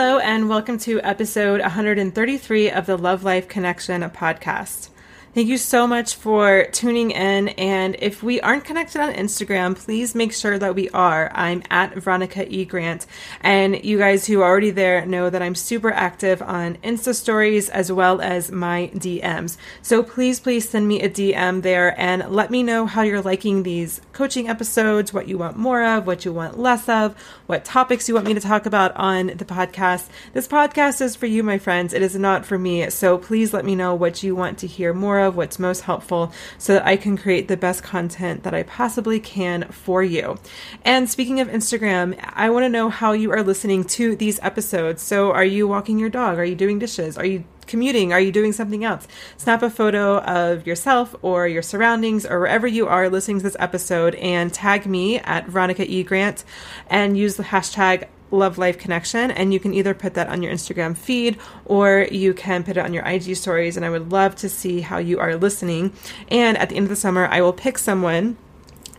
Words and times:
Hello, 0.00 0.20
and 0.20 0.48
welcome 0.48 0.78
to 0.78 1.00
episode 1.00 1.60
133 1.60 2.70
of 2.70 2.86
the 2.86 2.96
Love 2.96 3.24
Life 3.24 3.48
Connection 3.48 4.02
podcast. 4.02 4.90
Thank 5.34 5.48
you 5.48 5.58
so 5.58 5.88
much 5.88 6.14
for 6.14 6.66
tuning 6.70 7.10
in. 7.10 7.48
And 7.48 7.96
if 7.98 8.22
we 8.22 8.40
aren't 8.40 8.64
connected 8.64 9.00
on 9.00 9.12
Instagram, 9.12 9.76
please 9.76 10.14
make 10.14 10.32
sure 10.32 10.56
that 10.56 10.76
we 10.76 10.88
are. 10.90 11.32
I'm 11.34 11.64
at 11.68 11.96
Veronica 11.96 12.46
E. 12.48 12.64
Grant. 12.64 13.06
And 13.40 13.84
you 13.84 13.98
guys 13.98 14.24
who 14.24 14.40
are 14.40 14.48
already 14.48 14.70
there 14.70 15.04
know 15.04 15.30
that 15.30 15.42
I'm 15.42 15.56
super 15.56 15.90
active 15.90 16.40
on 16.42 16.76
Insta 16.76 17.12
stories 17.12 17.68
as 17.68 17.90
well 17.90 18.20
as 18.20 18.52
my 18.52 18.92
DMs. 18.94 19.56
So 19.82 20.04
please, 20.04 20.38
please 20.38 20.68
send 20.68 20.86
me 20.86 21.02
a 21.02 21.10
DM 21.10 21.62
there 21.62 21.98
and 22.00 22.30
let 22.30 22.52
me 22.52 22.62
know 22.62 22.86
how 22.86 23.02
you're 23.02 23.20
liking 23.20 23.64
these 23.64 24.00
coaching 24.18 24.48
episodes, 24.48 25.12
what 25.12 25.28
you 25.28 25.38
want 25.38 25.56
more 25.56 25.84
of, 25.84 26.04
what 26.04 26.24
you 26.24 26.32
want 26.32 26.58
less 26.58 26.88
of, 26.88 27.14
what 27.46 27.64
topics 27.64 28.08
you 28.08 28.14
want 28.16 28.26
me 28.26 28.34
to 28.34 28.40
talk 28.40 28.66
about 28.66 28.90
on 28.96 29.28
the 29.28 29.44
podcast. 29.44 30.08
This 30.32 30.48
podcast 30.48 31.00
is 31.00 31.14
for 31.14 31.26
you, 31.26 31.44
my 31.44 31.56
friends. 31.56 31.94
It 31.94 32.02
is 32.02 32.16
not 32.16 32.44
for 32.44 32.58
me. 32.58 32.90
So 32.90 33.16
please 33.16 33.54
let 33.54 33.64
me 33.64 33.76
know 33.76 33.94
what 33.94 34.24
you 34.24 34.34
want 34.34 34.58
to 34.58 34.66
hear 34.66 34.92
more 34.92 35.20
of 35.20 35.36
what's 35.36 35.60
most 35.60 35.82
helpful, 35.82 36.32
so 36.58 36.72
that 36.72 36.84
I 36.84 36.96
can 36.96 37.16
create 37.16 37.46
the 37.46 37.56
best 37.56 37.84
content 37.84 38.42
that 38.42 38.54
I 38.54 38.64
possibly 38.64 39.20
can 39.20 39.68
for 39.70 40.02
you. 40.02 40.36
And 40.84 41.08
speaking 41.08 41.38
of 41.38 41.46
Instagram, 41.46 42.18
I 42.20 42.50
want 42.50 42.64
to 42.64 42.68
know 42.68 42.88
how 42.88 43.12
you 43.12 43.30
are 43.30 43.44
listening 43.44 43.84
to 43.84 44.16
these 44.16 44.40
episodes. 44.42 45.00
So, 45.00 45.30
are 45.30 45.44
you 45.44 45.68
walking 45.68 46.00
your 46.00 46.10
dog? 46.10 46.38
Are 46.38 46.44
you 46.44 46.56
doing 46.56 46.80
dishes? 46.80 47.16
Are 47.16 47.24
you 47.24 47.44
commuting? 47.68 48.12
Are 48.12 48.20
you 48.20 48.32
doing 48.32 48.52
something 48.52 48.84
else? 48.84 49.06
Snap 49.36 49.62
a 49.62 49.70
photo 49.70 50.18
of 50.18 50.66
yourself 50.66 51.14
or 51.22 51.46
your 51.46 51.62
surroundings 51.62 52.26
or 52.26 52.40
wherever 52.40 52.66
you 52.66 52.88
are 52.88 53.08
listening 53.08 53.38
to 53.38 53.44
this 53.44 53.56
episode 53.60 54.14
and 54.16 54.52
tag 54.52 54.86
me 54.86 55.18
at 55.20 55.46
Veronica 55.46 55.88
E. 55.88 56.02
Grant 56.02 56.44
and 56.88 57.16
use 57.16 57.36
the 57.36 57.44
hashtag 57.44 58.08
Love 58.30 58.58
Life 58.58 58.78
Connection. 58.78 59.30
And 59.30 59.52
you 59.52 59.60
can 59.60 59.74
either 59.74 59.94
put 59.94 60.14
that 60.14 60.28
on 60.28 60.42
your 60.42 60.52
Instagram 60.52 60.96
feed 60.96 61.38
or 61.64 62.06
you 62.10 62.34
can 62.34 62.64
put 62.64 62.76
it 62.76 62.80
on 62.80 62.92
your 62.92 63.04
IG 63.04 63.36
stories. 63.36 63.76
And 63.76 63.86
I 63.86 63.90
would 63.90 64.12
love 64.12 64.36
to 64.36 64.48
see 64.48 64.80
how 64.80 64.98
you 64.98 65.18
are 65.18 65.36
listening. 65.36 65.92
And 66.28 66.56
at 66.58 66.68
the 66.68 66.76
end 66.76 66.84
of 66.84 66.90
the 66.90 66.96
summer, 66.96 67.26
I 67.26 67.40
will 67.40 67.52
pick 67.52 67.78
someone 67.78 68.36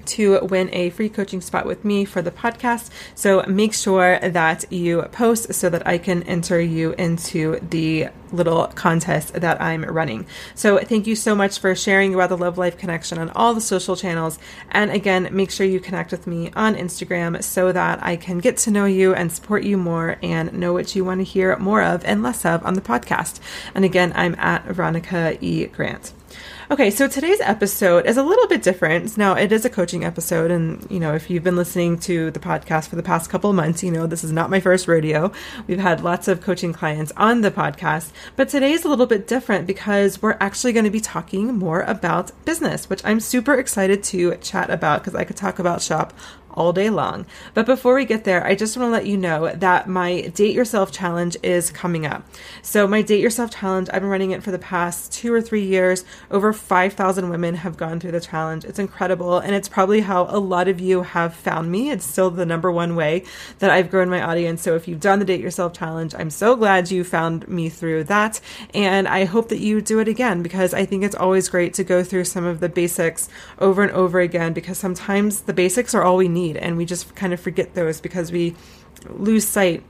to 0.05 0.39
win 0.45 0.69
a 0.73 0.89
free 0.89 1.09
coaching 1.09 1.41
spot 1.41 1.65
with 1.65 1.85
me 1.85 2.05
for 2.05 2.21
the 2.21 2.31
podcast. 2.31 2.89
So 3.15 3.43
make 3.47 3.73
sure 3.73 4.19
that 4.19 4.71
you 4.71 5.03
post 5.11 5.53
so 5.53 5.69
that 5.69 5.85
I 5.87 5.97
can 5.97 6.23
enter 6.23 6.59
you 6.59 6.93
into 6.93 7.59
the 7.59 8.09
little 8.31 8.67
contest 8.67 9.33
that 9.33 9.61
I'm 9.61 9.83
running. 9.83 10.25
So 10.55 10.77
thank 10.79 11.07
you 11.07 11.15
so 11.15 11.35
much 11.35 11.59
for 11.59 11.75
sharing 11.75 12.13
about 12.13 12.29
the 12.29 12.37
Love 12.37 12.57
Life 12.57 12.77
Connection 12.77 13.17
on 13.17 13.29
all 13.31 13.53
the 13.53 13.61
social 13.61 13.95
channels. 13.95 14.39
And 14.69 14.91
again, 14.91 15.29
make 15.31 15.51
sure 15.51 15.65
you 15.65 15.79
connect 15.79 16.11
with 16.11 16.27
me 16.27 16.51
on 16.55 16.75
Instagram 16.75 17.43
so 17.43 17.71
that 17.71 18.03
I 18.03 18.15
can 18.15 18.39
get 18.39 18.57
to 18.57 18.71
know 18.71 18.85
you 18.85 19.13
and 19.13 19.31
support 19.31 19.63
you 19.63 19.77
more 19.77 20.17
and 20.21 20.53
know 20.53 20.73
what 20.73 20.95
you 20.95 21.03
want 21.03 21.19
to 21.19 21.23
hear 21.23 21.55
more 21.57 21.81
of 21.81 22.03
and 22.05 22.21
less 22.23 22.45
of 22.45 22.65
on 22.65 22.73
the 22.75 22.81
podcast. 22.81 23.39
And 23.73 23.85
again, 23.85 24.11
I'm 24.15 24.35
at 24.35 24.65
Veronica 24.65 25.37
E. 25.43 25.65
Grant. 25.65 26.13
Okay, 26.71 26.91
so 26.91 27.07
today's 27.07 27.41
episode 27.41 28.05
is 28.05 28.17
a 28.17 28.23
little 28.23 28.47
bit 28.47 28.61
different. 28.61 29.17
Now, 29.17 29.33
it 29.33 29.51
is 29.51 29.65
a 29.65 29.69
coaching 29.69 30.03
episode, 30.03 30.51
and 30.51 30.85
you 30.89 30.99
know, 30.99 31.15
if 31.15 31.29
you've 31.29 31.43
been 31.43 31.55
listening 31.55 31.97
to 32.01 32.29
the 32.29 32.39
podcast 32.39 32.89
for 32.89 32.95
the 32.95 33.01
past 33.01 33.29
couple 33.29 33.51
months, 33.53 33.81
you 33.81 33.89
know 33.89 34.05
this 34.05 34.23
is 34.23 34.31
not 34.31 34.51
my 34.51 34.59
first 34.59 34.87
rodeo. 34.87 35.31
We've 35.65 35.79
had 35.79 36.03
lots 36.03 36.27
of 36.27 36.41
coaching 36.41 36.71
clients 36.71 37.11
on 37.17 37.41
the 37.41 37.49
podcast, 37.49 38.11
but 38.35 38.49
today 38.49 38.71
is 38.71 38.85
a 38.85 38.87
little 38.87 39.07
bit 39.07 39.27
different 39.27 39.65
because 39.65 40.21
we're 40.21 40.37
actually 40.39 40.73
going 40.73 40.85
to 40.85 40.91
be 40.91 41.01
talking 41.01 41.55
more 41.55 41.81
about 41.81 42.31
business, 42.45 42.87
which 42.87 43.03
I'm 43.03 43.19
super 43.19 43.55
excited 43.55 44.03
to 44.05 44.35
chat 44.35 44.69
about 44.69 45.01
because 45.01 45.15
I 45.15 45.23
could 45.23 45.37
talk 45.37 45.57
about 45.57 45.81
shop 45.81 46.13
all 46.51 46.73
day 46.73 46.89
long. 46.89 47.25
But 47.53 47.65
before 47.65 47.95
we 47.95 48.05
get 48.05 48.23
there, 48.23 48.45
I 48.45 48.55
just 48.55 48.77
want 48.77 48.87
to 48.87 48.91
let 48.91 49.05
you 49.05 49.17
know 49.17 49.51
that 49.55 49.87
my 49.87 50.21
Date 50.21 50.55
Yourself 50.55 50.91
Challenge 50.91 51.37
is 51.43 51.71
coming 51.71 52.05
up. 52.05 52.23
So, 52.61 52.87
my 52.87 53.01
Date 53.01 53.21
Yourself 53.21 53.51
Challenge, 53.51 53.89
I've 53.91 54.01
been 54.01 54.09
running 54.09 54.31
it 54.31 54.43
for 54.43 54.51
the 54.51 54.59
past 54.59 55.13
two 55.13 55.33
or 55.33 55.41
three 55.41 55.63
years. 55.63 56.03
Over 56.31 56.53
5,000 56.53 57.29
women 57.29 57.55
have 57.55 57.77
gone 57.77 57.99
through 57.99 58.11
the 58.11 58.19
challenge. 58.19 58.65
It's 58.65 58.79
incredible. 58.79 59.39
And 59.39 59.55
it's 59.55 59.69
probably 59.69 60.01
how 60.01 60.23
a 60.29 60.39
lot 60.39 60.67
of 60.67 60.79
you 60.79 61.03
have 61.03 61.33
found 61.33 61.71
me. 61.71 61.91
It's 61.91 62.05
still 62.05 62.29
the 62.29 62.45
number 62.45 62.71
one 62.71 62.95
way 62.95 63.23
that 63.59 63.69
I've 63.69 63.91
grown 63.91 64.09
my 64.09 64.21
audience. 64.21 64.61
So, 64.61 64.75
if 64.75 64.87
you've 64.87 64.99
done 64.99 65.19
the 65.19 65.25
Date 65.25 65.41
Yourself 65.41 65.73
Challenge, 65.73 66.15
I'm 66.15 66.29
so 66.29 66.55
glad 66.55 66.91
you 66.91 67.03
found 67.03 67.47
me 67.47 67.69
through 67.69 68.05
that. 68.05 68.41
And 68.73 69.07
I 69.07 69.25
hope 69.25 69.49
that 69.49 69.59
you 69.59 69.81
do 69.81 69.99
it 69.99 70.07
again 70.07 70.41
because 70.43 70.73
I 70.73 70.85
think 70.85 71.03
it's 71.03 71.15
always 71.15 71.49
great 71.49 71.73
to 71.75 71.83
go 71.83 72.03
through 72.03 72.25
some 72.25 72.45
of 72.45 72.59
the 72.59 72.69
basics 72.69 73.29
over 73.59 73.81
and 73.81 73.91
over 73.91 74.19
again 74.19 74.53
because 74.53 74.77
sometimes 74.77 75.41
the 75.41 75.53
basics 75.53 75.93
are 75.93 76.03
all 76.03 76.17
we 76.17 76.27
need 76.27 76.38
need 76.39 76.57
and 76.57 76.77
we 76.77 76.85
just 76.85 77.15
kind 77.15 77.33
of 77.33 77.39
forget 77.39 77.73
those 77.73 78.01
because 78.01 78.31
we 78.31 78.55
lose 79.09 79.47
sight 79.47 79.83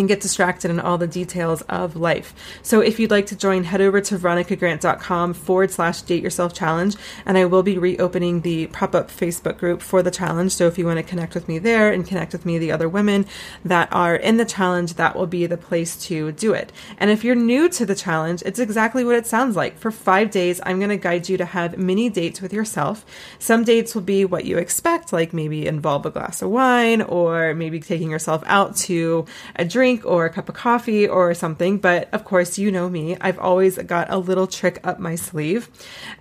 and 0.00 0.08
get 0.08 0.20
distracted 0.20 0.70
in 0.70 0.80
all 0.80 0.98
the 0.98 1.06
details 1.06 1.62
of 1.62 1.94
life. 1.94 2.34
So 2.62 2.80
if 2.80 2.98
you'd 2.98 3.10
like 3.10 3.26
to 3.26 3.36
join, 3.36 3.64
head 3.64 3.80
over 3.80 4.00
to 4.00 4.18
veronicagrant.com 4.18 5.34
forward 5.34 5.70
slash 5.70 6.02
date 6.02 6.22
yourself 6.22 6.54
challenge. 6.54 6.96
And 7.24 7.38
I 7.38 7.44
will 7.44 7.62
be 7.62 7.78
reopening 7.78 8.40
the 8.40 8.66
pop 8.68 8.94
up 8.94 9.10
Facebook 9.10 9.58
group 9.58 9.82
for 9.82 10.02
the 10.02 10.10
challenge. 10.10 10.52
So 10.52 10.66
if 10.66 10.78
you 10.78 10.86
want 10.86 10.98
to 10.98 11.02
connect 11.02 11.34
with 11.34 11.46
me 11.46 11.58
there 11.58 11.92
and 11.92 12.06
connect 12.06 12.32
with 12.32 12.46
me, 12.46 12.58
the 12.58 12.72
other 12.72 12.88
women 12.88 13.26
that 13.64 13.92
are 13.92 14.16
in 14.16 14.38
the 14.38 14.44
challenge, 14.44 14.94
that 14.94 15.14
will 15.14 15.26
be 15.26 15.46
the 15.46 15.58
place 15.58 15.96
to 16.06 16.32
do 16.32 16.52
it. 16.54 16.72
And 16.98 17.10
if 17.10 17.22
you're 17.22 17.34
new 17.34 17.68
to 17.68 17.84
the 17.84 17.94
challenge, 17.94 18.42
it's 18.46 18.58
exactly 18.58 19.04
what 19.04 19.16
it 19.16 19.26
sounds 19.26 19.54
like. 19.54 19.78
For 19.78 19.90
five 19.90 20.30
days, 20.30 20.60
I'm 20.64 20.78
going 20.78 20.90
to 20.90 20.96
guide 20.96 21.28
you 21.28 21.36
to 21.36 21.44
have 21.44 21.76
mini 21.76 22.08
dates 22.08 22.40
with 22.40 22.52
yourself. 22.52 23.04
Some 23.38 23.64
dates 23.64 23.94
will 23.94 24.02
be 24.02 24.24
what 24.24 24.46
you 24.46 24.56
expect, 24.56 25.12
like 25.12 25.34
maybe 25.34 25.66
involve 25.66 26.06
a 26.06 26.10
glass 26.10 26.40
of 26.40 26.48
wine 26.48 27.02
or 27.02 27.54
maybe 27.54 27.80
taking 27.80 28.10
yourself 28.10 28.42
out 28.46 28.76
to 28.76 29.26
a 29.56 29.64
drink 29.64 29.89
drink 29.90 30.06
or 30.06 30.26
a 30.26 30.30
cup 30.30 30.48
of 30.48 30.54
coffee 30.54 31.08
or 31.08 31.34
something. 31.34 31.78
But 31.78 32.08
of 32.12 32.24
course, 32.24 32.58
you 32.58 32.70
know 32.70 32.88
me, 32.88 33.16
I've 33.20 33.38
always 33.38 33.78
got 33.78 34.10
a 34.10 34.18
little 34.18 34.46
trick 34.46 34.78
up 34.84 34.98
my 34.98 35.16
sleeve. 35.16 35.68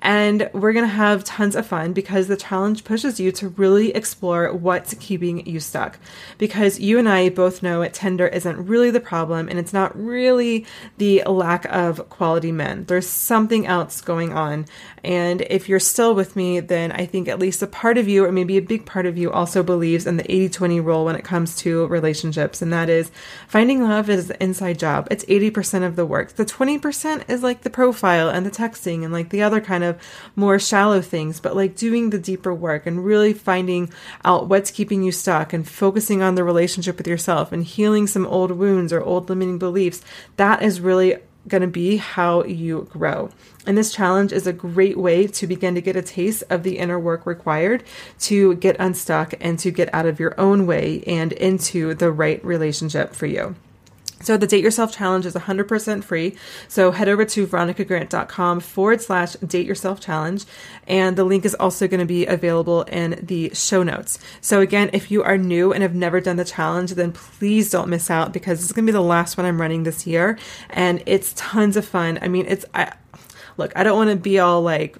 And 0.01 0.49
we're 0.53 0.73
going 0.73 0.85
to 0.85 0.95
have 0.95 1.23
tons 1.23 1.55
of 1.55 1.65
fun 1.65 1.93
because 1.93 2.27
the 2.27 2.37
challenge 2.37 2.83
pushes 2.83 3.19
you 3.19 3.31
to 3.33 3.49
really 3.49 3.91
explore 3.91 4.51
what's 4.53 4.93
keeping 4.95 5.45
you 5.45 5.59
stuck. 5.59 5.99
Because 6.37 6.79
you 6.79 6.97
and 6.99 7.07
I 7.07 7.29
both 7.29 7.61
know 7.61 7.81
it 7.81 7.93
Tinder 7.93 8.27
isn't 8.27 8.65
really 8.65 8.91
the 8.91 8.99
problem 8.99 9.49
and 9.49 9.59
it's 9.59 9.73
not 9.73 9.95
really 9.97 10.65
the 10.97 11.23
lack 11.25 11.65
of 11.65 12.09
quality 12.09 12.51
men. 12.51 12.85
There's 12.85 13.07
something 13.07 13.67
else 13.67 14.01
going 14.01 14.33
on. 14.33 14.65
And 15.03 15.41
if 15.41 15.69
you're 15.69 15.79
still 15.79 16.15
with 16.15 16.35
me, 16.35 16.59
then 16.59 16.91
I 16.91 17.05
think 17.05 17.27
at 17.27 17.39
least 17.39 17.61
a 17.61 17.67
part 17.67 17.97
of 17.97 18.07
you, 18.07 18.25
or 18.25 18.31
maybe 18.31 18.57
a 18.57 18.61
big 18.61 18.85
part 18.85 19.05
of 19.05 19.17
you, 19.17 19.31
also 19.31 19.63
believes 19.63 20.05
in 20.05 20.17
the 20.17 20.29
80 20.31 20.49
20 20.49 20.79
rule 20.79 21.05
when 21.05 21.15
it 21.15 21.23
comes 21.23 21.55
to 21.57 21.87
relationships. 21.87 22.61
And 22.61 22.73
that 22.73 22.89
is 22.89 23.11
finding 23.59 23.83
love 23.83 24.09
is 24.09 24.29
the 24.29 24.41
inside 24.41 24.79
job. 24.79 25.05
It's 25.11 25.25
80% 25.25 25.85
of 25.85 25.97
the 25.97 26.05
work. 26.05 26.31
The 26.31 26.45
20% 26.45 27.29
is 27.29 27.43
like 27.43 27.63
the 27.63 27.69
profile 27.69 28.29
and 28.29 28.45
the 28.45 28.49
texting 28.49 29.03
and 29.03 29.11
like 29.11 29.31
the 29.31 29.41
other 29.41 29.59
kind 29.59 29.83
of 29.83 30.01
more 30.33 30.59
shallow 30.59 31.01
things, 31.01 31.41
but 31.41 31.57
like 31.57 31.75
doing 31.75 32.09
the 32.09 32.17
deeper 32.17 32.53
work 32.53 32.85
and 32.85 33.03
really 33.03 33.33
finding 33.33 33.91
out 34.23 34.47
what's 34.47 34.71
keeping 34.71 35.03
you 35.03 35.11
stuck 35.11 35.51
and 35.51 35.67
focusing 35.67 36.21
on 36.21 36.35
the 36.35 36.43
relationship 36.45 36.97
with 36.97 37.05
yourself 37.05 37.51
and 37.51 37.65
healing 37.65 38.07
some 38.07 38.25
old 38.27 38.51
wounds 38.51 38.93
or 38.93 39.03
old 39.03 39.27
limiting 39.27 39.59
beliefs. 39.59 40.01
That 40.37 40.63
is 40.63 40.79
really 40.79 41.17
going 41.49 41.61
to 41.61 41.67
be 41.67 41.97
how 41.97 42.43
you 42.45 42.87
grow. 42.91 43.29
And 43.65 43.77
this 43.77 43.91
challenge 43.91 44.31
is 44.31 44.47
a 44.47 44.53
great 44.53 44.97
way 44.97 45.27
to 45.27 45.47
begin 45.47 45.75
to 45.75 45.81
get 45.81 45.95
a 45.95 46.01
taste 46.01 46.43
of 46.49 46.63
the 46.63 46.77
inner 46.77 46.99
work 46.99 47.25
required 47.25 47.83
to 48.21 48.55
get 48.55 48.77
unstuck 48.79 49.33
and 49.41 49.59
to 49.59 49.71
get 49.71 49.93
out 49.93 50.05
of 50.05 50.19
your 50.19 50.39
own 50.39 50.65
way 50.65 51.03
and 51.05 51.33
into 51.33 51.93
the 51.93 52.11
right 52.11 52.43
relationship 52.43 53.13
for 53.13 53.25
you. 53.25 53.55
So 54.21 54.37
the 54.37 54.47
Date 54.47 54.63
Yourself 54.63 54.93
Challenge 54.93 55.25
is 55.25 55.33
100% 55.33 56.03
free. 56.03 56.35
So 56.67 56.91
head 56.91 57.07
over 57.07 57.23
to 57.25 57.47
veronicagrant.com 57.47 58.59
forward 58.59 59.01
slash 59.01 59.33
date 59.35 59.65
yourself 59.65 60.01
challenge. 60.01 60.45
And 60.87 61.17
the 61.17 61.23
link 61.23 61.45
is 61.45 61.55
also 61.55 61.87
going 61.87 62.01
to 62.01 62.05
be 62.05 62.25
available 62.25 62.83
in 62.83 63.19
the 63.23 63.51
show 63.53 63.83
notes. 63.83 64.19
So 64.41 64.59
again, 64.59 64.89
if 64.93 65.09
you 65.09 65.23
are 65.23 65.37
new 65.37 65.71
and 65.71 65.81
have 65.83 65.95
never 65.95 66.19
done 66.19 66.35
the 66.35 66.45
challenge, 66.45 66.91
then 66.91 67.13
please 67.13 67.71
don't 67.71 67.89
miss 67.89 68.09
out 68.09 68.33
because 68.33 68.61
it's 68.63 68.73
going 68.73 68.85
to 68.85 68.91
be 68.91 68.95
the 68.95 69.01
last 69.01 69.37
one 69.37 69.45
I'm 69.45 69.61
running 69.61 69.83
this 69.83 70.05
year. 70.05 70.37
And 70.69 71.01
it's 71.05 71.33
tons 71.35 71.77
of 71.77 71.85
fun. 71.85 72.19
I 72.21 72.27
mean, 72.27 72.45
it's, 72.47 72.65
I, 72.73 72.91
look, 73.57 73.71
I 73.75 73.83
don't 73.83 73.97
want 73.97 74.09
to 74.09 74.15
be 74.17 74.39
all 74.39 74.61
like 74.61 74.97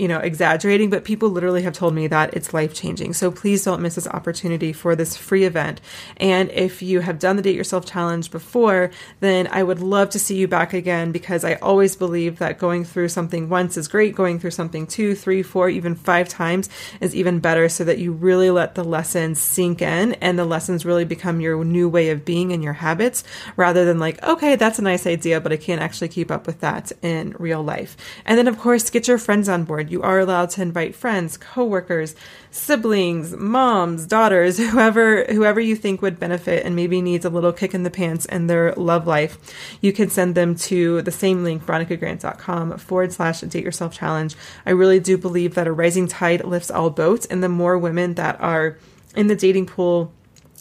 you 0.00 0.08
know, 0.08 0.18
exaggerating, 0.18 0.88
but 0.88 1.04
people 1.04 1.28
literally 1.28 1.60
have 1.60 1.74
told 1.74 1.94
me 1.94 2.06
that 2.06 2.32
it's 2.32 2.54
life 2.54 2.72
changing. 2.72 3.12
So 3.12 3.30
please 3.30 3.62
don't 3.64 3.82
miss 3.82 3.96
this 3.96 4.08
opportunity 4.08 4.72
for 4.72 4.96
this 4.96 5.14
free 5.14 5.44
event. 5.44 5.82
And 6.16 6.50
if 6.52 6.80
you 6.80 7.00
have 7.00 7.18
done 7.18 7.36
the 7.36 7.42
Date 7.42 7.54
Yourself 7.54 7.84
Challenge 7.84 8.30
before, 8.30 8.90
then 9.20 9.46
I 9.52 9.62
would 9.62 9.80
love 9.80 10.08
to 10.10 10.18
see 10.18 10.36
you 10.36 10.48
back 10.48 10.72
again 10.72 11.12
because 11.12 11.44
I 11.44 11.56
always 11.56 11.96
believe 11.96 12.38
that 12.38 12.58
going 12.58 12.82
through 12.82 13.10
something 13.10 13.50
once 13.50 13.76
is 13.76 13.88
great. 13.88 14.14
Going 14.14 14.40
through 14.40 14.52
something 14.52 14.86
two, 14.86 15.14
three, 15.14 15.42
four, 15.42 15.68
even 15.68 15.94
five 15.94 16.30
times 16.30 16.70
is 17.02 17.14
even 17.14 17.38
better 17.38 17.68
so 17.68 17.84
that 17.84 17.98
you 17.98 18.12
really 18.12 18.50
let 18.50 18.76
the 18.76 18.84
lessons 18.84 19.38
sink 19.38 19.82
in 19.82 20.14
and 20.14 20.38
the 20.38 20.46
lessons 20.46 20.86
really 20.86 21.04
become 21.04 21.42
your 21.42 21.62
new 21.62 21.90
way 21.90 22.08
of 22.08 22.24
being 22.24 22.54
and 22.54 22.64
your 22.64 22.72
habits 22.72 23.22
rather 23.54 23.84
than 23.84 23.98
like, 23.98 24.22
okay, 24.22 24.56
that's 24.56 24.78
a 24.78 24.82
nice 24.82 25.06
idea, 25.06 25.42
but 25.42 25.52
I 25.52 25.58
can't 25.58 25.82
actually 25.82 26.08
keep 26.08 26.30
up 26.30 26.46
with 26.46 26.60
that 26.60 26.90
in 27.02 27.36
real 27.38 27.62
life. 27.62 27.98
And 28.24 28.38
then, 28.38 28.48
of 28.48 28.58
course, 28.58 28.88
get 28.88 29.06
your 29.06 29.18
friends 29.18 29.46
on 29.46 29.64
board 29.64 29.89
you 29.90 30.02
are 30.02 30.18
allowed 30.18 30.50
to 30.50 30.62
invite 30.62 30.94
friends, 30.94 31.36
coworkers, 31.36 32.14
siblings, 32.50 33.36
moms, 33.36 34.06
daughters, 34.06 34.58
whoever 34.70 35.24
whoever 35.24 35.60
you 35.60 35.76
think 35.76 36.02
would 36.02 36.18
benefit 36.18 36.64
and 36.64 36.76
maybe 36.76 37.02
needs 37.02 37.24
a 37.24 37.30
little 37.30 37.52
kick 37.52 37.74
in 37.74 37.82
the 37.82 37.90
pants 37.90 38.26
in 38.26 38.46
their 38.46 38.72
love 38.74 39.06
life. 39.06 39.38
You 39.80 39.92
can 39.92 40.10
send 40.10 40.34
them 40.34 40.54
to 40.56 41.02
the 41.02 41.12
same 41.12 41.44
link, 41.44 41.64
veronicagrant.com 41.64 42.78
forward 42.78 43.12
slash 43.12 43.40
date 43.40 43.64
yourself 43.64 43.92
challenge. 43.92 44.36
I 44.64 44.70
really 44.70 45.00
do 45.00 45.18
believe 45.18 45.54
that 45.54 45.66
a 45.66 45.72
rising 45.72 46.08
tide 46.08 46.44
lifts 46.44 46.70
all 46.70 46.90
boats, 46.90 47.26
and 47.26 47.42
the 47.42 47.48
more 47.48 47.78
women 47.78 48.14
that 48.14 48.40
are 48.40 48.78
in 49.16 49.26
the 49.26 49.36
dating 49.36 49.66
pool 49.66 50.12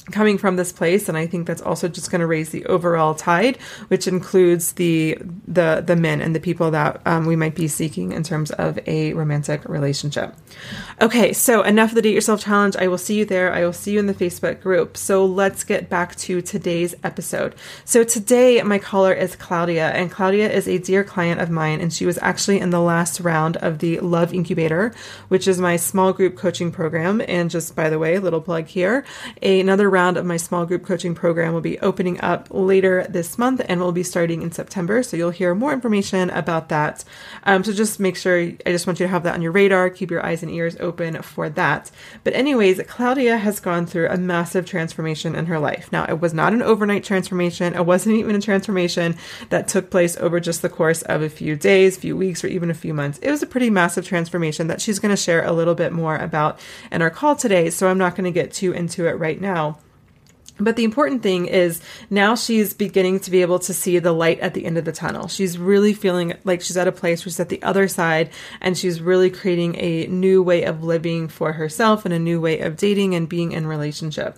coming 0.09 0.37
from 0.37 0.55
this 0.55 0.71
place 0.71 1.07
and 1.07 1.17
i 1.17 1.25
think 1.25 1.47
that's 1.47 1.61
also 1.61 1.87
just 1.87 2.11
going 2.11 2.21
to 2.21 2.27
raise 2.27 2.49
the 2.49 2.65
overall 2.65 3.13
tide 3.15 3.57
which 3.87 4.07
includes 4.07 4.73
the 4.73 5.17
the 5.47 5.83
the 5.85 5.95
men 5.95 6.21
and 6.21 6.35
the 6.35 6.39
people 6.39 6.71
that 6.71 7.01
um, 7.05 7.25
we 7.25 7.35
might 7.35 7.55
be 7.55 7.67
seeking 7.67 8.11
in 8.11 8.23
terms 8.23 8.51
of 8.51 8.79
a 8.87 9.13
romantic 9.13 9.67
relationship. 9.67 10.35
Okay 11.01 11.33
so 11.33 11.61
enough 11.63 11.91
of 11.91 11.95
the 11.95 12.01
date 12.01 12.13
yourself 12.13 12.41
challenge. 12.41 12.75
I 12.75 12.87
will 12.87 12.97
see 12.97 13.17
you 13.17 13.25
there. 13.25 13.53
I 13.53 13.63
will 13.65 13.73
see 13.73 13.93
you 13.93 13.99
in 13.99 14.07
the 14.07 14.13
facebook 14.13 14.61
group. 14.61 14.97
So 14.97 15.25
let's 15.25 15.63
get 15.63 15.89
back 15.89 16.15
to 16.17 16.41
today's 16.41 16.95
episode. 17.03 17.55
So 17.85 18.03
today 18.03 18.61
my 18.63 18.79
caller 18.79 19.13
is 19.13 19.35
claudia 19.35 19.89
and 19.89 20.11
claudia 20.11 20.51
is 20.51 20.67
a 20.67 20.77
dear 20.77 21.03
client 21.03 21.41
of 21.41 21.49
mine 21.49 21.81
and 21.81 21.91
she 21.93 22.05
was 22.05 22.17
actually 22.21 22.59
in 22.59 22.69
the 22.69 22.81
last 22.81 23.19
round 23.19 23.57
of 23.57 23.79
the 23.79 23.99
love 23.99 24.33
incubator 24.33 24.93
which 25.27 25.47
is 25.47 25.59
my 25.59 25.75
small 25.75 26.13
group 26.13 26.37
coaching 26.37 26.71
program. 26.71 27.21
And 27.27 27.49
just 27.49 27.75
by 27.75 27.89
the 27.89 27.99
way 27.99 28.19
little 28.19 28.41
plug 28.41 28.67
here 28.67 29.03
another 29.41 29.89
round 29.89 29.98
round 29.99 30.15
of 30.15 30.25
my 30.25 30.37
small 30.37 30.65
group 30.65 30.85
coaching 30.85 31.13
program 31.13 31.53
will 31.53 31.69
be 31.73 31.77
opening 31.79 32.19
up 32.21 32.47
later 32.51 33.05
this 33.09 33.37
month 33.37 33.61
and 33.67 33.81
will 33.81 33.91
be 33.91 34.03
starting 34.13 34.41
in 34.41 34.51
September. 34.51 35.03
So 35.03 35.17
you'll 35.17 35.39
hear 35.41 35.53
more 35.53 35.73
information 35.73 36.29
about 36.29 36.69
that. 36.69 37.03
Um, 37.43 37.65
so 37.65 37.73
just 37.73 37.99
make 37.99 38.15
sure, 38.15 38.37
I 38.39 38.69
just 38.75 38.87
want 38.87 38.99
you 38.99 39.05
to 39.07 39.11
have 39.11 39.23
that 39.23 39.33
on 39.33 39.41
your 39.41 39.51
radar. 39.51 39.89
Keep 39.89 40.11
your 40.11 40.25
eyes 40.25 40.41
and 40.41 40.51
ears 40.51 40.77
open 40.79 41.21
for 41.21 41.49
that. 41.49 41.91
But, 42.23 42.33
anyways, 42.33 42.81
Claudia 42.87 43.37
has 43.37 43.59
gone 43.59 43.85
through 43.85 44.07
a 44.09 44.17
massive 44.17 44.65
transformation 44.65 45.35
in 45.35 45.47
her 45.47 45.59
life. 45.59 45.91
Now, 45.91 46.05
it 46.05 46.21
was 46.21 46.33
not 46.33 46.53
an 46.53 46.61
overnight 46.61 47.03
transformation, 47.03 47.73
it 47.73 47.85
wasn't 47.85 48.15
even 48.15 48.35
a 48.35 48.41
transformation 48.41 49.17
that 49.49 49.67
took 49.67 49.89
place 49.89 50.15
over 50.17 50.39
just 50.39 50.61
the 50.61 50.69
course 50.69 51.01
of 51.13 51.21
a 51.21 51.29
few 51.29 51.57
days, 51.57 51.97
few 51.97 52.15
weeks, 52.15 52.43
or 52.43 52.47
even 52.47 52.71
a 52.71 52.81
few 52.83 52.93
months. 52.93 53.19
It 53.19 53.31
was 53.31 53.43
a 53.43 53.47
pretty 53.53 53.69
massive 53.69 54.05
transformation 54.05 54.67
that 54.67 54.79
she's 54.79 54.99
going 54.99 55.15
to 55.15 55.21
share 55.21 55.43
a 55.43 55.51
little 55.51 55.75
bit 55.75 55.91
more 55.91 56.15
about 56.15 56.57
in 56.91 57.01
our 57.01 57.09
call 57.09 57.35
today. 57.35 57.69
So 57.69 57.89
I'm 57.89 57.97
not 57.97 58.15
going 58.15 58.31
to 58.31 58.39
get 58.41 58.53
too 58.53 58.71
into 58.71 59.05
it 59.05 59.19
right 59.19 59.41
now. 59.41 59.77
But 60.59 60.75
the 60.75 60.83
important 60.83 61.23
thing 61.23 61.45
is 61.45 61.81
now 62.09 62.35
she's 62.35 62.73
beginning 62.73 63.21
to 63.21 63.31
be 63.31 63.41
able 63.41 63.59
to 63.59 63.73
see 63.73 63.99
the 63.99 64.11
light 64.11 64.39
at 64.39 64.53
the 64.53 64.65
end 64.65 64.77
of 64.77 64.85
the 64.85 64.91
tunnel. 64.91 65.27
She's 65.27 65.57
really 65.57 65.93
feeling 65.93 66.33
like 66.43 66.61
she's 66.61 66.77
at 66.77 66.87
a 66.87 66.91
place 66.91 67.25
where 67.25 67.31
she's 67.31 67.39
at 67.39 67.49
the 67.49 67.63
other 67.63 67.87
side 67.87 68.29
and 68.61 68.77
she's 68.77 69.01
really 69.01 69.29
creating 69.29 69.75
a 69.77 70.07
new 70.07 70.43
way 70.43 70.63
of 70.63 70.83
living 70.83 71.27
for 71.27 71.53
herself 71.53 72.05
and 72.05 72.13
a 72.13 72.19
new 72.19 72.41
way 72.41 72.59
of 72.59 72.75
dating 72.75 73.15
and 73.15 73.29
being 73.29 73.53
in 73.53 73.67
relationship. 73.67 74.37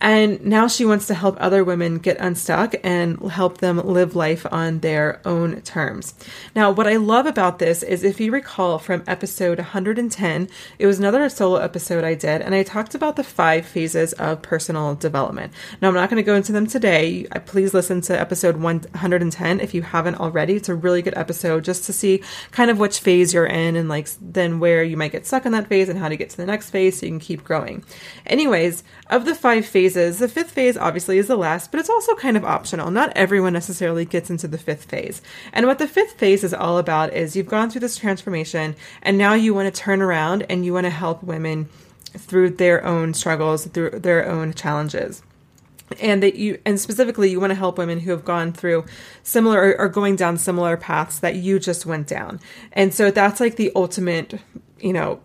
And 0.00 0.44
now 0.44 0.68
she 0.68 0.84
wants 0.84 1.06
to 1.06 1.14
help 1.14 1.36
other 1.38 1.64
women 1.64 1.98
get 1.98 2.18
unstuck 2.18 2.74
and 2.84 3.18
help 3.30 3.58
them 3.58 3.78
live 3.78 4.14
life 4.14 4.46
on 4.50 4.80
their 4.80 5.20
own 5.24 5.62
terms. 5.62 6.14
Now, 6.54 6.70
what 6.70 6.86
I 6.86 6.96
love 6.96 7.26
about 7.26 7.58
this 7.58 7.82
is 7.82 8.04
if 8.04 8.20
you 8.20 8.30
recall 8.30 8.78
from 8.78 9.02
episode 9.06 9.58
110, 9.58 10.48
it 10.78 10.86
was 10.86 10.98
another 10.98 11.28
solo 11.28 11.56
episode 11.56 12.04
I 12.04 12.14
did, 12.14 12.42
and 12.42 12.54
I 12.54 12.62
talked 12.62 12.94
about 12.94 13.16
the 13.16 13.24
five 13.24 13.66
phases 13.66 14.12
of 14.14 14.42
personal 14.42 14.94
development. 14.94 15.52
Now, 15.80 15.88
I'm 15.88 15.94
not 15.94 16.10
going 16.10 16.22
to 16.22 16.26
go 16.26 16.34
into 16.34 16.52
them 16.52 16.66
today. 16.66 17.26
Please 17.46 17.72
listen 17.72 18.00
to 18.02 18.18
episode 18.18 18.56
110 18.56 19.60
if 19.60 19.72
you 19.72 19.82
haven't 19.82 20.16
already. 20.16 20.56
It's 20.56 20.68
a 20.68 20.74
really 20.74 21.02
good 21.02 21.16
episode 21.16 21.64
just 21.64 21.84
to 21.84 21.92
see 21.92 22.22
kind 22.50 22.70
of 22.70 22.78
which 22.78 23.00
phase 23.00 23.32
you're 23.32 23.46
in 23.46 23.76
and 23.76 23.88
like 23.88 24.08
then 24.20 24.60
where 24.60 24.84
you 24.84 24.96
might 24.96 25.12
get 25.12 25.26
stuck 25.26 25.46
in 25.46 25.52
that 25.52 25.68
phase 25.68 25.88
and 25.88 25.98
how 25.98 26.08
to 26.08 26.16
get 26.16 26.30
to 26.30 26.36
the 26.36 26.46
next 26.46 26.70
phase 26.70 27.00
so 27.00 27.06
you 27.06 27.12
can 27.12 27.18
keep 27.18 27.42
growing. 27.44 27.82
Anyways, 28.26 28.84
of 29.08 29.24
the 29.24 29.34
five 29.34 29.64
phases, 29.64 29.85
the 29.94 30.28
fifth 30.28 30.50
phase 30.50 30.76
obviously 30.76 31.18
is 31.18 31.28
the 31.28 31.36
last, 31.36 31.70
but 31.70 31.80
it's 31.80 31.90
also 31.90 32.14
kind 32.14 32.36
of 32.36 32.44
optional. 32.44 32.90
Not 32.90 33.12
everyone 33.16 33.52
necessarily 33.52 34.04
gets 34.04 34.30
into 34.30 34.48
the 34.48 34.58
fifth 34.58 34.84
phase. 34.84 35.22
And 35.52 35.66
what 35.66 35.78
the 35.78 35.88
fifth 35.88 36.18
phase 36.18 36.44
is 36.44 36.54
all 36.54 36.78
about 36.78 37.12
is 37.12 37.36
you've 37.36 37.46
gone 37.46 37.70
through 37.70 37.80
this 37.80 37.96
transformation 37.96 38.76
and 39.02 39.16
now 39.18 39.34
you 39.34 39.54
want 39.54 39.72
to 39.72 39.80
turn 39.80 40.02
around 40.02 40.44
and 40.48 40.64
you 40.64 40.72
want 40.72 40.84
to 40.84 40.90
help 40.90 41.22
women 41.22 41.68
through 42.16 42.50
their 42.50 42.84
own 42.84 43.14
struggles, 43.14 43.66
through 43.66 43.90
their 43.90 44.28
own 44.28 44.54
challenges 44.54 45.22
and 46.00 46.22
that 46.22 46.34
you 46.34 46.58
and 46.64 46.80
specifically 46.80 47.30
you 47.30 47.40
want 47.40 47.50
to 47.50 47.54
help 47.54 47.78
women 47.78 48.00
who 48.00 48.10
have 48.10 48.24
gone 48.24 48.52
through 48.52 48.84
similar 49.22 49.60
or, 49.60 49.80
or, 49.82 49.88
going 49.88 50.16
down 50.16 50.36
similar 50.36 50.76
paths 50.76 51.20
that 51.20 51.36
you 51.36 51.58
just 51.58 51.86
went 51.86 52.06
down 52.06 52.40
and 52.72 52.92
so 52.92 53.10
that's 53.10 53.40
like 53.40 53.56
the 53.56 53.70
ultimate 53.76 54.40
you 54.80 54.92
know 54.92 55.20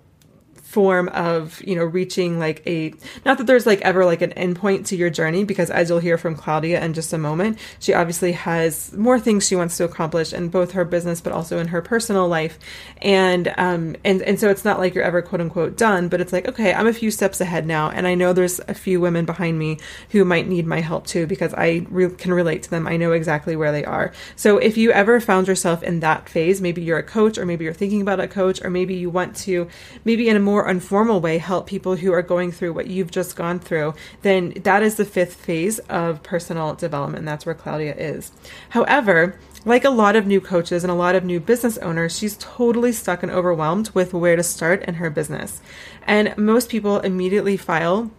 form 0.71 1.09
of 1.09 1.61
you 1.63 1.75
know 1.75 1.83
reaching 1.83 2.39
like 2.39 2.65
a 2.65 2.93
not 3.25 3.37
that 3.37 3.45
there's 3.45 3.65
like 3.65 3.81
ever 3.81 4.05
like 4.05 4.21
an 4.21 4.31
endpoint 4.37 4.85
to 4.87 4.95
your 4.95 5.09
journey 5.09 5.43
because 5.43 5.69
as 5.69 5.89
you'll 5.89 5.99
hear 5.99 6.17
from 6.17 6.33
claudia 6.33 6.81
in 6.81 6.93
just 6.93 7.11
a 7.11 7.17
moment 7.17 7.57
she 7.79 7.93
obviously 7.93 8.31
has 8.31 8.93
more 8.93 9.19
things 9.19 9.45
she 9.45 9.55
wants 9.55 9.75
to 9.75 9.83
accomplish 9.83 10.31
in 10.31 10.47
both 10.47 10.71
her 10.71 10.85
business 10.85 11.19
but 11.19 11.33
also 11.33 11.59
in 11.59 11.67
her 11.67 11.81
personal 11.81 12.27
life. 12.27 12.57
And 13.01 13.53
um 13.57 13.95
and 14.05 14.21
and 14.21 14.39
so 14.39 14.49
it's 14.49 14.63
not 14.63 14.79
like 14.79 14.95
you're 14.95 15.03
ever 15.03 15.21
quote 15.21 15.41
unquote 15.41 15.77
done 15.77 16.07
but 16.07 16.21
it's 16.21 16.31
like 16.31 16.47
okay 16.47 16.73
i'm 16.73 16.87
a 16.87 16.93
few 16.93 17.11
steps 17.11 17.41
ahead 17.41 17.65
now 17.65 17.89
and 17.89 18.07
i 18.07 18.15
know 18.15 18.31
there's 18.31 18.59
a 18.67 18.73
few 18.73 19.01
women 19.01 19.25
behind 19.25 19.59
me 19.59 19.79
who 20.11 20.23
might 20.23 20.47
need 20.47 20.65
my 20.65 20.79
help 20.79 21.05
too 21.05 21.27
because 21.27 21.53
i 21.55 21.85
re- 21.89 22.09
can 22.09 22.33
relate 22.33 22.63
to 22.63 22.69
them. 22.69 22.87
I 22.87 22.97
know 22.97 23.11
exactly 23.11 23.55
where 23.55 23.71
they 23.71 23.83
are. 23.83 24.13
So 24.35 24.57
if 24.57 24.77
you 24.77 24.91
ever 24.91 25.19
found 25.19 25.47
yourself 25.47 25.83
in 25.83 25.99
that 25.99 26.29
phase 26.29 26.61
maybe 26.61 26.81
you're 26.81 26.99
a 26.99 27.03
coach 27.03 27.37
or 27.37 27.45
maybe 27.45 27.65
you're 27.65 27.73
thinking 27.73 28.01
about 28.01 28.19
a 28.19 28.27
coach 28.27 28.63
or 28.63 28.69
maybe 28.69 28.95
you 28.95 29.09
want 29.09 29.35
to 29.37 29.67
maybe 30.05 30.29
in 30.29 30.37
a 30.37 30.39
more 30.39 30.60
informal 30.69 31.21
way 31.21 31.37
help 31.37 31.67
people 31.67 31.95
who 31.95 32.11
are 32.13 32.21
going 32.21 32.51
through 32.51 32.73
what 32.73 32.87
you've 32.87 33.11
just 33.11 33.35
gone 33.35 33.59
through, 33.59 33.93
then 34.21 34.53
that 34.63 34.83
is 34.83 34.95
the 34.95 35.05
fifth 35.05 35.35
phase 35.35 35.79
of 35.79 36.23
personal 36.23 36.73
development. 36.73 37.25
That's 37.25 37.45
where 37.45 37.55
Claudia 37.55 37.95
is. 37.95 38.31
However, 38.69 39.37
like 39.65 39.83
a 39.83 39.89
lot 39.89 40.15
of 40.15 40.25
new 40.25 40.41
coaches 40.41 40.83
and 40.83 40.91
a 40.91 40.95
lot 40.95 41.15
of 41.15 41.23
new 41.23 41.39
business 41.39 41.77
owners, 41.77 42.17
she's 42.17 42.37
totally 42.39 42.91
stuck 42.91 43.21
and 43.23 43.31
overwhelmed 43.31 43.91
with 43.93 44.13
where 44.13 44.35
to 44.35 44.43
start 44.43 44.83
in 44.83 44.95
her 44.95 45.09
business. 45.09 45.61
And 46.07 46.35
most 46.37 46.69
people 46.69 46.99
immediately 46.99 47.57
file 47.57 48.11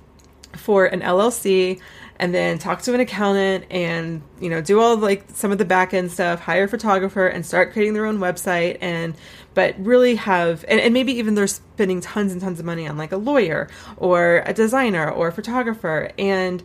for 0.57 0.87
an 0.87 1.01
LLC 1.01 1.81
and 2.23 2.33
then 2.33 2.59
talk 2.59 2.83
to 2.83 2.95
an 2.95 3.01
accountant 3.01 3.65
and 3.71 4.23
you 4.39 4.49
know 4.49 4.61
do 4.61 4.81
all 4.81 4.97
like 4.97 5.25
some 5.33 5.51
of 5.51 5.59
the 5.59 5.65
back 5.65 5.93
end 5.93 6.13
stuff 6.13 6.41
hire 6.41 6.65
a 6.65 6.69
photographer 6.69 7.27
and 7.27 7.45
start 7.45 7.73
creating 7.73 7.95
their 7.95 8.07
own 8.07 8.19
website 8.19 8.79
and 8.81 9.15
but 9.55 9.75
really 9.79 10.15
have 10.17 10.65
and, 10.69 10.81
and 10.81 10.95
maybe 10.95 11.13
even 11.13 11.35
they're 11.35 11.47
spending 11.47 12.01
tons 12.01 12.33
and 12.33 12.41
tons 12.41 12.61
of 12.61 12.67
money 12.67 12.87
on 12.87 12.97
like 12.97 13.13
a 13.13 13.17
lawyer 13.17 13.69
or 13.97 14.43
a 14.47 14.53
designer 14.53 15.11
or 15.11 15.29
a 15.29 15.33
photographer. 15.33 16.11
And 16.19 16.63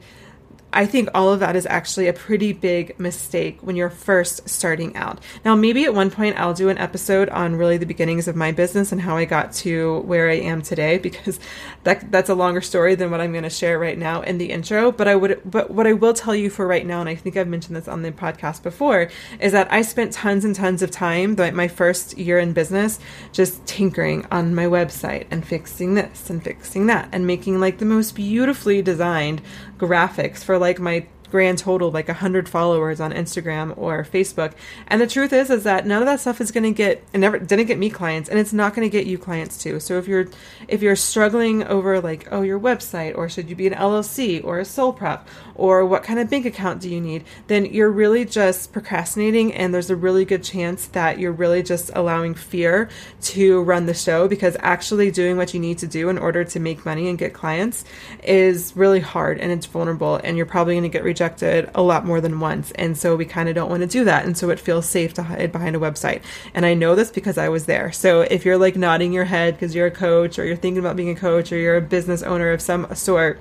I 0.73 0.85
think 0.85 1.09
all 1.13 1.31
of 1.31 1.39
that 1.39 1.55
is 1.55 1.65
actually 1.65 2.07
a 2.07 2.13
pretty 2.13 2.53
big 2.53 2.99
mistake 2.99 3.59
when 3.61 3.75
you're 3.75 3.89
first 3.89 4.47
starting 4.47 4.95
out. 4.95 5.19
Now, 5.43 5.55
maybe 5.55 5.85
at 5.85 5.93
one 5.93 6.11
point 6.11 6.37
I'll 6.37 6.53
do 6.53 6.69
an 6.69 6.77
episode 6.77 7.29
on 7.29 7.55
really 7.55 7.77
the 7.77 7.85
beginnings 7.85 8.27
of 8.27 8.35
my 8.35 8.51
business 8.51 8.91
and 8.91 9.01
how 9.01 9.17
I 9.17 9.25
got 9.25 9.53
to 9.53 10.01
where 10.01 10.29
I 10.29 10.35
am 10.35 10.61
today 10.61 10.97
because 11.07 11.39
that 11.83 12.11
that's 12.11 12.29
a 12.29 12.35
longer 12.35 12.61
story 12.61 12.95
than 12.95 13.11
what 13.11 13.21
I'm 13.21 13.31
going 13.31 13.43
to 13.43 13.49
share 13.49 13.79
right 13.79 13.97
now 13.97 14.21
in 14.21 14.37
the 14.37 14.51
intro, 14.51 14.91
but 14.91 15.07
I 15.07 15.15
would 15.15 15.41
but 15.45 15.71
what 15.71 15.87
I 15.87 15.93
will 15.93 16.13
tell 16.13 16.35
you 16.35 16.49
for 16.49 16.67
right 16.67 16.85
now 16.85 16.99
and 16.99 17.09
I 17.09 17.15
think 17.15 17.37
I've 17.37 17.47
mentioned 17.47 17.75
this 17.75 17.87
on 17.87 18.01
the 18.01 18.11
podcast 18.11 18.63
before 18.63 19.09
is 19.39 19.53
that 19.53 19.71
I 19.71 19.81
spent 19.81 20.11
tons 20.13 20.45
and 20.45 20.55
tons 20.55 20.81
of 20.81 20.91
time 20.91 21.35
my 21.57 21.67
first 21.67 22.17
year 22.17 22.39
in 22.39 22.53
business 22.53 22.99
just 23.31 23.65
tinkering 23.65 24.25
on 24.31 24.53
my 24.53 24.65
website 24.65 25.25
and 25.31 25.45
fixing 25.45 25.95
this 25.95 26.29
and 26.29 26.43
fixing 26.43 26.87
that 26.87 27.09
and 27.11 27.25
making 27.25 27.59
like 27.59 27.79
the 27.79 27.85
most 27.85 28.15
beautifully 28.15 28.81
designed 28.81 29.41
graphics 29.77 30.43
for 30.43 30.57
like 30.57 30.79
my 30.79 31.05
grand 31.29 31.57
total 31.57 31.91
like 31.91 32.07
100 32.07 32.47
followers 32.47 32.99
on 32.99 33.11
Instagram 33.11 33.77
or 33.77 34.03
Facebook. 34.03 34.53
And 34.87 35.01
the 35.01 35.07
truth 35.07 35.33
is 35.33 35.49
is 35.49 35.63
that 35.63 35.85
none 35.85 36.01
of 36.01 36.05
that 36.05 36.19
stuff 36.19 36.41
is 36.41 36.51
going 36.51 36.63
to 36.63 36.71
get 36.71 37.03
and 37.13 37.21
never 37.21 37.39
didn't 37.39 37.67
get 37.67 37.77
me 37.77 37.89
clients 37.89 38.29
and 38.29 38.39
it's 38.39 38.53
not 38.53 38.73
going 38.73 38.89
to 38.89 38.91
get 38.91 39.05
you 39.05 39.17
clients 39.17 39.57
too. 39.57 39.79
So 39.79 39.97
if 39.97 40.07
you're 40.07 40.27
if 40.67 40.81
you're 40.81 40.95
struggling 40.95 41.63
over 41.63 41.99
like 42.01 42.27
oh 42.31 42.41
your 42.41 42.59
website 42.59 43.17
or 43.17 43.29
should 43.29 43.49
you 43.49 43.55
be 43.55 43.67
an 43.67 43.73
LLC 43.73 44.43
or 44.43 44.59
a 44.59 44.65
sole 44.65 44.93
prop 44.93 45.27
or 45.55 45.85
what 45.85 46.03
kind 46.03 46.19
of 46.19 46.29
bank 46.29 46.45
account 46.45 46.81
do 46.81 46.89
you 46.89 47.01
need, 47.01 47.23
then 47.47 47.65
you're 47.65 47.91
really 47.91 48.25
just 48.25 48.71
procrastinating 48.71 49.53
and 49.53 49.73
there's 49.73 49.89
a 49.89 49.95
really 49.95 50.25
good 50.25 50.43
chance 50.43 50.87
that 50.87 51.19
you're 51.19 51.31
really 51.31 51.63
just 51.63 51.91
allowing 51.95 52.33
fear 52.33 52.89
to 53.21 53.61
run 53.63 53.85
the 53.85 53.93
show 53.93 54.27
because 54.27 54.55
actually 54.59 55.11
doing 55.11 55.35
what 55.35 55.53
you 55.53 55.59
need 55.59 55.77
to 55.77 55.87
do 55.87 56.09
in 56.09 56.17
order 56.17 56.43
to 56.43 56.59
make 56.59 56.85
money 56.85 57.09
and 57.09 57.17
get 57.17 57.33
clients 57.33 57.83
is 58.23 58.75
really 58.75 58.99
hard 58.99 59.39
and 59.39 59.51
it's 59.51 59.65
vulnerable 59.65 60.15
and 60.23 60.37
you're 60.37 60.45
probably 60.45 60.75
going 60.75 60.83
to 60.83 60.89
get 60.89 61.03
rejected 61.03 61.16
a 61.21 61.81
lot 61.81 62.05
more 62.05 62.21
than 62.21 62.39
once. 62.39 62.71
And 62.71 62.97
so 62.97 63.15
we 63.15 63.25
kind 63.25 63.49
of 63.49 63.55
don't 63.55 63.69
want 63.69 63.81
to 63.81 63.87
do 63.87 64.03
that. 64.03 64.25
And 64.25 64.37
so 64.37 64.49
it 64.49 64.59
feels 64.59 64.87
safe 64.87 65.13
to 65.15 65.23
hide 65.23 65.51
behind 65.51 65.75
a 65.75 65.79
website. 65.79 66.21
And 66.53 66.65
I 66.65 66.73
know 66.73 66.95
this 66.95 67.09
because 67.09 67.37
I 67.37 67.49
was 67.49 67.65
there. 67.65 67.91
So 67.91 68.21
if 68.21 68.45
you're 68.45 68.57
like 68.57 68.75
nodding 68.75 69.13
your 69.13 69.25
head 69.25 69.55
because 69.55 69.75
you're 69.75 69.87
a 69.87 69.91
coach 69.91 70.37
or 70.39 70.45
you're 70.45 70.55
thinking 70.55 70.79
about 70.79 70.95
being 70.95 71.09
a 71.09 71.15
coach 71.15 71.51
or 71.51 71.57
you're 71.57 71.77
a 71.77 71.81
business 71.81 72.23
owner 72.23 72.51
of 72.51 72.61
some 72.61 72.93
sort, 72.95 73.39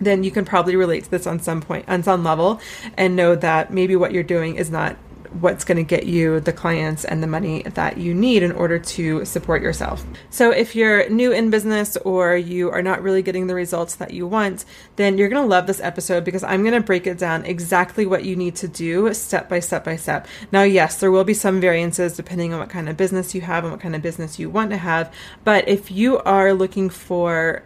then 0.00 0.22
you 0.22 0.30
can 0.30 0.44
probably 0.44 0.76
relate 0.76 1.04
to 1.04 1.10
this 1.10 1.26
on 1.26 1.40
some 1.40 1.60
point, 1.60 1.88
on 1.88 2.02
some 2.02 2.22
level, 2.22 2.60
and 2.96 3.16
know 3.16 3.34
that 3.34 3.72
maybe 3.72 3.96
what 3.96 4.12
you're 4.12 4.22
doing 4.22 4.56
is 4.56 4.70
not 4.70 4.96
what's 5.40 5.64
going 5.64 5.76
to 5.76 5.82
get 5.82 6.06
you 6.06 6.40
the 6.40 6.52
clients 6.52 7.04
and 7.04 7.22
the 7.22 7.26
money 7.26 7.62
that 7.62 7.98
you 7.98 8.14
need 8.14 8.42
in 8.42 8.52
order 8.52 8.78
to 8.78 9.24
support 9.24 9.62
yourself. 9.62 10.04
So, 10.30 10.50
if 10.50 10.74
you're 10.74 11.08
new 11.08 11.32
in 11.32 11.50
business 11.50 11.96
or 11.98 12.36
you 12.36 12.70
are 12.70 12.82
not 12.82 13.02
really 13.02 13.22
getting 13.22 13.46
the 13.46 13.54
results 13.54 13.96
that 13.96 14.12
you 14.12 14.26
want, 14.26 14.64
then 14.96 15.18
you're 15.18 15.28
going 15.28 15.42
to 15.42 15.48
love 15.48 15.66
this 15.66 15.80
episode 15.80 16.24
because 16.24 16.44
I'm 16.44 16.62
going 16.62 16.74
to 16.74 16.80
break 16.80 17.06
it 17.06 17.18
down 17.18 17.44
exactly 17.44 18.06
what 18.06 18.24
you 18.24 18.36
need 18.36 18.56
to 18.56 18.68
do 18.68 19.12
step 19.14 19.48
by 19.48 19.60
step 19.60 19.84
by 19.84 19.96
step. 19.96 20.26
Now, 20.52 20.62
yes, 20.62 20.98
there 21.00 21.10
will 21.10 21.24
be 21.24 21.34
some 21.34 21.60
variances 21.60 22.16
depending 22.16 22.52
on 22.52 22.60
what 22.60 22.70
kind 22.70 22.88
of 22.88 22.96
business 22.96 23.34
you 23.34 23.40
have 23.42 23.64
and 23.64 23.72
what 23.72 23.80
kind 23.80 23.94
of 23.94 24.02
business 24.02 24.38
you 24.38 24.50
want 24.50 24.70
to 24.70 24.76
have, 24.76 25.12
but 25.44 25.68
if 25.68 25.90
you 25.90 26.18
are 26.20 26.52
looking 26.52 26.90
for 26.90 27.62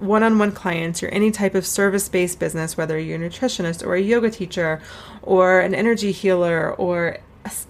one 0.00 0.22
on 0.22 0.38
one 0.38 0.52
clients 0.52 1.02
or 1.02 1.08
any 1.08 1.30
type 1.30 1.54
of 1.54 1.66
service 1.66 2.08
based 2.08 2.38
business, 2.38 2.76
whether 2.76 2.98
you're 2.98 3.22
a 3.22 3.28
nutritionist 3.28 3.86
or 3.86 3.94
a 3.94 4.00
yoga 4.00 4.30
teacher 4.30 4.80
or 5.22 5.60
an 5.60 5.74
energy 5.74 6.12
healer 6.12 6.74
or 6.74 7.18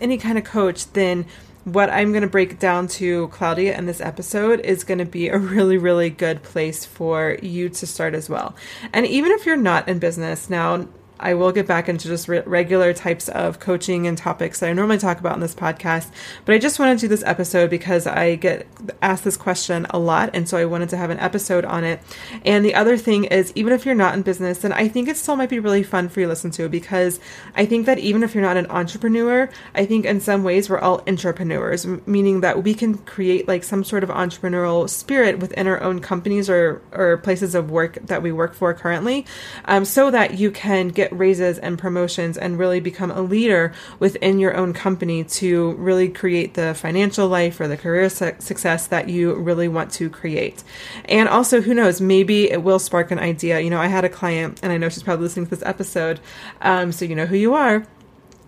any 0.01 0.19
kind 0.19 0.39
of 0.39 0.45
coach, 0.45 0.93
then 0.93 1.27
what 1.65 1.91
I'm 1.91 2.13
going 2.13 2.23
to 2.23 2.29
break 2.29 2.59
down 2.59 2.89
to 2.89 3.29
Claudia 3.29 3.77
in 3.77 3.87
this 3.87 4.01
episode 4.01 4.61
is 4.61 4.85
going 4.85 4.99
to 4.99 5.05
be 5.05 5.29
a 5.29 5.39
really, 5.39 5.79
really 5.79 6.11
good 6.11 6.43
place 6.43 6.85
for 6.85 7.39
you 7.43 7.69
to 7.69 7.87
start 7.87 8.15
as 8.15 8.29
well. 8.29 8.55
And 8.93 9.07
even 9.07 9.33
if 9.33 9.47
you're 9.47 9.57
not 9.57 9.89
in 9.89 9.99
business, 9.99 10.49
now 10.49 10.89
I 11.21 11.35
will 11.35 11.53
get 11.53 11.67
back 11.67 11.89
into 11.89 12.09
just 12.09 12.29
re- 12.29 12.43
regular 12.47 12.93
types 12.93 13.29
of 13.29 13.61
coaching 13.61 14.07
and 14.07 14.17
topics 14.17 14.61
that 14.61 14.71
I 14.71 14.73
normally 14.73 14.99
talk 14.99 15.19
about 15.19 15.35
in 15.35 15.41
this 15.41 15.55
podcast. 15.55 16.11
But 16.45 16.55
I 16.55 16.59
just 16.59 16.79
wanted 16.79 16.99
to 16.99 17.01
do 17.03 17.09
this 17.09 17.25
episode 17.25 17.71
because 17.71 18.07
I 18.07 18.37
get 18.37 18.67
asked 19.03 19.25
this 19.25 19.37
question 19.37 19.87
a 19.91 19.99
lot. 19.99 20.31
And 20.35 20.49
so 20.49 20.57
I 20.57 20.65
wanted 20.65 20.89
to 20.91 20.97
have 20.97 21.11
an 21.11 21.19
episode 21.19 21.65
on 21.65 21.85
it. 21.85 22.01
And 22.45 22.65
the 22.65 22.75
other 22.75 22.97
thing 22.97 23.25
is, 23.25 23.53
even 23.55 23.73
if 23.73 23.85
you're 23.85 23.95
not 23.95 24.15
in 24.15 24.23
business, 24.23 24.59
then 24.59 24.73
I 24.73 24.89
think 24.89 25.09
it 25.09 25.17
still 25.17 25.37
might 25.37 25.51
be 25.51 25.59
really 25.59 25.83
fun 25.83 26.09
for 26.09 26.21
you 26.21 26.27
to 26.27 26.31
listen 26.31 26.51
to 26.53 26.69
because 26.69 27.21
I 27.55 27.67
think 27.67 27.87
that 27.87 27.99
even 27.99 28.23
if 28.23 28.35
you're 28.35 28.45
not 28.45 28.57
an 28.57 28.67
entrepreneur, 28.67 29.49
I 29.75 29.87
think 29.87 30.05
in 30.05 30.21
some 30.21 30.45
ways 30.45 30.71
we're 30.71 30.79
all 30.79 31.03
entrepreneurs, 31.07 31.87
meaning 32.07 32.41
that 32.41 32.63
we 32.63 32.75
can 32.75 32.99
create 32.99 33.49
like 33.49 33.65
some 33.65 33.85
sort 33.85 34.05
of 34.05 34.11
entrepreneurial 34.11 34.89
spirit 34.89 35.39
within 35.39 35.67
our 35.67 35.83
own 35.83 36.01
companies 36.01 36.49
or, 36.49 36.83
or 36.93 37.17
places 37.19 37.55
of 37.55 37.71
work 37.71 37.99
that 38.07 38.23
we 38.23 38.33
work 38.33 38.55
for 38.55 38.73
currently 38.75 39.27
um, 39.65 39.85
so 39.85 40.11
that 40.11 40.39
you 40.39 40.51
can 40.51 40.89
get 40.89 41.08
get 41.09 41.19
raises 41.19 41.59
and 41.59 41.79
promotions 41.79 42.37
and 42.37 42.59
really 42.59 42.81
become 42.81 43.11
a 43.11 43.21
leader 43.21 43.73
within 43.99 44.39
your 44.39 44.57
own 44.57 44.73
company 44.73 45.25
to 45.25 45.73
really 45.73 46.09
create 46.09 46.55
the 46.55 46.75
financial 46.75 47.29
life 47.29 47.61
or 47.61 47.69
the 47.69 47.77
career 47.77 48.09
su- 48.09 48.35
success 48.39 48.87
that 48.89 49.09
you 49.09 49.35
really 49.35 49.69
want 49.69 49.91
to 49.93 50.11
create. 50.11 50.63
And 51.07 51.29
also, 51.29 51.61
who 51.61 51.75
knows, 51.75 52.01
maybe 52.01 52.51
it 52.51 52.63
will 52.63 52.79
spark 52.79 53.11
an 53.11 53.19
idea. 53.19 53.61
You 53.61 53.71
know, 53.71 53.81
I 53.81 53.87
had 53.87 54.05
a 54.05 54.09
client, 54.09 54.61
and 54.63 54.73
I 54.73 54.77
know 54.77 54.89
she's 54.89 55.03
probably 55.03 55.25
listening 55.25 55.47
to 55.47 55.51
this 55.51 55.65
episode, 55.65 56.21
um, 56.61 56.93
so 56.93 57.05
you 57.05 57.15
know 57.15 57.27
who 57.27 57.37
you 57.37 57.55
are. 57.55 57.87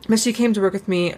But 0.09 0.19
she 0.19 0.33
came 0.33 0.52
to 0.55 0.61
work 0.61 0.73
with 0.73 0.88
me 0.88 1.14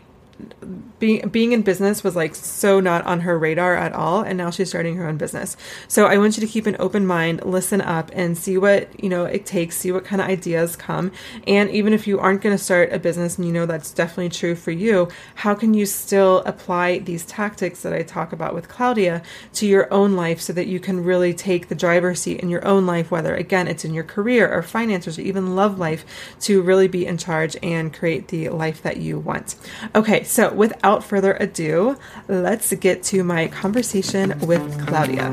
being 0.98 1.28
being 1.28 1.52
in 1.52 1.62
business 1.62 2.04
was 2.04 2.14
like 2.14 2.34
so 2.34 2.80
not 2.80 3.04
on 3.04 3.20
her 3.20 3.38
radar 3.38 3.76
at 3.76 3.92
all 3.92 4.22
and 4.22 4.38
now 4.38 4.50
she's 4.50 4.68
starting 4.68 4.96
her 4.96 5.06
own 5.06 5.16
business. 5.16 5.56
So 5.88 6.06
i 6.06 6.18
want 6.18 6.36
you 6.36 6.40
to 6.46 6.52
keep 6.52 6.66
an 6.66 6.76
open 6.78 7.06
mind 7.06 7.44
listen 7.44 7.80
up 7.80 8.10
and 8.14 8.36
see 8.36 8.56
what 8.56 8.88
you 9.02 9.08
know 9.08 9.24
it 9.24 9.46
takes 9.46 9.76
see 9.76 9.92
what 9.92 10.04
kind 10.04 10.20
of 10.20 10.28
ideas 10.28 10.76
come. 10.76 11.12
And 11.46 11.70
even 11.70 11.92
if 11.92 12.06
you 12.06 12.18
aren't 12.18 12.42
going 12.42 12.56
to 12.56 12.62
start 12.62 12.92
a 12.92 12.98
business 12.98 13.36
and 13.36 13.46
you 13.46 13.52
know 13.52 13.66
that's 13.66 13.92
definitely 13.92 14.30
true 14.30 14.54
for 14.54 14.70
you 14.70 15.08
how 15.36 15.54
can 15.54 15.74
you 15.74 15.86
still 15.86 16.38
apply 16.40 16.98
these 16.98 17.24
tactics 17.26 17.82
that 17.82 17.92
i 17.92 18.02
talk 18.02 18.32
about 18.32 18.54
with 18.54 18.68
claudia 18.68 19.22
to 19.52 19.66
your 19.66 19.92
own 19.92 20.14
life 20.14 20.40
so 20.40 20.52
that 20.52 20.66
you 20.66 20.78
can 20.80 21.02
really 21.02 21.34
take 21.34 21.68
the 21.68 21.74
driver's 21.74 22.20
seat 22.20 22.40
in 22.40 22.48
your 22.48 22.64
own 22.66 22.86
life 22.86 23.10
whether 23.10 23.34
again 23.34 23.68
it's 23.68 23.84
in 23.84 23.94
your 23.94 24.04
career 24.04 24.52
or 24.52 24.62
finances 24.62 25.18
or 25.18 25.22
even 25.22 25.54
love 25.54 25.78
life 25.78 26.04
to 26.40 26.62
really 26.62 26.88
be 26.88 27.06
in 27.06 27.16
charge 27.16 27.56
and 27.62 27.92
create 27.92 28.28
the 28.28 28.48
life 28.48 28.82
that 28.82 28.98
you 28.98 29.18
want? 29.18 29.54
Okay 29.94 30.24
so, 30.32 30.50
without 30.54 31.04
further 31.04 31.34
ado, 31.40 31.98
let's 32.26 32.72
get 32.76 33.02
to 33.04 33.22
my 33.22 33.48
conversation 33.48 34.32
with 34.46 34.62
Claudia. 34.86 35.28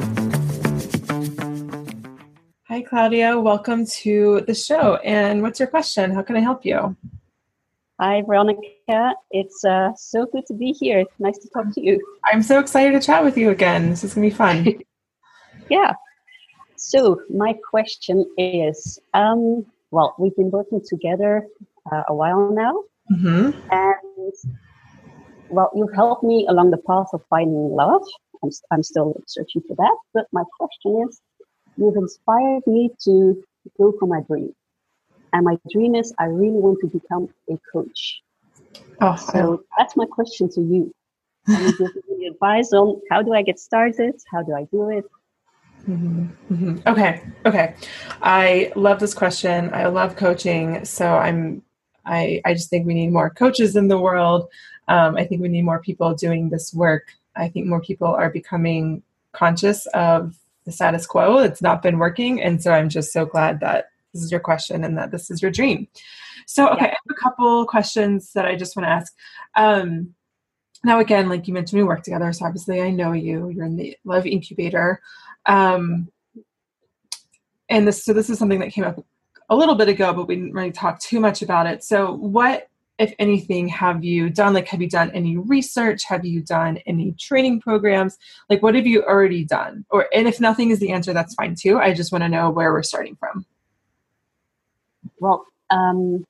Hi, 2.67 2.81
Claudia. 2.81 3.39
Welcome 3.39 3.85
to 4.03 4.41
the 4.45 4.53
show. 4.53 4.97
And 4.97 5.41
what's 5.41 5.57
your 5.57 5.69
question? 5.69 6.11
How 6.11 6.21
can 6.21 6.35
I 6.35 6.41
help 6.41 6.65
you? 6.65 6.97
Hi, 8.01 8.23
Veronica. 8.23 9.15
It's 9.31 9.63
uh, 9.63 9.91
so 9.95 10.25
good 10.25 10.45
to 10.47 10.53
be 10.53 10.73
here. 10.73 10.99
It's 10.99 11.11
Nice 11.17 11.37
to 11.37 11.49
talk 11.49 11.73
to 11.75 11.81
you. 11.81 11.97
I'm 12.25 12.43
so 12.43 12.59
excited 12.59 12.91
to 12.91 12.99
chat 12.99 13.23
with 13.23 13.37
you 13.37 13.51
again. 13.51 13.89
This 13.91 14.03
is 14.03 14.15
going 14.15 14.29
to 14.29 14.35
be 14.35 14.37
fun. 14.37 14.81
yeah. 15.69 15.93
So, 16.75 17.21
my 17.29 17.53
question 17.69 18.25
is 18.37 18.99
um, 19.13 19.65
well, 19.91 20.13
we've 20.19 20.35
been 20.35 20.51
working 20.51 20.81
together 20.85 21.47
uh, 21.89 22.03
a 22.09 22.13
while 22.13 22.51
now. 22.51 22.83
Mm-hmm. 23.09 23.57
And 23.71 24.33
well, 25.49 25.71
you've 25.75 25.93
helped 25.93 26.23
me 26.23 26.45
along 26.47 26.71
the 26.71 26.77
path 26.77 27.07
of 27.13 27.21
finding 27.29 27.75
love 27.75 28.03
I'm, 28.43 28.49
I'm 28.71 28.83
still 28.83 29.21
searching 29.27 29.61
for 29.67 29.75
that. 29.75 29.97
But 30.13 30.27
my 30.31 30.43
question 30.57 31.05
is, 31.07 31.21
you've 31.77 31.95
inspired 31.95 32.65
me 32.67 32.91
to 33.05 33.43
go 33.77 33.93
for 33.99 34.07
my 34.07 34.21
dream. 34.21 34.53
And 35.33 35.45
my 35.45 35.57
dream 35.71 35.95
is 35.95 36.13
I 36.19 36.25
really 36.25 36.51
want 36.51 36.79
to 36.81 36.87
become 36.87 37.29
a 37.49 37.59
coach. 37.71 38.21
Oh, 39.01 39.15
so 39.15 39.63
that's 39.77 39.95
my 39.95 40.05
question 40.05 40.49
to 40.51 40.61
you. 40.61 40.93
Can 41.45 41.65
you 41.65 41.77
give 41.77 42.17
me 42.17 42.27
advice 42.27 42.73
on 42.73 42.99
how 43.09 43.21
do 43.21 43.33
I 43.33 43.41
get 43.41 43.59
started? 43.59 44.15
How 44.31 44.41
do 44.41 44.53
I 44.53 44.65
do 44.71 44.89
it? 44.89 45.05
Mm-hmm. 45.87 46.25
Mm-hmm. 46.53 46.87
Okay. 46.87 47.21
Okay. 47.45 47.75
I 48.21 48.71
love 48.75 48.99
this 48.99 49.13
question. 49.13 49.73
I 49.73 49.87
love 49.87 50.15
coaching. 50.15 50.83
So 50.85 51.07
I'm, 51.07 51.63
I, 52.05 52.41
I 52.43 52.53
just 52.53 52.69
think 52.69 52.85
we 52.85 52.93
need 52.93 53.11
more 53.11 53.29
coaches 53.29 53.75
in 53.75 53.87
the 53.87 53.97
world. 53.97 54.49
Um, 54.89 55.15
I 55.15 55.25
think 55.25 55.41
we 55.41 55.48
need 55.48 55.62
more 55.62 55.79
people 55.79 56.13
doing 56.13 56.50
this 56.50 56.74
work. 56.74 57.13
I 57.36 57.48
think 57.48 57.67
more 57.67 57.79
people 57.79 58.08
are 58.08 58.29
becoming 58.29 59.01
conscious 59.31 59.86
of 59.88 60.36
the 60.65 60.72
status 60.72 61.05
quo. 61.05 61.38
It's 61.38 61.62
not 61.62 61.81
been 61.81 62.00
working. 62.00 62.41
And 62.41 62.62
so 62.62 62.72
I'm 62.72 62.89
just 62.89 63.13
so 63.13 63.25
glad 63.25 63.60
that 63.62 63.89
this 64.13 64.24
is 64.24 64.31
your 64.31 64.39
question 64.39 64.84
and 64.84 64.98
that 64.98 65.12
this 65.12 65.29
is 65.31 65.41
your 65.41 65.51
dream. 65.51 65.88
So, 66.48 66.67
okay, 66.69 66.86
yeah. 66.86 66.88
I 66.88 66.89
have 66.89 66.98
a 67.12 67.13
couple 67.13 67.65
questions 67.65 68.34
that 68.34 68.46
I 68.46 68.55
just 68.55 68.75
want 68.75 68.86
to 68.86 68.91
ask. 68.91 69.13
Um, 69.55 70.15
now, 70.84 71.00
again, 71.00 71.29
like 71.29 71.48
you 71.48 71.53
mentioned, 71.53 71.79
we 71.79 71.88
work 71.88 72.03
together. 72.03 72.31
So 72.34 72.46
obviously 72.46 72.81
I 72.81 72.89
know 72.89 73.12
you. 73.12 73.50
You're 73.50 73.65
in 73.65 73.75
the 73.75 73.96
Love 74.05 74.25
Incubator. 74.25 75.01
Um, 75.46 76.10
and 77.69 77.88
this, 77.88 78.03
so 78.03 78.13
this 78.13 78.29
is 78.29 78.39
something 78.39 78.60
that 78.60 78.72
came 78.72 78.86
up 78.86 79.03
a 79.50 79.55
little 79.55 79.75
bit 79.75 79.89
ago, 79.89 80.13
but 80.13 80.27
we 80.27 80.36
didn't 80.36 80.53
really 80.53 80.72
talk 80.72 81.00
too 81.00 81.19
much 81.19 81.41
about 81.41 81.67
it. 81.67 81.84
So, 81.84 82.13
what, 82.13 82.68
if 82.99 83.13
anything, 83.17 83.69
have 83.69 84.03
you 84.03 84.29
done? 84.29 84.53
Like, 84.53 84.67
have 84.67 84.81
you 84.81 84.89
done 84.89 85.09
any 85.11 85.37
research? 85.37 86.03
Have 86.03 86.25
you 86.25 86.41
done 86.41 86.77
any 86.85 87.13
training 87.13 87.61
programs? 87.61 88.17
Like, 88.49 88.61
what 88.61 88.75
have 88.75 88.85
you 88.85 89.03
already 89.03 89.45
done? 89.45 89.85
Or, 89.89 90.07
and 90.13 90.27
if 90.27 90.41
nothing 90.41 90.69
is 90.69 90.79
the 90.79 90.91
answer, 90.91 91.13
that's 91.13 91.33
fine 91.33 91.55
too. 91.55 91.79
I 91.79 91.93
just 91.93 92.11
want 92.11 92.25
to 92.25 92.29
know 92.29 92.49
where 92.49 92.73
we're 92.73 92.83
starting 92.83 93.15
from. 93.15 93.45
Well, 95.19 95.45
um, 95.69 96.25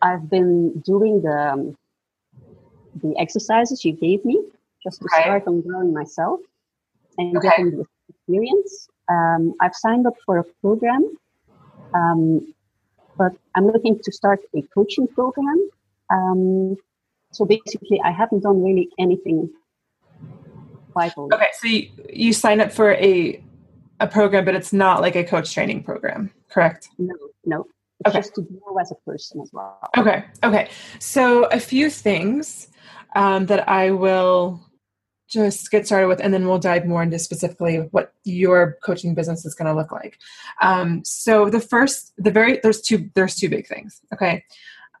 I've 0.00 0.30
been 0.30 0.80
doing 0.80 1.22
the 1.22 1.52
um, 1.52 1.76
the 3.02 3.14
exercises 3.18 3.84
you 3.84 3.92
gave 3.92 4.24
me 4.24 4.38
just 4.82 5.02
to 5.02 5.08
start 5.08 5.44
on 5.48 5.60
growing 5.62 5.92
myself 5.92 6.40
and 7.18 7.36
okay. 7.36 7.48
getting 7.48 7.70
the 7.72 7.84
experience. 8.08 8.88
Um, 9.10 9.54
I've 9.60 9.74
signed 9.74 10.06
up 10.06 10.14
for 10.24 10.38
a 10.38 10.44
program, 10.62 11.04
um, 11.94 12.54
but 13.18 13.32
I'm 13.56 13.66
looking 13.66 13.98
to 14.02 14.12
start 14.12 14.40
a 14.54 14.62
coaching 14.74 15.08
program. 15.08 15.68
Um, 16.10 16.76
so 17.32 17.44
basically, 17.44 18.00
I 18.04 18.10
haven't 18.10 18.42
done 18.42 18.62
really 18.62 18.88
anything. 18.98 19.50
Okay, 20.96 21.48
so 21.58 21.68
you, 21.68 21.90
you 22.10 22.32
sign 22.32 22.60
up 22.60 22.72
for 22.72 22.92
a 22.92 23.42
a 24.00 24.06
program, 24.06 24.44
but 24.44 24.54
it's 24.54 24.72
not 24.72 25.00
like 25.00 25.16
a 25.16 25.24
coach 25.24 25.52
training 25.52 25.82
program, 25.82 26.30
correct? 26.48 26.88
No, 26.98 27.14
no. 27.44 27.66
It's 28.00 28.10
okay. 28.10 28.18
just 28.18 28.34
to 28.34 28.42
grow 28.42 28.76
as 28.78 28.92
a 28.92 28.94
person 29.06 29.40
as 29.40 29.50
well. 29.52 29.78
Okay, 29.96 30.24
okay. 30.44 30.68
So 30.98 31.44
a 31.44 31.58
few 31.58 31.88
things 31.88 32.68
um, 33.14 33.46
that 33.46 33.66
I 33.68 33.90
will 33.90 34.62
just 35.28 35.70
get 35.70 35.86
started 35.86 36.08
with, 36.08 36.20
and 36.20 36.32
then 36.32 36.46
we'll 36.46 36.58
dive 36.58 36.86
more 36.86 37.02
into 37.02 37.18
specifically 37.18 37.78
what 37.90 38.12
your 38.24 38.76
coaching 38.82 39.14
business 39.14 39.44
is 39.46 39.54
going 39.54 39.66
to 39.66 39.74
look 39.74 39.92
like. 39.92 40.18
Um, 40.60 41.04
so 41.04 41.48
the 41.48 41.60
first, 41.60 42.12
the 42.18 42.30
very 42.30 42.60
there's 42.62 42.82
two 42.82 43.10
there's 43.14 43.34
two 43.34 43.48
big 43.48 43.66
things. 43.66 44.00
Okay, 44.12 44.44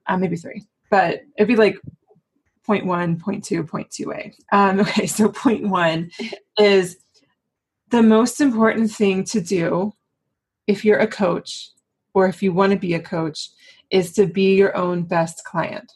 uh, 0.06 0.16
maybe 0.16 0.36
three, 0.36 0.66
but 0.90 1.20
it'd 1.36 1.48
be 1.48 1.56
like 1.56 1.78
point 2.64 2.84
one, 2.84 3.18
point 3.18 3.44
two, 3.44 3.62
point 3.62 3.90
two 3.90 4.12
A. 4.12 4.32
Um, 4.52 4.80
okay, 4.80 5.06
so 5.06 5.28
point 5.28 5.68
one 5.68 6.10
is 6.58 6.96
the 7.90 8.02
most 8.02 8.40
important 8.40 8.90
thing 8.90 9.24
to 9.24 9.40
do 9.40 9.92
if 10.66 10.84
you're 10.84 10.98
a 10.98 11.06
coach 11.06 11.70
or 12.14 12.26
if 12.26 12.42
you 12.42 12.52
want 12.52 12.72
to 12.72 12.78
be 12.78 12.94
a 12.94 13.00
coach 13.00 13.50
is 13.90 14.12
to 14.14 14.26
be 14.26 14.56
your 14.56 14.76
own 14.76 15.04
best 15.04 15.44
client. 15.44 15.92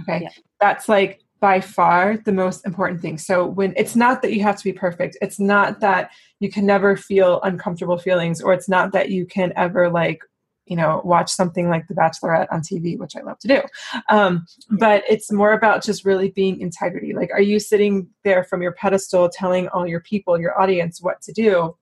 Okay, 0.00 0.22
yeah. 0.22 0.30
that's 0.60 0.88
like 0.88 1.20
by 1.40 1.60
far 1.60 2.16
the 2.24 2.32
most 2.32 2.66
important 2.66 3.00
thing. 3.00 3.18
So 3.18 3.46
when 3.46 3.74
it's 3.76 3.94
not 3.94 4.22
that 4.22 4.32
you 4.32 4.42
have 4.42 4.56
to 4.56 4.64
be 4.64 4.72
perfect, 4.72 5.16
it's 5.20 5.38
not 5.38 5.78
that 5.80 6.10
you 6.40 6.50
can 6.50 6.66
never 6.66 6.96
feel 6.96 7.40
uncomfortable 7.42 7.98
feelings, 7.98 8.40
or 8.40 8.54
it's 8.54 8.68
not 8.68 8.92
that 8.92 9.10
you 9.10 9.26
can 9.26 9.52
ever 9.54 9.90
like 9.90 10.20
you 10.66 10.76
know 10.76 11.00
watch 11.04 11.30
something 11.30 11.68
like 11.68 11.86
the 11.88 11.94
bachelorette 11.94 12.46
on 12.50 12.60
tv 12.60 12.98
which 12.98 13.16
i 13.16 13.20
love 13.20 13.38
to 13.38 13.48
do. 13.48 13.62
Um, 14.08 14.46
but 14.70 15.04
it's 15.08 15.30
more 15.30 15.52
about 15.52 15.82
just 15.82 16.04
really 16.04 16.30
being 16.30 16.60
integrity. 16.60 17.14
Like 17.14 17.30
are 17.32 17.42
you 17.42 17.60
sitting 17.60 18.08
there 18.22 18.44
from 18.44 18.62
your 18.62 18.72
pedestal 18.72 19.28
telling 19.28 19.68
all 19.68 19.86
your 19.86 20.00
people 20.00 20.40
your 20.40 20.60
audience 20.60 21.02
what 21.02 21.20
to 21.22 21.32
do 21.32 21.76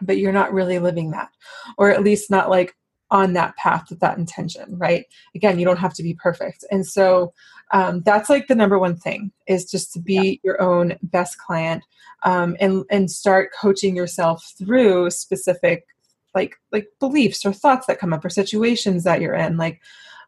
but 0.00 0.18
you're 0.18 0.32
not 0.32 0.52
really 0.52 0.78
living 0.78 1.10
that? 1.10 1.30
Or 1.78 1.90
at 1.90 2.02
least 2.02 2.30
not 2.30 2.50
like 2.50 2.74
on 3.10 3.34
that 3.34 3.54
path 3.56 3.86
with 3.90 4.00
that 4.00 4.18
intention 4.18 4.76
right? 4.78 5.04
Again 5.34 5.58
you 5.58 5.64
don't 5.64 5.78
have 5.78 5.94
to 5.94 6.02
be 6.02 6.14
perfect. 6.14 6.64
And 6.70 6.86
so 6.86 7.32
um, 7.72 8.02
that's 8.02 8.28
like 8.28 8.48
the 8.48 8.54
number 8.54 8.78
one 8.78 8.96
thing 8.96 9.32
is 9.46 9.70
just 9.70 9.92
to 9.94 10.00
be 10.00 10.14
yeah. 10.14 10.36
your 10.44 10.62
own 10.62 10.96
best 11.02 11.38
client 11.38 11.82
um, 12.24 12.56
and 12.60 12.84
and 12.90 13.10
start 13.10 13.50
coaching 13.58 13.96
yourself 13.96 14.52
through 14.58 15.10
specific 15.10 15.86
like 16.34 16.56
like 16.70 16.88
beliefs 17.00 17.44
or 17.44 17.52
thoughts 17.52 17.86
that 17.86 17.98
come 17.98 18.12
up 18.12 18.24
or 18.24 18.30
situations 18.30 19.04
that 19.04 19.20
you're 19.20 19.34
in. 19.34 19.56
Like 19.56 19.80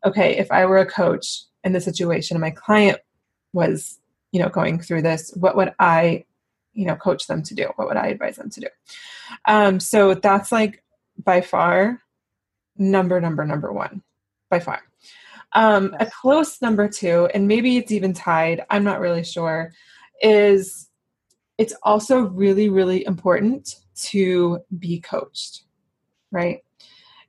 okay 0.04 0.36
if 0.36 0.50
i 0.52 0.66
were 0.66 0.78
a 0.78 0.86
coach 0.86 1.44
in 1.64 1.72
the 1.72 1.80
situation 1.80 2.36
and 2.36 2.42
my 2.42 2.50
client 2.50 2.98
was 3.52 3.98
you 4.32 4.40
know 4.40 4.48
going 4.48 4.78
through 4.78 5.00
this 5.00 5.32
what 5.36 5.56
would 5.56 5.72
i 5.78 6.24
you 6.74 6.84
know 6.84 6.96
coach 6.96 7.26
them 7.26 7.42
to 7.42 7.54
do? 7.54 7.68
What 7.76 7.88
would 7.88 7.96
i 7.96 8.08
advise 8.08 8.36
them 8.36 8.50
to 8.50 8.60
do? 8.60 8.66
Um, 9.46 9.80
so 9.80 10.14
that's 10.14 10.52
like 10.52 10.82
by 11.22 11.40
far 11.40 12.02
number 12.76 13.20
number 13.20 13.44
number 13.44 13.72
one 13.72 14.02
by 14.50 14.60
far. 14.60 14.82
Um, 15.52 15.94
a 16.00 16.06
close 16.06 16.60
number 16.60 16.88
two 16.88 17.28
and 17.32 17.46
maybe 17.46 17.76
it's 17.76 17.92
even 17.92 18.12
tied 18.12 18.64
i'm 18.70 18.82
not 18.82 18.98
really 18.98 19.22
sure 19.22 19.72
is 20.20 20.88
it's 21.58 21.74
also 21.84 22.22
really 22.22 22.68
really 22.68 23.06
important 23.06 23.76
to 23.94 24.58
be 24.80 25.00
coached 25.00 25.63
right 26.34 26.64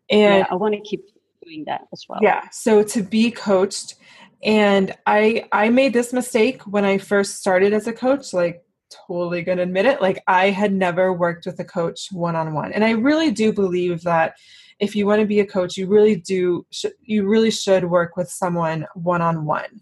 and 0.10 0.40
yeah, 0.40 0.48
i 0.50 0.56
want 0.56 0.74
to 0.74 0.82
keep 0.82 1.06
doing 1.44 1.64
that 1.66 1.82
as 1.94 2.06
well 2.10 2.20
yeah 2.22 2.48
so 2.52 2.84
to 2.84 3.02
be 3.02 3.32
coached 3.32 3.96
and 4.44 4.94
i 5.06 5.46
i 5.52 5.70
made 5.70 5.94
this 5.94 6.12
mistake 6.12 6.62
when 6.64 6.84
i 6.84 6.98
first 6.98 7.36
started 7.36 7.74
as 7.74 7.88
a 7.88 7.94
coach 7.94 8.34
like 8.34 8.64
totally 9.08 9.42
going 9.42 9.58
to 9.58 9.64
admit 9.64 9.86
it 9.86 10.02
like 10.02 10.22
i 10.28 10.50
had 10.50 10.74
never 10.74 11.12
worked 11.12 11.46
with 11.46 11.60
a 11.60 11.66
coach 11.66 12.08
one 12.12 12.36
on 12.36 12.54
one 12.54 12.72
and 12.72 12.84
i 12.84 12.92
really 12.92 13.32
do 13.32 13.52
believe 13.52 14.02
that 14.04 14.36
if 14.80 14.96
you 14.96 15.06
want 15.06 15.22
to 15.22 15.28
be 15.28 15.40
a 15.40 15.46
coach, 15.46 15.78
you 15.78 15.88
really 15.88 16.16
do, 16.16 16.66
sh- 16.72 16.86
you 17.02 17.28
really 17.28 17.52
should 17.52 17.86
work 17.86 18.18
with 18.18 18.30
someone 18.30 18.86
one 18.94 19.22
on 19.22 19.46
one 19.46 19.82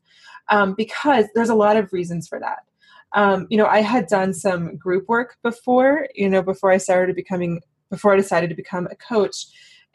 because 0.75 1.25
there's 1.33 1.49
a 1.49 1.55
lot 1.55 1.77
of 1.77 1.91
reasons 1.93 2.27
for 2.27 2.39
that. 2.39 2.59
Um, 3.15 3.47
you 3.49 3.57
know, 3.57 3.67
I 3.67 3.81
had 3.81 4.07
done 4.07 4.33
some 4.33 4.75
group 4.75 5.07
work 5.07 5.37
before, 5.43 6.07
you 6.15 6.29
know, 6.29 6.41
before 6.41 6.71
I 6.71 6.77
started 6.77 7.15
becoming, 7.15 7.61
before 7.93 8.13
I 8.13 8.17
decided 8.17 8.49
to 8.49 8.55
become 8.55 8.87
a 8.87 8.95
coach. 8.95 9.45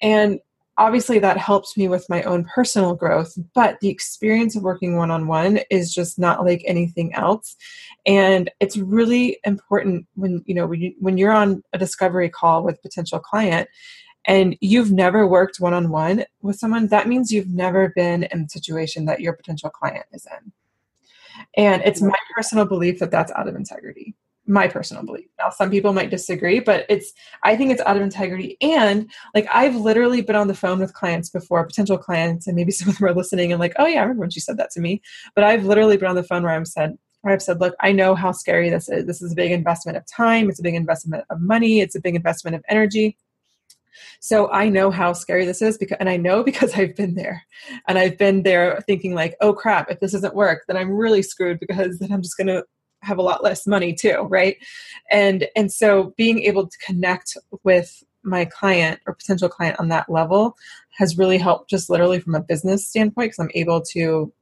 And 0.01 0.41
obviously 0.77 1.19
that 1.19 1.37
helped 1.37 1.77
me 1.77 1.89
with 1.89 2.09
my 2.09 2.23
own 2.23 2.45
personal 2.45 2.95
growth 2.95 3.37
but 3.53 3.81
the 3.81 3.89
experience 3.89 4.55
of 4.55 4.63
working 4.63 4.97
one-on-one 4.97 5.59
is 5.71 5.93
just 5.93 6.21
not 6.21 6.45
like 6.45 6.63
anything 6.69 7.13
else 7.15 7.57
and 8.07 8.49
it's 8.61 8.77
really 8.77 9.41
important 9.45 10.07
when 10.15 10.41
you 10.47 10.55
know 10.55 10.69
when, 10.69 10.81
you, 10.81 10.95
when 11.01 11.19
you're 11.19 11.33
on 11.33 11.65
a 11.73 11.79
discovery 11.79 12.29
call 12.29 12.63
with 12.63 12.81
potential 12.81 13.19
client 13.19 13.69
and 14.29 14.57
you've 14.61 14.93
never 14.93 15.27
worked 15.27 15.59
one 15.59 15.73
on 15.73 15.89
one 15.89 16.25
with 16.43 16.57
someone, 16.57 16.89
that 16.89 17.09
means 17.09 17.33
you've 17.33 17.49
never 17.49 17.89
been 17.97 18.25
in 18.25 18.43
the 18.43 18.49
situation 18.49 19.07
that 19.07 19.21
your 19.21 19.33
potential 19.33 19.71
client 19.71 20.05
is 20.13 20.27
in. 20.27 20.53
And 21.57 21.83
it's 21.83 22.01
mm-hmm. 22.01 22.11
my 22.11 22.19
personal 22.37 22.67
belief 22.67 22.99
that 22.99 23.11
that's 23.11 23.33
out 23.33 23.49
of 23.49 23.57
integrity. 23.57 24.15
My 24.49 24.67
personal 24.67 25.05
belief. 25.05 25.27
Now, 25.39 25.51
some 25.51 25.71
people 25.71 25.93
might 25.93 26.11
disagree, 26.11 26.59
but 26.59 26.87
it's, 26.89 27.13
I 27.45 27.55
think 27.55 27.71
it's 27.71 27.83
out 27.83 27.97
of 27.97 28.03
integrity. 28.03 28.57
And 28.63 29.11
like, 29.35 29.47
I've 29.53 29.77
literally 29.77 30.23
been 30.23 30.37
on 30.37 30.49
the 30.49 30.55
phone 30.55 30.79
with 30.79 30.95
clients 30.95 31.29
before, 31.29 31.65
potential 31.67 31.99
clients, 31.99 32.47
and 32.47 32.57
maybe 32.57 32.73
some 32.73 32.89
of 32.89 32.99
them 32.99 33.09
are 33.09 33.15
listening 33.15 33.53
and 33.53 33.61
like, 33.61 33.75
oh, 33.79 33.87
yeah, 33.87 33.99
I 33.99 34.03
remember 34.03 34.21
when 34.21 34.31
she 34.31 34.41
said 34.41 34.57
that 34.57 34.71
to 34.73 34.81
me. 34.81 35.03
But 35.35 35.45
I've 35.45 35.67
literally 35.67 35.99
been 35.99 36.09
on 36.09 36.17
the 36.17 36.25
phone 36.25 36.43
where 36.43 36.53
I'm 36.53 36.65
said, 36.65 36.97
where 37.21 37.35
I've 37.35 37.43
said, 37.43 37.61
look, 37.61 37.75
I 37.81 37.93
know 37.93 38.15
how 38.15 38.33
scary 38.33 38.71
this 38.71 38.89
is. 38.89 39.05
This 39.05 39.21
is 39.21 39.33
a 39.33 39.37
big 39.37 39.53
investment 39.53 39.99
of 39.99 40.05
time. 40.07 40.49
It's 40.49 40.61
a 40.61 40.63
big 40.63 40.75
investment 40.75 41.25
of 41.31 41.41
money. 41.41 41.81
It's 41.81 41.95
a 41.95 42.01
big 42.01 42.15
investment 42.15 42.57
of 42.57 42.65
energy. 42.69 43.19
So 44.21 44.51
I 44.51 44.69
know 44.69 44.91
how 44.91 45.13
scary 45.13 45.45
this 45.45 45.63
is 45.63 45.79
because 45.79 45.97
and 46.01 46.09
I 46.09 46.17
know 46.17 46.43
because 46.51 46.75
I've 46.75 46.97
been 46.97 47.15
there. 47.15 47.45
And 47.87 47.99
I've 47.99 48.19
been 48.19 48.43
there 48.43 48.81
thinking 48.87 49.15
like, 49.15 49.37
"Oh 49.41 49.53
crap, 49.53 49.91
if 49.91 50.01
this 50.01 50.13
doesn't 50.13 50.35
work, 50.35 50.65
then 50.67 50.77
I'm 50.77 50.91
really 50.91 51.23
screwed 51.23 51.61
because 51.61 51.99
then 51.99 52.13
I'm 52.13 52.23
just 52.23 52.37
to 52.47 52.65
have 53.03 53.19
a 53.19 53.23
lot 53.23 53.45
less 53.45 53.67
money 53.67 53.95
too, 53.95 54.27
right?" 54.29 54.57
And 55.11 55.47
and 55.57 55.73
so 55.73 56.15
being 56.17 56.41
able 56.41 56.67
to 56.67 56.79
connect 56.79 57.37
with 57.63 58.03
my 58.23 58.45
client 58.45 59.01
or 59.07 59.15
potential 59.15 59.49
client 59.49 59.79
on 59.79 59.89
that 59.89 60.11
level 60.11 60.57
has 60.99 61.17
really 61.17 61.39
helped 61.39 61.71
just 61.71 61.89
literally 61.89 62.21
from 62.21 62.35
a 62.35 62.43
business 62.43 62.87
standpoint 62.87 63.31
because 63.31 63.39
I'm 63.39 63.51
able 63.55 63.81
to 63.93 64.33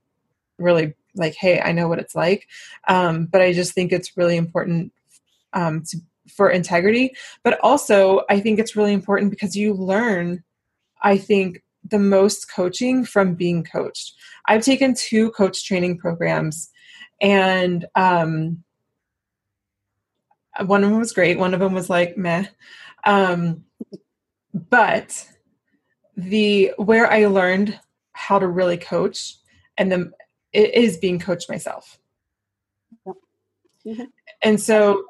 really 0.58 0.94
like 1.14 1.34
hey 1.34 1.60
i 1.60 1.70
know 1.70 1.86
what 1.86 1.98
it's 1.98 2.14
like 2.14 2.46
um, 2.88 3.26
but 3.26 3.42
i 3.42 3.52
just 3.52 3.74
think 3.74 3.92
it's 3.92 4.16
really 4.16 4.36
important 4.36 4.90
um, 5.56 5.82
to, 5.84 5.98
for 6.28 6.50
integrity. 6.50 7.14
But 7.42 7.58
also, 7.62 8.22
I 8.28 8.38
think 8.40 8.58
it's 8.58 8.76
really 8.76 8.92
important 8.92 9.30
because 9.30 9.56
you 9.56 9.74
learn, 9.74 10.44
I 11.02 11.18
think, 11.18 11.62
the 11.88 11.98
most 11.98 12.52
coaching 12.52 13.04
from 13.04 13.34
being 13.34 13.64
coached. 13.64 14.14
I've 14.46 14.64
taken 14.64 14.94
two 14.94 15.30
coach 15.32 15.64
training 15.64 15.98
programs, 15.98 16.70
and 17.20 17.86
um, 17.94 18.62
one 20.64 20.84
of 20.84 20.90
them 20.90 20.98
was 20.98 21.12
great. 21.12 21.38
One 21.38 21.54
of 21.54 21.60
them 21.60 21.74
was 21.74 21.90
like 21.90 22.16
meh. 22.16 22.46
Um, 23.04 23.64
but 24.52 25.28
the 26.16 26.72
where 26.76 27.10
I 27.10 27.26
learned 27.26 27.78
how 28.12 28.38
to 28.38 28.46
really 28.46 28.78
coach 28.78 29.36
and 29.76 29.92
then 29.92 30.12
it 30.52 30.74
is 30.74 30.96
being 30.96 31.18
coached 31.18 31.50
myself. 31.50 31.98
Mm-hmm. 33.06 34.04
And 34.42 34.60
so 34.60 35.04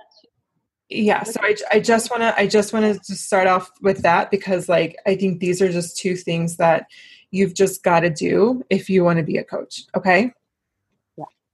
yeah, 0.88 1.23
so 1.25 1.40
I, 1.42 1.57
I 1.73 1.81
just 1.81 2.11
want 2.11 2.23
to 2.23 2.38
I 2.38 2.47
just 2.47 2.73
want 2.73 2.85
to 2.85 2.95
just 2.95 3.27
start 3.27 3.47
off 3.47 3.71
with 3.81 4.03
that 4.03 4.31
because 4.31 4.69
like 4.69 4.97
I 5.07 5.16
think 5.16 5.40
these 5.40 5.62
are 5.62 5.71
just 5.71 5.97
two 5.97 6.16
things 6.16 6.57
that 6.57 6.87
you've 7.31 7.55
just 7.55 7.83
got 7.83 8.01
to 8.01 8.11
do 8.11 8.64
if 8.71 8.88
you 8.88 9.05
want 9.05 9.19
to 9.19 9.25
be 9.25 9.37
a 9.37 9.45
coach. 9.45 9.85
Okay. 9.97 10.33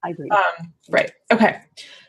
I 0.04 0.10
agree. 0.10 0.30
Um, 0.30 0.72
right. 0.90 1.12
Okay. 1.30 1.60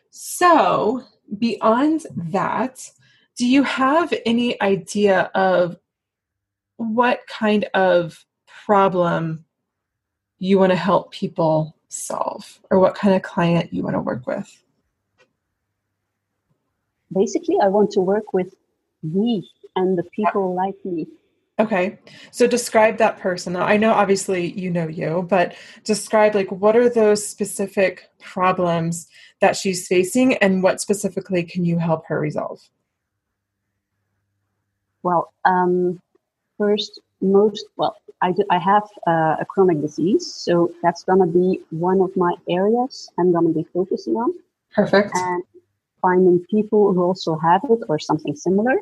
So 0.09 1.03
beyond 1.37 2.05
that, 2.15 2.89
do 3.35 3.47
you 3.47 3.63
have 3.63 4.13
any 4.25 4.61
idea 4.61 5.31
of 5.35 5.77
what 6.77 7.21
kind 7.27 7.65
of 7.73 8.25
problem 8.65 9.45
you 10.39 10.59
want 10.59 10.71
to 10.71 10.75
help 10.75 11.11
people 11.11 11.75
solve 11.87 12.59
or 12.69 12.79
what 12.79 12.95
kind 12.95 13.15
of 13.15 13.21
client 13.21 13.73
you 13.73 13.83
want 13.83 13.95
to 13.95 14.01
work 14.01 14.27
with? 14.27 14.63
Basically, 17.13 17.57
I 17.61 17.67
want 17.67 17.91
to 17.91 18.01
work 18.01 18.33
with 18.33 18.55
me 19.03 19.47
and 19.75 19.97
the 19.97 20.03
people 20.03 20.55
like 20.55 20.75
me. 20.83 21.07
Okay. 21.59 21.99
So 22.31 22.47
describe 22.47 22.97
that 22.97 23.19
person. 23.19 23.55
I 23.55 23.77
know 23.77 23.93
obviously 23.93 24.51
you 24.59 24.71
know 24.71 24.87
you, 24.87 25.25
but 25.29 25.55
describe 25.83 26.33
like 26.33 26.51
what 26.51 26.75
are 26.75 26.89
those 26.89 27.25
specific 27.25 28.09
problems 28.19 29.07
that 29.39 29.55
she's 29.55 29.87
facing 29.87 30.35
and 30.37 30.63
what 30.63 30.81
specifically 30.81 31.43
can 31.43 31.63
you 31.63 31.77
help 31.77 32.05
her 32.07 32.19
resolve? 32.19 32.59
Well, 35.03 35.33
um, 35.45 35.99
first, 36.57 36.99
most, 37.21 37.65
well, 37.75 37.97
I, 38.21 38.31
do, 38.31 38.43
I 38.49 38.57
have 38.57 38.83
uh, 39.05 39.35
a 39.39 39.45
chronic 39.45 39.81
disease, 39.81 40.25
so 40.25 40.71
that's 40.81 41.03
going 41.03 41.19
to 41.19 41.25
be 41.25 41.59
one 41.71 42.01
of 42.01 42.15
my 42.15 42.33
areas 42.49 43.11
I'm 43.19 43.31
going 43.31 43.47
to 43.47 43.53
be 43.53 43.67
focusing 43.73 44.15
on. 44.15 44.33
Perfect. 44.73 45.11
And 45.13 45.43
finding 46.01 46.45
people 46.49 46.93
who 46.93 47.03
also 47.03 47.37
have 47.37 47.61
it 47.69 47.79
or 47.89 47.99
something 47.99 48.35
similar 48.35 48.75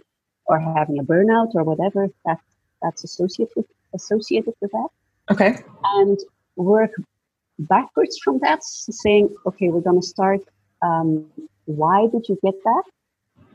or 0.46 0.60
having 0.60 1.00
a 1.00 1.04
burnout 1.04 1.54
or 1.56 1.64
whatever 1.64 2.08
that 2.26 2.40
that's 2.82 3.04
associated 3.04 3.54
with, 3.56 3.66
associated 3.94 4.54
with 4.62 4.72
that. 4.72 4.88
Okay. 5.30 5.58
And 5.84 6.20
work 6.56 6.92
backwards 7.60 8.18
from 8.24 8.40
that, 8.40 8.64
saying, 8.64 9.34
okay, 9.46 9.70
we're 9.70 9.82
going 9.82 10.02
to 10.02 10.08
start. 10.08 10.42
Um, 10.82 11.26
why 11.66 12.08
did 12.08 12.28
you 12.28 12.38
get 12.44 12.56
that? 12.64 12.84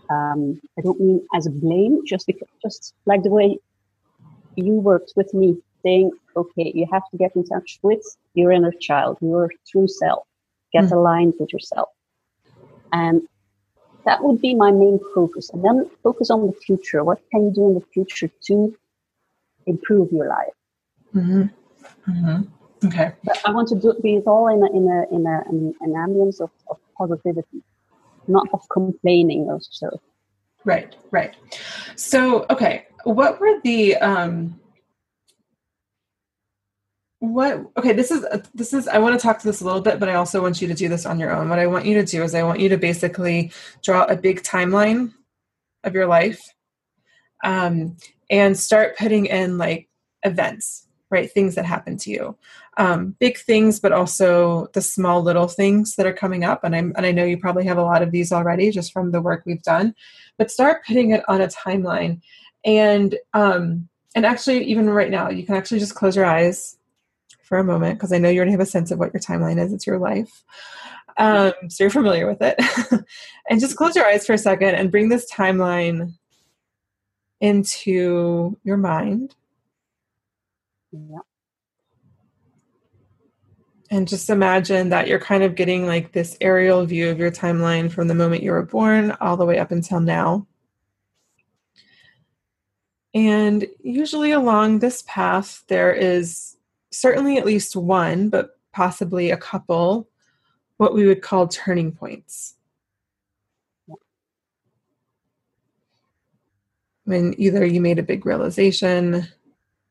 Um, 0.09 0.61
I 0.79 0.83
don't 0.83 1.01
mean 1.01 1.27
as 1.35 1.47
a 1.47 1.51
blame, 1.51 2.03
just 2.07 2.27
because, 2.27 2.49
just 2.63 2.95
like 3.07 3.23
the 3.25 3.31
way 3.31 3.59
you 4.55 4.75
worked 4.75 5.15
with 5.17 5.35
me, 5.35 5.59
saying, 5.83 6.13
okay, 6.37 6.73
you 6.75 6.87
have 6.93 7.03
to 7.11 7.17
get 7.17 7.35
in 7.35 7.45
touch 7.45 7.79
with 7.83 8.05
your 8.35 8.53
inner 8.53 8.73
child, 8.73 9.19
your 9.21 9.51
true 9.69 9.89
self, 9.89 10.27
get 10.73 10.85
mm-hmm. 10.85 10.95
aligned 10.95 11.35
with 11.41 11.53
yourself, 11.53 11.89
and 12.93 13.23
that 14.05 14.23
would 14.23 14.41
be 14.41 14.55
my 14.55 14.71
main 14.71 15.01
focus. 15.15 15.51
And 15.51 15.65
then 15.65 15.91
focus 16.03 16.31
on 16.31 16.47
the 16.47 16.53
future. 16.53 17.03
What 17.03 17.21
can 17.31 17.47
you 17.47 17.51
do 17.53 17.67
in 17.69 17.75
the 17.75 17.87
future 17.93 18.31
to 18.43 18.77
improve 19.67 20.13
your 20.13 20.29
life? 20.29 20.57
Mm-hmm. 21.15 21.43
Mm-hmm. 22.11 22.87
Okay. 22.87 23.13
But 23.25 23.41
I 23.45 23.53
want 23.53 23.69
to 23.69 23.75
do 23.75 23.95
be 24.03 24.17
it 24.17 24.27
all 24.27 24.49
in 24.49 24.63
a 24.63 24.71
in 24.77 24.87
a 24.89 25.15
in 25.15 25.27
a 25.27 25.43
in 25.51 25.75
an 25.81 25.93
ambience 25.95 26.41
of, 26.41 26.51
of 26.69 26.79
positivity, 26.97 27.63
not 28.29 28.47
of 28.53 28.69
complaining 28.69 29.43
or 29.45 29.61
so. 29.61 30.01
Right. 30.65 30.95
Right. 31.11 31.37
So 31.97 32.47
okay, 32.51 32.87
what 33.05 33.41
were 33.41 33.61
the 33.63 33.97
um 33.97 34.61
what 37.21 37.65
okay 37.77 37.93
this 37.93 38.11
is 38.11 38.27
this 38.55 38.75
is 38.75 38.87
i 38.89 38.99
want 38.99 39.19
to 39.19 39.23
talk 39.23 39.39
to 39.39 39.47
this 39.47 39.63
a 39.63 39.65
little 39.65 39.81
bit 39.81 39.99
but 39.99 40.09
i 40.09 40.15
also 40.15 40.43
want 40.43 40.61
you 40.61 40.69
to 40.69 40.75
do 40.75 40.87
this 40.87 41.07
on 41.07 41.19
your 41.19 41.33
own 41.35 41.49
what 41.49 41.59
i 41.59 41.67
want 41.67 41.87
you 41.87 41.95
to 41.95 42.05
do 42.05 42.23
is 42.23 42.35
i 42.35 42.43
want 42.43 42.61
you 42.61 42.69
to 42.69 42.77
basically 42.77 43.51
draw 43.83 44.05
a 44.05 44.15
big 44.15 44.43
timeline 44.43 45.13
of 45.83 45.95
your 45.95 46.07
life 46.07 46.41
um, 47.45 47.97
and 48.31 48.59
start 48.59 48.97
putting 48.97 49.27
in 49.27 49.59
like 49.59 49.89
events 50.25 50.87
right 51.11 51.31
things 51.31 51.55
that 51.55 51.65
happen 51.65 51.97
to 51.97 52.11
you 52.11 52.37
um, 52.79 53.15
big 53.21 53.39
things 53.39 53.79
but 53.79 53.93
also 53.93 54.67
the 54.73 54.81
small 54.81 55.23
little 55.23 55.49
things 55.49 55.95
that 55.97 56.07
are 56.07 56.13
coming 56.13 56.45
up 56.45 56.65
and, 56.65 56.75
I'm, 56.75 56.93
and 56.97 57.07
i 57.07 57.13
know 57.13 57.25
you 57.25 57.39
probably 57.39 57.65
have 57.65 57.79
a 57.79 57.83
lot 57.83 58.03
of 58.03 58.11
these 58.11 58.33
already 58.33 58.71
just 58.71 58.93
from 58.93 59.13
the 59.13 59.21
work 59.21 59.45
we've 59.47 59.63
done 59.63 59.95
but 60.37 60.51
start 60.51 60.85
putting 60.87 61.11
it 61.11 61.23
on 61.29 61.41
a 61.41 61.49
timeline 61.49 62.21
and 62.65 63.17
um, 63.35 63.89
and 64.15 64.27
actually 64.27 64.65
even 64.65 64.91
right 64.91 65.11
now 65.11 65.31
you 65.31 65.45
can 65.45 65.55
actually 65.55 65.79
just 65.79 65.95
close 65.95 66.17
your 66.17 66.25
eyes 66.25 66.77
for 67.47 67.59
a 67.59 67.65
moment 67.65 67.97
because 67.97 68.13
I 68.13 68.19
know 68.19 68.29
you 68.29 68.39
already 68.39 68.51
have 68.51 68.61
a 68.61 68.67
sense 68.67 68.91
of 68.91 68.99
what 68.99 69.15
your 69.15 69.21
timeline 69.21 69.65
is. 69.65 69.73
It's 69.73 69.87
your 69.87 69.99
life. 69.99 70.43
Um, 71.17 71.53
so 71.69 71.85
you're 71.85 71.91
familiar 71.91 72.27
with 72.27 72.43
it. 72.43 72.57
and 73.49 73.61
just 73.61 73.77
close 73.77 73.95
your 73.95 74.05
eyes 74.05 74.27
for 74.27 74.33
a 74.33 74.39
second 74.39 74.75
and 74.75 74.91
bring 74.91 75.09
this 75.09 75.31
timeline 75.33 76.13
into 77.41 78.57
your 78.65 78.77
mind. 78.77 79.35
Yeah. 80.93 81.19
And 83.91 84.09
just 84.09 84.31
imagine 84.31 84.89
that 84.89 85.07
you're 85.07 85.21
kind 85.21 85.43
of 85.45 85.55
getting 85.55 85.87
like 85.87 86.13
this 86.13 86.37
aerial 86.41 86.85
view 86.85 87.09
of 87.09 87.19
your 87.19 87.31
timeline 87.31 87.91
from 87.91 88.09
the 88.09 88.15
moment 88.15 88.43
you 88.43 88.51
were 88.51 88.63
born 88.63 89.13
all 89.21 89.37
the 89.37 89.47
way 89.47 89.59
up 89.59 89.71
until 89.71 90.01
now. 90.01 90.47
And 93.15 93.67
usually 93.83 94.33
along 94.33 94.81
this 94.81 95.03
path, 95.07 95.65
there 95.69 95.93
is 95.93 96.57
certainly 96.91 97.39
at 97.39 97.47
least 97.47 97.77
one, 97.77 98.29
but 98.29 98.59
possibly 98.73 99.31
a 99.31 99.37
couple, 99.37 100.09
what 100.77 100.93
we 100.93 101.07
would 101.07 101.23
call 101.23 101.49
turning 101.49 101.93
points. 101.93 102.57
When 107.07 107.35
either 107.39 107.65
you 107.65 107.81
made 107.81 107.99
a 107.99 108.05
big 108.05 108.27
realization, 108.27 109.27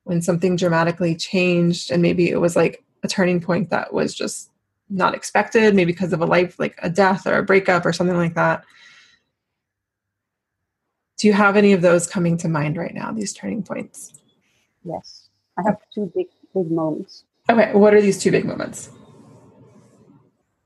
when 0.04 0.22
something 0.22 0.56
dramatically 0.56 1.16
changed, 1.16 1.90
and 1.92 2.02
maybe 2.02 2.30
it 2.30 2.40
was 2.40 2.56
like 2.56 2.84
a 3.04 3.08
turning 3.08 3.42
point 3.42 3.72
that 3.72 3.94
was 3.94 4.14
just 4.14 4.52
not 4.90 5.16
expected, 5.16 5.74
maybe 5.74 5.92
because 5.92 6.14
of 6.14 6.22
a 6.22 6.26
life, 6.26 6.60
like 6.60 6.78
a 6.84 6.90
death 6.90 7.26
or 7.26 7.38
a 7.38 7.44
breakup 7.44 7.86
or 7.86 7.94
something 7.94 8.18
like 8.18 8.36
that. 8.36 8.64
Do 11.18 11.28
you 11.28 11.34
have 11.34 11.56
any 11.56 11.74
of 11.74 11.82
those 11.82 12.06
coming 12.06 12.38
to 12.38 12.50
mind 12.50 12.78
right 12.78 12.94
now, 12.94 13.12
these 13.12 13.34
turning 13.34 13.64
points? 13.64 14.14
Yes. 14.84 15.30
I 15.58 15.64
have 15.64 15.78
two 15.94 16.12
big 16.16 16.28
big 16.54 16.70
moments. 16.70 17.24
Okay, 17.50 17.72
what 17.74 17.94
are 17.94 18.02
these 18.02 18.22
two 18.22 18.32
big 18.32 18.46
moments? 18.46 18.90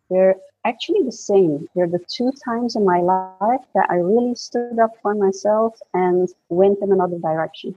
They're 0.10 0.36
actually 0.65 1.04
the 1.04 1.12
same. 1.12 1.67
They're 1.76 1.88
the 1.88 2.04
two 2.08 2.32
times 2.43 2.76
in 2.76 2.86
my 2.86 3.00
life 3.00 3.62
that 3.74 3.88
I 3.89 3.95
really 3.95 4.36
stood 4.36 4.80
up 4.80 4.91
for 5.02 5.15
myself 5.15 5.80
and 5.93 6.28
went 6.50 6.80
in 6.82 6.91
another 6.91 7.17
direction. 7.17 7.76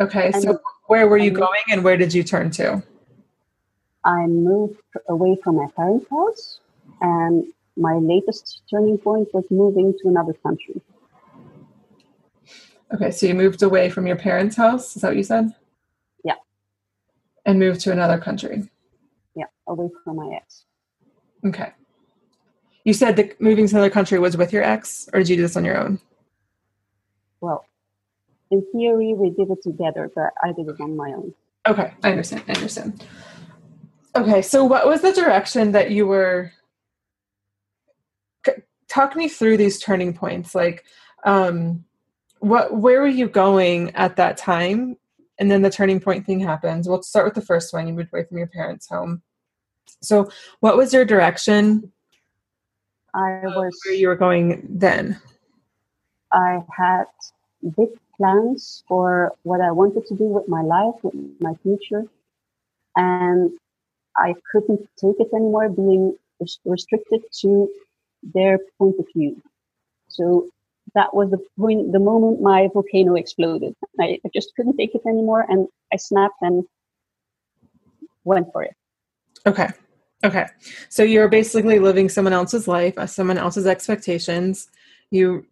Okay, 0.00 0.30
and 0.32 0.42
so 0.42 0.60
where 0.86 1.08
were 1.08 1.18
you 1.18 1.30
going 1.30 1.60
and 1.70 1.84
where 1.84 1.96
did 1.96 2.14
you 2.14 2.22
turn 2.22 2.50
to? 2.52 2.82
I 4.04 4.26
moved 4.26 4.80
away 5.08 5.36
from 5.42 5.56
my 5.56 5.66
parents' 5.76 6.06
house, 6.08 6.60
and 7.02 7.44
my 7.76 7.94
latest 7.96 8.62
turning 8.70 8.96
point 8.96 9.28
was 9.34 9.44
moving 9.50 9.92
to 10.00 10.08
another 10.08 10.32
country. 10.32 10.80
Okay, 12.94 13.10
so 13.10 13.26
you 13.26 13.34
moved 13.34 13.62
away 13.62 13.90
from 13.90 14.06
your 14.06 14.16
parents' 14.16 14.56
house? 14.56 14.96
Is 14.96 15.02
that 15.02 15.08
what 15.08 15.16
you 15.16 15.22
said? 15.22 15.54
Yeah. 16.24 16.34
And 17.44 17.58
moved 17.58 17.82
to 17.82 17.92
another 17.92 18.18
country? 18.18 18.70
Yeah, 19.34 19.46
away 19.66 19.88
from 20.04 20.16
my 20.16 20.34
ex. 20.34 20.64
Okay. 21.44 21.72
You 22.84 22.92
said 22.94 23.16
that 23.16 23.40
moving 23.40 23.66
to 23.68 23.74
another 23.74 23.90
country 23.90 24.18
was 24.18 24.36
with 24.36 24.52
your 24.52 24.62
ex, 24.62 25.08
or 25.12 25.20
did 25.20 25.28
you 25.28 25.36
do 25.36 25.42
this 25.42 25.56
on 25.56 25.64
your 25.64 25.78
own? 25.78 26.00
Well, 27.40 27.64
in 28.50 28.64
theory, 28.72 29.14
we 29.14 29.30
did 29.30 29.50
it 29.50 29.62
together, 29.62 30.10
but 30.14 30.32
I 30.42 30.52
did 30.52 30.68
it 30.68 30.80
on 30.80 30.96
my 30.96 31.10
own. 31.10 31.34
Okay, 31.66 31.92
I 32.02 32.10
understand. 32.10 32.42
I 32.48 32.52
understand. 32.52 33.04
Okay, 34.16 34.42
so 34.42 34.64
what 34.64 34.86
was 34.86 35.02
the 35.02 35.12
direction 35.12 35.72
that 35.72 35.90
you 35.90 36.06
were? 36.06 36.52
Talk 38.88 39.14
me 39.14 39.28
through 39.28 39.56
these 39.56 39.78
turning 39.78 40.12
points. 40.12 40.54
Like, 40.54 40.84
um, 41.24 41.84
what? 42.40 42.76
Where 42.76 43.00
were 43.00 43.06
you 43.06 43.28
going 43.28 43.94
at 43.94 44.16
that 44.16 44.36
time? 44.36 44.96
And 45.40 45.50
then 45.50 45.62
the 45.62 45.70
turning 45.70 45.98
point 45.98 46.24
thing 46.24 46.38
happens. 46.38 46.88
We'll 46.88 47.02
start 47.02 47.24
with 47.24 47.34
the 47.34 47.42
first 47.42 47.72
one. 47.72 47.88
You 47.88 47.94
moved 47.94 48.10
away 48.12 48.24
from 48.24 48.38
your 48.38 48.46
parents' 48.46 48.88
home. 48.88 49.22
So, 50.00 50.30
what 50.60 50.76
was 50.76 50.92
your 50.92 51.04
direction 51.04 51.90
I 53.14 53.42
was 53.44 53.78
where 53.84 53.94
you 53.94 54.08
were 54.08 54.16
going 54.16 54.66
then. 54.68 55.20
I 56.32 56.60
had 56.76 57.06
big 57.76 57.88
plans 58.16 58.84
for 58.86 59.32
what 59.42 59.60
I 59.60 59.72
wanted 59.72 60.06
to 60.06 60.14
do 60.14 60.24
with 60.24 60.48
my 60.48 60.62
life, 60.62 60.94
with 61.02 61.14
my 61.40 61.54
future, 61.62 62.04
and 62.96 63.50
I 64.16 64.34
couldn't 64.52 64.88
take 64.96 65.16
it 65.18 65.28
anymore 65.34 65.68
being 65.68 66.16
restricted 66.64 67.22
to 67.40 67.68
their 68.22 68.58
point 68.78 68.96
of 68.98 69.06
view. 69.14 69.42
So 70.08 70.48
that 70.94 71.14
was 71.14 71.30
the 71.30 71.38
point, 71.58 71.92
the 71.92 71.98
moment 71.98 72.40
my 72.40 72.68
volcano 72.72 73.14
exploded. 73.14 73.74
I, 74.00 74.18
just 74.34 74.54
couldn't 74.56 74.76
take 74.76 74.94
it 74.94 75.02
anymore, 75.06 75.46
and 75.48 75.68
I 75.92 75.96
snapped 75.96 76.36
and 76.40 76.64
went 78.24 78.52
for 78.52 78.62
it. 78.62 78.74
Okay. 79.46 79.68
Okay. 80.22 80.46
So 80.88 81.02
you're 81.02 81.28
basically 81.28 81.78
living 81.78 82.08
someone 82.08 82.34
else's 82.34 82.68
life, 82.68 82.98
uh, 82.98 83.06
someone 83.06 83.38
else's 83.38 83.66
expectations. 83.66 84.68
You 85.10 85.46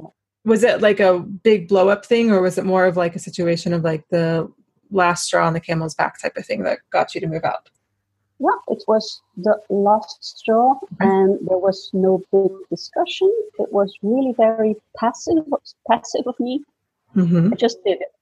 was 0.44 0.62
it 0.62 0.80
like 0.80 1.00
a 1.00 1.20
big 1.20 1.68
blow 1.68 1.88
up 1.88 2.06
thing 2.06 2.30
or 2.30 2.40
was 2.40 2.58
it 2.58 2.64
more 2.64 2.86
of 2.86 2.96
like 2.96 3.14
a 3.16 3.18
situation 3.18 3.72
of 3.72 3.82
like 3.82 4.04
the 4.10 4.50
last 4.90 5.24
straw 5.24 5.46
on 5.46 5.52
the 5.52 5.60
camel's 5.60 5.94
back 5.94 6.20
type 6.20 6.36
of 6.36 6.46
thing 6.46 6.62
that 6.62 6.78
got 6.90 7.14
you 7.14 7.20
to 7.20 7.26
move 7.26 7.44
out? 7.44 7.68
Yeah, 8.40 8.50
it 8.68 8.84
was 8.86 9.20
the 9.36 9.58
last 9.68 10.24
straw 10.24 10.74
and 11.00 11.38
there 11.48 11.58
was 11.58 11.90
no 11.92 12.22
big 12.32 12.52
discussion. 12.70 13.32
It 13.58 13.72
was 13.72 13.92
really 14.02 14.32
very 14.36 14.76
passive 14.96 15.44
passive 15.90 16.26
of 16.26 16.38
me. 16.38 16.62
Mm-hmm. 17.16 17.52
I 17.52 17.56
just 17.56 17.82
did 17.84 17.98
it. 18.00 18.12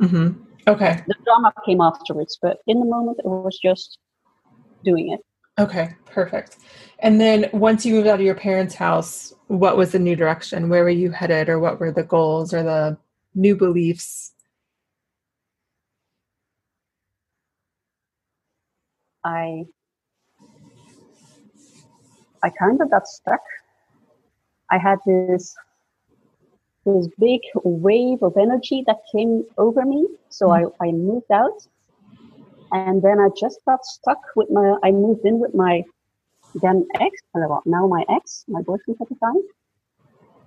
Mm-hmm. 0.00 0.42
Okay. 0.68 1.02
The 1.06 1.14
drama 1.24 1.52
came 1.66 1.80
afterwards, 1.80 2.38
but 2.40 2.58
in 2.66 2.80
the 2.80 2.86
moment 2.86 3.18
it 3.18 3.26
was 3.26 3.58
just 3.62 3.98
doing 4.84 5.12
it. 5.12 5.20
Okay, 5.58 5.90
perfect. 6.06 6.58
And 7.00 7.20
then 7.20 7.50
once 7.52 7.84
you 7.84 7.94
moved 7.94 8.06
out 8.06 8.20
of 8.20 8.26
your 8.26 8.34
parents' 8.34 8.74
house, 8.74 9.34
what 9.48 9.76
was 9.76 9.92
the 9.92 9.98
new 9.98 10.14
direction? 10.14 10.68
Where 10.68 10.84
were 10.84 10.90
you 10.90 11.10
headed, 11.10 11.48
or 11.48 11.58
what 11.58 11.80
were 11.80 11.90
the 11.90 12.04
goals 12.04 12.54
or 12.54 12.62
the 12.62 12.96
new 13.34 13.56
beliefs? 13.56 14.32
I 19.28 19.66
I 22.42 22.50
kind 22.50 22.80
of 22.80 22.90
got 22.90 23.06
stuck. 23.06 23.44
I 24.70 24.78
had 24.78 24.98
this 25.06 25.54
this 26.86 27.08
big 27.18 27.40
wave 27.64 28.22
of 28.22 28.36
energy 28.36 28.82
that 28.86 28.98
came 29.12 29.44
over 29.58 29.84
me, 29.84 30.06
so 30.30 30.46
mm-hmm. 30.46 30.82
I, 30.82 30.88
I 30.88 30.92
moved 30.92 31.30
out 31.30 31.58
and 32.72 33.02
then 33.02 33.18
I 33.18 33.28
just 33.38 33.60
got 33.66 33.84
stuck 33.84 34.20
with 34.36 34.50
my, 34.50 34.76
I 34.82 34.90
moved 34.90 35.24
in 35.24 35.38
with 35.38 35.54
my 35.54 35.84
then 36.54 36.86
ex, 37.00 37.12
well, 37.34 37.62
now 37.66 37.86
my 37.86 38.04
ex, 38.08 38.44
my 38.48 38.62
boyfriend 38.62 38.98
at 39.00 39.08
the 39.08 39.16
time. 39.16 39.42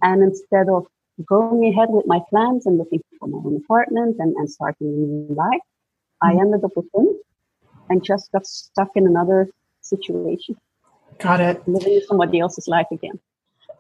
And 0.01 0.23
instead 0.23 0.67
of 0.69 0.87
going 1.25 1.65
ahead 1.67 1.89
with 1.89 2.07
my 2.07 2.19
plans 2.29 2.65
and 2.65 2.77
looking 2.77 3.01
for 3.19 3.27
my 3.27 3.37
own 3.37 3.57
apartment 3.63 4.15
and, 4.19 4.35
and 4.35 4.49
starting 4.49 4.87
a 4.87 4.91
new 4.91 5.35
life. 5.35 5.65
I 6.23 6.31
ended 6.31 6.63
up 6.63 6.71
with 6.75 6.85
him 6.93 7.07
and 7.91 8.03
just 8.03 8.31
got 8.31 8.45
stuck 8.47 8.89
in 8.95 9.05
another 9.05 9.49
situation. 9.81 10.57
Got 11.19 11.41
it. 11.41 11.67
Living 11.67 12.01
somebody 12.07 12.39
else's 12.39 12.67
life 12.67 12.87
again. 12.91 13.19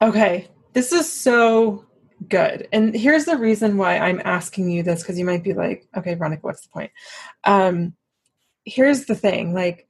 Okay. 0.01 0.47
This 0.73 0.91
is 0.91 1.11
so 1.11 1.85
good. 2.29 2.67
And 2.71 2.95
here's 2.95 3.25
the 3.25 3.37
reason 3.37 3.77
why 3.77 3.97
I'm 3.97 4.21
asking 4.23 4.69
you 4.69 4.83
this 4.83 5.01
because 5.01 5.17
you 5.17 5.25
might 5.25 5.43
be 5.43 5.53
like, 5.53 5.87
okay, 5.97 6.13
Veronica, 6.13 6.41
what's 6.41 6.61
the 6.61 6.69
point? 6.69 6.91
Um, 7.43 7.95
here's 8.65 9.05
the 9.05 9.15
thing 9.15 9.53
like 9.53 9.87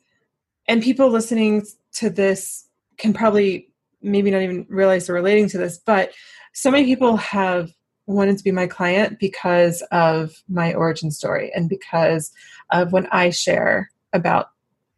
and 0.67 0.81
people 0.81 1.09
listening 1.09 1.65
to 1.93 2.09
this 2.09 2.67
can 2.97 3.13
probably 3.13 3.69
maybe 4.01 4.31
not 4.31 4.41
even 4.41 4.65
realize 4.69 5.07
they're 5.07 5.15
relating 5.15 5.49
to 5.49 5.57
this 5.57 5.77
but 5.85 6.11
so 6.53 6.71
many 6.71 6.85
people 6.85 7.17
have 7.17 7.71
wanted 8.07 8.37
to 8.37 8.43
be 8.43 8.51
my 8.51 8.67
client 8.67 9.19
because 9.19 9.83
of 9.91 10.41
my 10.49 10.73
origin 10.73 11.11
story 11.11 11.51
and 11.53 11.69
because 11.69 12.31
of 12.71 12.91
when 12.91 13.07
i 13.07 13.29
share 13.29 13.89
about 14.13 14.47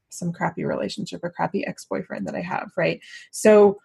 some 0.09 0.31
crappy 0.31 0.63
relationship 0.63 1.21
or 1.23 1.31
crappy 1.31 1.65
ex-boyfriend 1.65 2.27
that 2.27 2.35
i 2.35 2.41
have 2.41 2.71
right 2.77 2.99
so 3.31 3.77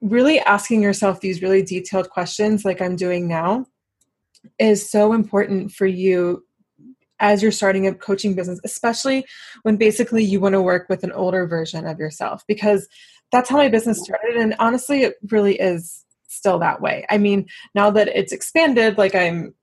really 0.00 0.40
asking 0.40 0.82
yourself 0.82 1.20
these 1.20 1.42
really 1.42 1.62
detailed 1.62 2.10
questions 2.10 2.64
like 2.64 2.80
i'm 2.80 2.96
doing 2.96 3.28
now 3.28 3.66
is 4.58 4.88
so 4.88 5.12
important 5.12 5.72
for 5.72 5.86
you 5.86 6.44
as 7.20 7.42
you're 7.42 7.52
starting 7.52 7.86
a 7.86 7.94
coaching 7.94 8.34
business, 8.34 8.60
especially 8.64 9.24
when 9.62 9.76
basically 9.76 10.22
you 10.22 10.40
want 10.40 10.52
to 10.52 10.62
work 10.62 10.88
with 10.88 11.04
an 11.04 11.12
older 11.12 11.46
version 11.46 11.86
of 11.86 11.98
yourself, 11.98 12.44
because 12.46 12.88
that's 13.32 13.48
how 13.48 13.56
my 13.56 13.68
business 13.68 14.02
started. 14.02 14.36
And 14.36 14.54
honestly, 14.58 15.04
it 15.04 15.14
really 15.30 15.58
is 15.58 16.04
still 16.28 16.58
that 16.58 16.80
way. 16.80 17.06
I 17.10 17.18
mean, 17.18 17.46
now 17.74 17.90
that 17.90 18.08
it's 18.08 18.32
expanded, 18.32 18.98
like 18.98 19.14
I'm 19.14 19.54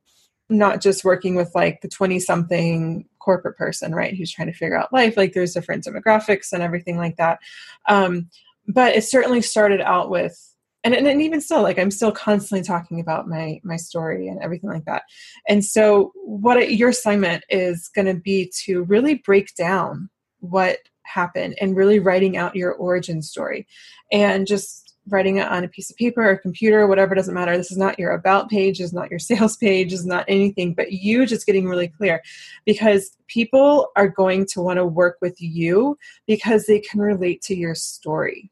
not 0.49 0.81
just 0.81 1.03
working 1.03 1.35
with 1.35 1.53
like 1.53 1.81
the 1.81 1.87
20 1.87 2.19
something 2.19 3.05
corporate 3.23 3.57
person, 3.57 3.93
right, 3.93 4.15
who's 4.15 4.31
trying 4.31 4.47
to 4.47 4.53
figure 4.53 4.77
out 4.77 4.93
life, 4.93 5.17
like 5.17 5.34
there's 5.34 5.53
different 5.53 5.86
demographics 5.86 6.51
and 6.51 6.63
everything 6.63 6.97
like 6.97 7.17
that. 7.17 7.39
Um, 7.88 8.29
but 8.67 8.95
it 8.95 9.03
certainly 9.03 9.41
started 9.41 9.81
out 9.81 10.10
with 10.10 10.51
and, 10.84 10.95
and 10.95 11.21
even 11.21 11.41
still 11.41 11.62
like 11.62 11.77
i'm 11.77 11.91
still 11.91 12.12
constantly 12.12 12.63
talking 12.65 12.99
about 12.99 13.27
my 13.27 13.60
my 13.63 13.75
story 13.75 14.27
and 14.27 14.41
everything 14.41 14.69
like 14.69 14.86
that 14.86 15.03
and 15.47 15.63
so 15.63 16.12
what 16.15 16.57
it, 16.57 16.71
your 16.71 16.89
assignment 16.89 17.43
is 17.49 17.89
going 17.93 18.07
to 18.07 18.19
be 18.19 18.51
to 18.63 18.84
really 18.84 19.15
break 19.15 19.53
down 19.55 20.10
what 20.39 20.79
happened 21.03 21.55
and 21.62 21.75
really 21.75 21.99
writing 21.99 22.38
out 22.38 22.55
your 22.55 22.73
origin 22.73 23.21
story 23.21 23.67
and 24.12 24.47
just 24.47 24.90
writing 25.09 25.37
it 25.37 25.47
on 25.47 25.63
a 25.63 25.67
piece 25.67 25.89
of 25.89 25.97
paper 25.97 26.27
or 26.27 26.37
computer 26.37 26.85
whatever 26.87 27.15
doesn't 27.15 27.33
matter. 27.33 27.57
This 27.57 27.71
is 27.71 27.77
not 27.77 27.97
your 27.97 28.11
about 28.11 28.49
page 28.49 28.79
is 28.79 28.93
not 28.93 29.09
your 29.09 29.19
sales 29.29 29.57
page 29.57 29.93
is 29.93 30.05
not 30.05 30.25
anything 30.27 30.73
but 30.73 30.91
you 30.91 31.25
just 31.25 31.45
getting 31.45 31.67
really 31.67 31.87
clear. 31.87 32.21
Because 32.65 33.15
people 33.27 33.89
are 33.95 34.07
going 34.07 34.45
to 34.47 34.61
want 34.61 34.77
to 34.77 34.85
work 34.85 35.17
with 35.21 35.41
you 35.41 35.97
because 36.27 36.65
they 36.65 36.79
can 36.79 36.99
relate 36.99 37.41
to 37.43 37.55
your 37.55 37.75
story. 37.75 38.51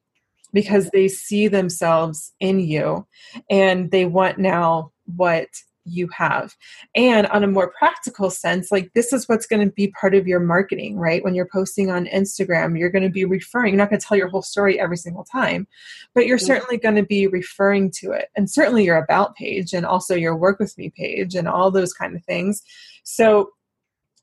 Because 0.51 0.89
they 0.89 1.07
see 1.07 1.47
themselves 1.47 2.33
in 2.39 2.59
you 2.59 3.05
and 3.51 3.91
they 3.91 4.05
want 4.05 4.39
now 4.39 4.91
what 5.15 5.47
you 5.85 6.07
have. 6.09 6.55
And 6.95 7.27
on 7.27 7.43
a 7.43 7.47
more 7.47 7.71
practical 7.77 8.29
sense, 8.29 8.71
like 8.71 8.91
this 8.93 9.13
is 9.13 9.27
what's 9.27 9.45
going 9.45 9.67
to 9.67 9.73
be 9.73 9.87
part 9.99 10.15
of 10.15 10.27
your 10.27 10.39
marketing, 10.39 10.97
right? 10.97 11.23
When 11.23 11.35
you're 11.35 11.49
posting 11.51 11.89
on 11.89 12.05
Instagram, 12.07 12.77
you're 12.77 12.89
going 12.89 13.03
to 13.03 13.09
be 13.09 13.25
referring, 13.25 13.73
you're 13.73 13.77
not 13.77 13.89
going 13.89 13.99
to 13.99 14.05
tell 14.05 14.17
your 14.17 14.27
whole 14.27 14.41
story 14.41 14.79
every 14.79 14.97
single 14.97 15.23
time, 15.23 15.67
but 16.13 16.27
you're 16.27 16.37
mm-hmm. 16.37 16.45
certainly 16.45 16.77
going 16.77 16.95
to 16.95 17.05
be 17.05 17.27
referring 17.27 17.91
to 17.97 18.11
it. 18.11 18.29
And 18.35 18.49
certainly 18.49 18.83
your 18.83 18.97
about 18.97 19.35
page 19.35 19.73
and 19.73 19.85
also 19.85 20.15
your 20.15 20.35
work 20.35 20.59
with 20.59 20.77
me 20.77 20.89
page 20.89 21.35
and 21.35 21.47
all 21.47 21.71
those 21.71 21.93
kind 21.93 22.15
of 22.15 22.23
things. 22.23 22.61
So 23.03 23.51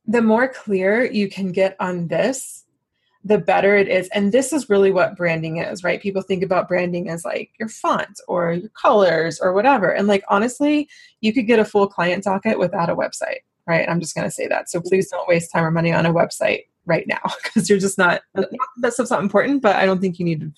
the 0.06 0.22
more 0.22 0.48
clear 0.48 1.04
you 1.04 1.28
can 1.28 1.52
get 1.52 1.76
on 1.80 2.08
this, 2.08 2.65
the 3.26 3.38
better 3.38 3.76
it 3.76 3.88
is. 3.88 4.08
And 4.14 4.30
this 4.30 4.52
is 4.52 4.70
really 4.70 4.92
what 4.92 5.16
branding 5.16 5.56
is, 5.56 5.82
right? 5.82 6.00
People 6.00 6.22
think 6.22 6.44
about 6.44 6.68
branding 6.68 7.08
as 7.08 7.24
like 7.24 7.50
your 7.58 7.68
font 7.68 8.20
or 8.28 8.52
your 8.52 8.70
colors 8.70 9.40
or 9.40 9.52
whatever. 9.52 9.90
And 9.90 10.06
like 10.06 10.22
honestly, 10.28 10.88
you 11.20 11.32
could 11.32 11.46
get 11.46 11.58
a 11.58 11.64
full 11.64 11.88
client 11.88 12.22
docket 12.22 12.58
without 12.58 12.88
a 12.88 12.94
website, 12.94 13.40
right? 13.66 13.88
I'm 13.88 14.00
just 14.00 14.14
going 14.14 14.26
to 14.26 14.30
say 14.30 14.46
that. 14.46 14.70
So 14.70 14.80
please 14.80 15.10
don't 15.10 15.26
waste 15.26 15.50
time 15.50 15.64
or 15.64 15.72
money 15.72 15.92
on 15.92 16.06
a 16.06 16.14
website 16.14 16.66
right 16.84 17.04
now 17.08 17.20
because 17.42 17.68
you're 17.68 17.80
just 17.80 17.98
not, 17.98 18.22
that 18.34 18.92
stuff's 18.92 19.10
not 19.10 19.22
important, 19.22 19.60
but 19.60 19.74
I 19.74 19.86
don't 19.86 20.00
think 20.00 20.20
you 20.20 20.24
need 20.24 20.52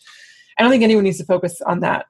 I 0.59 0.63
don't 0.63 0.71
think 0.71 0.83
anyone 0.83 1.05
needs 1.05 1.19
to 1.19 1.25
focus 1.25 1.61
on 1.63 1.81
that 1.81 2.07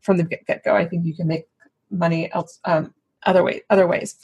from 0.00 0.16
the 0.16 0.24
get 0.24 0.64
go. 0.64 0.74
I 0.74 0.86
think 0.86 1.06
you 1.06 1.14
can 1.14 1.28
make 1.28 1.46
money 1.90 2.30
else, 2.32 2.58
um, 2.64 2.92
other 3.22 3.44
way, 3.44 3.62
other 3.70 3.86
ways. 3.86 4.16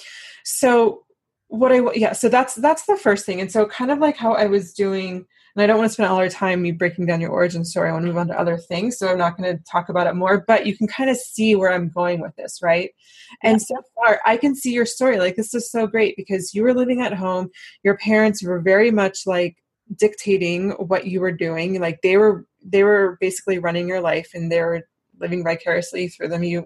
So 0.43 1.05
what 1.47 1.71
I, 1.71 1.81
yeah, 1.95 2.13
so 2.13 2.29
that's, 2.29 2.55
that's 2.57 2.87
the 2.87 2.97
first 2.97 3.25
thing. 3.25 3.41
And 3.41 3.51
so 3.51 3.65
kind 3.65 3.93
of 3.93 4.01
like 4.01 4.17
how 4.17 4.33
I 4.33 4.47
was 4.47 4.75
doing, 4.75 5.25
and 5.59 5.65
I 5.65 5.67
don't 5.67 5.79
want 5.79 5.91
to 5.91 5.93
spend 5.93 6.09
all 6.09 6.19
our 6.19 6.29
time 6.29 6.63
me 6.63 6.71
breaking 6.71 7.07
down 7.07 7.21
your 7.21 7.33
origin 7.33 7.65
story. 7.65 7.89
I 7.89 7.93
want 7.93 8.05
to 8.05 8.07
move 8.07 8.17
on 8.17 8.29
to 8.29 8.39
other 8.39 8.59
things. 8.59 8.97
So 8.97 9.09
I'm 9.09 9.19
not 9.19 9.37
going 9.37 9.57
to 9.57 9.65
talk 9.65 9.89
about 9.89 10.07
it 10.07 10.15
more, 10.15 10.45
but 10.47 10.67
you 10.67 10.77
can 10.77 10.87
kind 10.87 11.11
of 11.11 11.17
see 11.17 11.57
where 11.57 11.73
I'm 11.73 11.89
going 11.89 12.21
with 12.21 12.37
this, 12.37 12.61
right? 12.63 12.93
And 13.43 13.61
so 13.61 13.75
far, 13.97 14.21
I 14.25 14.37
can 14.37 14.55
see 14.55 14.73
your 14.73 14.87
story. 14.87 15.19
Like, 15.19 15.35
this 15.35 15.55
is 15.55 15.69
so 15.69 15.89
great 15.89 16.17
because 16.17 16.55
you 16.55 16.63
were 16.63 16.75
living 16.75 17.03
at 17.03 17.13
home. 17.13 17.51
Your 17.83 17.97
parents 17.97 18.41
were 18.41 18.61
very 18.61 18.93
much 18.93 19.27
like 19.27 19.57
dictating 19.97 20.71
what 20.75 21.09
you 21.09 21.21
were 21.21 21.33
doing. 21.33 21.81
Like, 21.81 22.03
they 22.03 22.19
were 22.19 22.47
they 22.65 22.85
were 22.85 23.19
basically 23.21 23.59
running 23.59 23.89
your 23.89 24.01
life 24.01 24.31
and 24.35 24.53
they 24.53 24.61
were 24.61 24.87
living 25.21 25.45
vicariously 25.45 26.09
through 26.09 26.29
them 26.29 26.43
you 26.43 26.65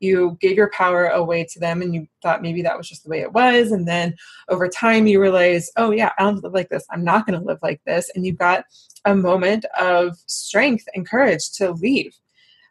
you 0.00 0.36
gave 0.40 0.56
your 0.56 0.70
power 0.70 1.06
away 1.08 1.44
to 1.44 1.58
them 1.58 1.82
and 1.82 1.94
you 1.94 2.06
thought 2.22 2.42
maybe 2.42 2.62
that 2.62 2.76
was 2.76 2.88
just 2.88 3.04
the 3.04 3.10
way 3.10 3.20
it 3.20 3.32
was. 3.32 3.72
And 3.72 3.86
then 3.86 4.14
over 4.48 4.68
time 4.68 5.06
you 5.06 5.20
realize 5.20 5.70
oh 5.76 5.90
yeah 5.90 6.12
i 6.18 6.22
don't 6.22 6.42
live 6.42 6.54
like 6.54 6.68
this. 6.68 6.86
I'm 6.90 7.04
not 7.04 7.26
going 7.26 7.38
to 7.38 7.44
live 7.44 7.58
like 7.62 7.80
this. 7.86 8.10
And 8.14 8.26
you've 8.26 8.38
got 8.38 8.64
a 9.04 9.14
moment 9.14 9.64
of 9.78 10.16
strength 10.26 10.84
and 10.94 11.08
courage 11.08 11.50
to 11.52 11.72
leave. 11.72 12.14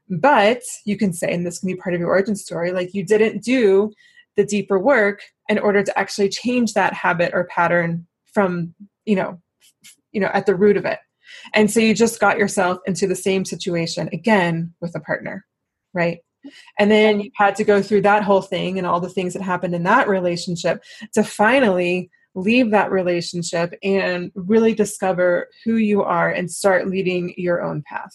But 0.10 0.62
you 0.86 0.98
can 0.98 1.14
say 1.14 1.34
and 1.34 1.46
this 1.46 1.60
can 1.60 1.68
be 1.68 1.76
part 1.76 1.96
of 1.96 2.00
your 2.00 2.10
origin 2.10 2.36
story 2.36 2.72
like 2.72 2.94
you 2.94 3.06
didn't 3.06 3.44
do 3.44 3.92
the 4.36 4.46
deeper 4.46 4.80
work 4.80 5.22
in 5.50 5.60
order 5.60 5.84
to 5.84 6.00
actually 6.00 6.30
change 6.30 6.74
that 6.74 6.94
habit 6.94 7.32
or 7.34 7.46
pattern 7.46 8.06
from 8.34 8.74
you 9.06 9.16
know 9.16 9.40
you 10.12 10.20
know 10.20 10.30
at 10.34 10.46
the 10.46 10.56
root 10.56 10.78
of 10.78 10.86
it 10.86 11.00
And 11.54 11.70
so 11.70 11.80
you 11.80 11.94
just 11.94 12.20
got 12.20 12.38
yourself 12.38 12.80
into 12.86 13.08
the 13.08 13.16
same 13.16 13.46
situation 13.46 14.10
again 14.14 14.74
with 14.82 14.96
a 14.96 15.00
partner, 15.00 15.46
right? 15.94 16.20
And 16.78 16.92
then 16.92 17.22
you 17.22 17.32
had 17.36 17.56
to 17.56 17.64
go 17.64 17.82
through 17.82 18.02
that 18.02 18.24
whole 18.24 18.42
thing 18.42 18.78
and 18.78 18.86
all 18.86 19.00
the 19.00 19.10
things 19.10 19.34
that 19.34 19.42
happened 19.42 19.76
in 19.76 19.84
that 19.84 20.08
relationship 20.08 20.84
to 21.14 21.24
finally 21.24 22.10
leave 22.36 22.72
that 22.72 22.92
relationship 22.92 23.74
and 23.84 24.32
really 24.36 24.74
discover 24.74 25.48
who 25.64 25.76
you 25.76 26.02
are 26.02 26.30
and 26.30 26.50
start 26.50 26.88
leading 26.88 27.34
your 27.38 27.62
own 27.62 27.84
path. 27.88 28.12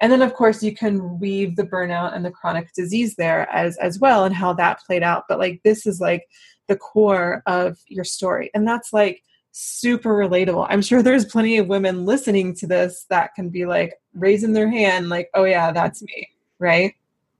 And 0.00 0.12
then 0.12 0.22
of 0.22 0.34
course 0.34 0.62
you 0.62 0.74
can 0.74 1.18
weave 1.18 1.56
the 1.56 1.64
burnout 1.64 2.14
and 2.14 2.24
the 2.24 2.30
chronic 2.30 2.72
disease 2.74 3.16
there 3.16 3.50
as 3.50 3.76
as 3.78 3.98
well 3.98 4.24
and 4.24 4.34
how 4.34 4.52
that 4.54 4.80
played 4.86 5.02
out. 5.02 5.24
But 5.28 5.38
like 5.38 5.60
this 5.64 5.84
is 5.86 6.00
like 6.00 6.26
the 6.68 6.76
core 6.76 7.42
of 7.46 7.76
your 7.88 8.04
story. 8.04 8.50
And 8.54 8.66
that's 8.66 8.92
like 8.92 9.22
super 9.52 10.10
relatable. 10.10 10.66
I'm 10.68 10.82
sure 10.82 11.02
there's 11.02 11.24
plenty 11.24 11.58
of 11.58 11.66
women 11.66 12.04
listening 12.04 12.54
to 12.56 12.66
this 12.66 13.06
that 13.10 13.34
can 13.34 13.48
be 13.48 13.66
like 13.66 13.94
raising 14.14 14.52
their 14.52 14.70
hand, 14.70 15.08
like, 15.08 15.30
oh, 15.34 15.44
yeah, 15.44 15.72
that's 15.72 16.02
me, 16.02 16.28
right? 16.58 16.94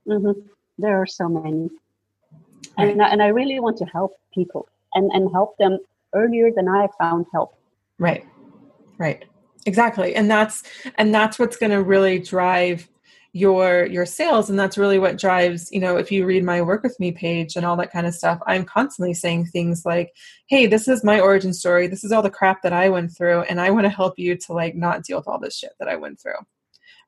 Mm-hmm. 0.07 0.39
There 0.77 1.01
are 1.01 1.05
so 1.05 1.29
many. 1.29 1.69
Right. 2.77 2.91
And, 2.91 3.01
and 3.01 3.21
I 3.21 3.27
really 3.27 3.59
want 3.59 3.77
to 3.77 3.85
help 3.85 4.17
people 4.33 4.67
and, 4.93 5.11
and 5.13 5.31
help 5.31 5.57
them 5.57 5.79
earlier 6.13 6.51
than 6.55 6.67
I 6.67 6.87
found 6.99 7.25
help. 7.31 7.55
Right, 7.99 8.25
right. 8.97 9.25
Exactly. 9.65 10.15
And 10.15 10.29
that's 10.29 10.63
and 10.95 11.13
that's 11.13 11.37
what's 11.37 11.55
going 11.55 11.71
to 11.71 11.83
really 11.83 12.17
drive 12.17 12.89
your 13.33 13.85
your 13.85 14.05
sales. 14.05 14.49
And 14.49 14.59
that's 14.59 14.77
really 14.77 14.99
what 14.99 15.17
drives 15.17 15.71
you 15.71 15.79
know 15.79 15.97
if 15.97 16.11
you 16.11 16.25
read 16.25 16.43
my 16.43 16.61
work 16.61 16.83
with 16.83 16.99
me 16.99 17.11
page 17.11 17.55
and 17.55 17.65
all 17.65 17.77
that 17.77 17.91
kind 17.91 18.05
of 18.05 18.13
stuff 18.13 18.39
i'm 18.45 18.65
constantly 18.65 19.13
saying 19.13 19.45
things 19.45 19.85
like 19.85 20.13
hey 20.47 20.65
this 20.67 20.87
is 20.87 21.03
my 21.03 21.19
origin 21.19 21.53
story. 21.53 21.87
This 21.87 22.03
is 22.03 22.11
all 22.11 22.21
the 22.21 22.29
crap 22.29 22.61
that 22.63 22.73
i 22.73 22.89
went 22.89 23.15
through 23.15 23.41
and 23.43 23.61
i 23.61 23.69
want 23.69 23.85
to 23.85 23.89
help 23.89 24.19
you 24.19 24.35
to 24.35 24.53
like 24.53 24.75
not 24.75 25.03
deal 25.03 25.17
with 25.17 25.27
all 25.27 25.39
this 25.39 25.57
shit 25.57 25.71
that 25.79 25.87
i 25.87 25.95
went 25.95 26.19
through. 26.19 26.39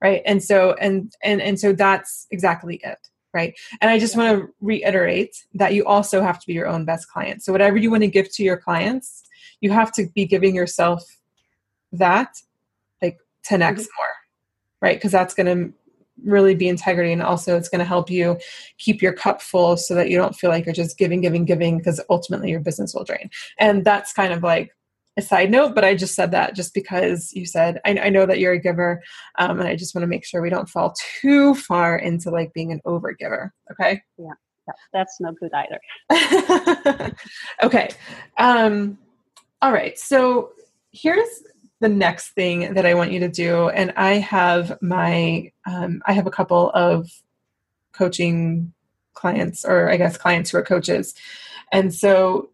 Right? 0.01 0.21
And 0.25 0.41
so 0.41 0.73
and 0.73 1.13
and 1.23 1.41
and 1.41 1.59
so 1.59 1.73
that's 1.73 2.27
exactly 2.31 2.79
it 2.83 2.99
right? 3.33 3.53
And 3.81 3.91
i 3.91 3.99
just 3.99 4.15
want 4.15 4.37
to 4.37 4.47
reiterate 4.61 5.35
that 5.55 5.73
you 5.73 5.85
also 5.85 6.21
have 6.21 6.39
to 6.39 6.47
be 6.47 6.53
your 6.53 6.67
own 6.67 6.85
best 6.85 7.09
client. 7.09 7.43
So 7.43 7.51
whatever 7.51 7.77
you 7.77 7.91
want 7.91 8.03
to 8.03 8.07
give 8.07 8.31
to 8.33 8.43
your 8.43 8.57
clients 8.57 9.23
you 9.59 9.71
have 9.71 9.91
to 9.93 10.07
be 10.15 10.25
giving 10.25 10.55
yourself 10.55 11.03
that 11.91 12.37
like 13.01 13.17
10x 13.45 13.59
mm-hmm. 13.59 13.81
more 13.81 14.07
right? 14.83 14.97
Because 14.97 15.13
that's 15.13 15.33
going 15.33 15.45
to 15.47 15.73
really 16.23 16.55
be 16.55 16.67
integrity 16.67 17.11
and 17.11 17.21
also 17.21 17.57
it's 17.57 17.69
going 17.69 17.79
to 17.79 17.85
help 17.85 18.09
you 18.09 18.37
keep 18.77 19.01
your 19.01 19.13
cup 19.13 19.41
full 19.41 19.75
so 19.77 19.95
that 19.95 20.09
you 20.09 20.17
don't 20.17 20.35
feel 20.35 20.49
like 20.49 20.65
you're 20.65 20.73
just 20.73 20.97
giving 20.97 21.21
giving 21.21 21.45
giving 21.45 21.77
because 21.77 21.99
ultimately 22.09 22.49
your 22.49 22.59
business 22.59 22.93
will 22.93 23.03
drain. 23.03 23.29
And 23.59 23.83
that's 23.83 24.13
kind 24.13 24.31
of 24.31 24.43
like 24.43 24.71
a 25.17 25.21
side 25.21 25.51
note 25.51 25.75
but 25.75 25.83
i 25.83 25.93
just 25.93 26.15
said 26.15 26.31
that 26.31 26.55
just 26.55 26.73
because 26.73 27.31
you 27.33 27.45
said 27.45 27.79
i, 27.85 27.91
I 27.91 28.09
know 28.09 28.25
that 28.25 28.39
you're 28.39 28.53
a 28.53 28.59
giver 28.59 29.01
um, 29.37 29.59
and 29.59 29.69
i 29.69 29.75
just 29.75 29.93
want 29.93 30.01
to 30.01 30.07
make 30.07 30.25
sure 30.25 30.41
we 30.41 30.49
don't 30.49 30.67
fall 30.67 30.95
too 31.21 31.53
far 31.53 31.97
into 31.97 32.31
like 32.31 32.51
being 32.53 32.71
an 32.71 32.81
over 32.85 33.13
giver 33.13 33.53
okay? 33.71 34.01
Yeah 34.17 34.31
that's 34.93 35.17
no 35.19 35.33
good 35.33 35.51
either. 35.53 37.11
Okay 37.63 37.89
um 38.37 38.97
all 39.61 39.71
right 39.71 39.99
so 39.99 40.51
here's 40.91 41.43
the 41.83 41.89
next 41.89 42.29
thing 42.29 42.75
that 42.75 42.85
I 42.85 42.93
want 42.93 43.11
you 43.11 43.19
to 43.19 43.27
do, 43.27 43.67
and 43.67 43.91
I 43.97 44.13
have 44.13 44.81
my 44.81 45.51
um, 45.67 46.01
I 46.05 46.13
have 46.13 46.25
a 46.25 46.31
couple 46.31 46.71
of 46.71 47.11
coaching 47.91 48.73
clients, 49.13 49.65
or 49.65 49.89
I 49.89 49.97
guess 49.97 50.17
clients 50.17 50.49
who 50.49 50.57
are 50.59 50.63
coaches, 50.63 51.13
and 51.73 51.93
so 51.93 52.49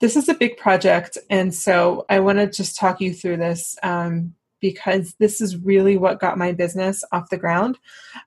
this 0.00 0.14
is 0.14 0.28
a 0.28 0.34
big 0.34 0.58
project, 0.58 1.16
and 1.30 1.54
so 1.54 2.04
I 2.10 2.20
want 2.20 2.38
to 2.38 2.46
just 2.46 2.78
talk 2.78 3.00
you 3.00 3.14
through 3.14 3.38
this 3.38 3.78
um, 3.82 4.34
because 4.60 5.14
this 5.18 5.40
is 5.40 5.56
really 5.56 5.96
what 5.96 6.20
got 6.20 6.36
my 6.36 6.52
business 6.52 7.02
off 7.12 7.30
the 7.30 7.38
ground. 7.38 7.78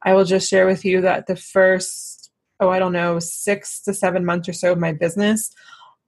I 0.02 0.16
will 0.16 0.26
just 0.26 0.50
share 0.50 0.66
with 0.66 0.84
you 0.84 1.02
that 1.02 1.28
the 1.28 1.36
first 1.36 2.32
oh 2.60 2.70
I 2.70 2.80
don't 2.80 2.92
know 2.92 3.20
six 3.20 3.82
to 3.82 3.94
seven 3.94 4.26
months 4.26 4.50
or 4.50 4.54
so 4.54 4.72
of 4.72 4.80
my 4.80 4.94
business, 4.94 5.54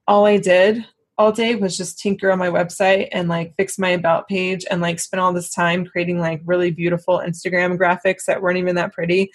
all 0.08 0.26
I 0.26 0.38
did 0.38 0.84
all 1.20 1.34
day 1.34 1.54
was 1.54 1.76
just 1.76 2.00
tinker 2.00 2.32
on 2.32 2.40
my 2.40 2.48
website 2.48 3.10
and 3.12 3.28
like 3.28 3.54
fix 3.58 3.78
my 3.78 3.90
about 3.90 4.30
page 4.30 4.66
and 4.72 4.82
like 4.82 5.02
spend 5.02 5.20
all 5.20 5.34
this 5.34 5.54
time 5.54 5.86
creating 5.86 6.18
like 6.18 6.42
really 6.46 6.72
beautiful 6.72 7.20
Instagram 7.20 7.78
graphics 7.78 8.24
that 8.26 8.42
weren't 8.42 8.58
even 8.58 8.76
that 8.76 8.94
pretty, 8.94 9.30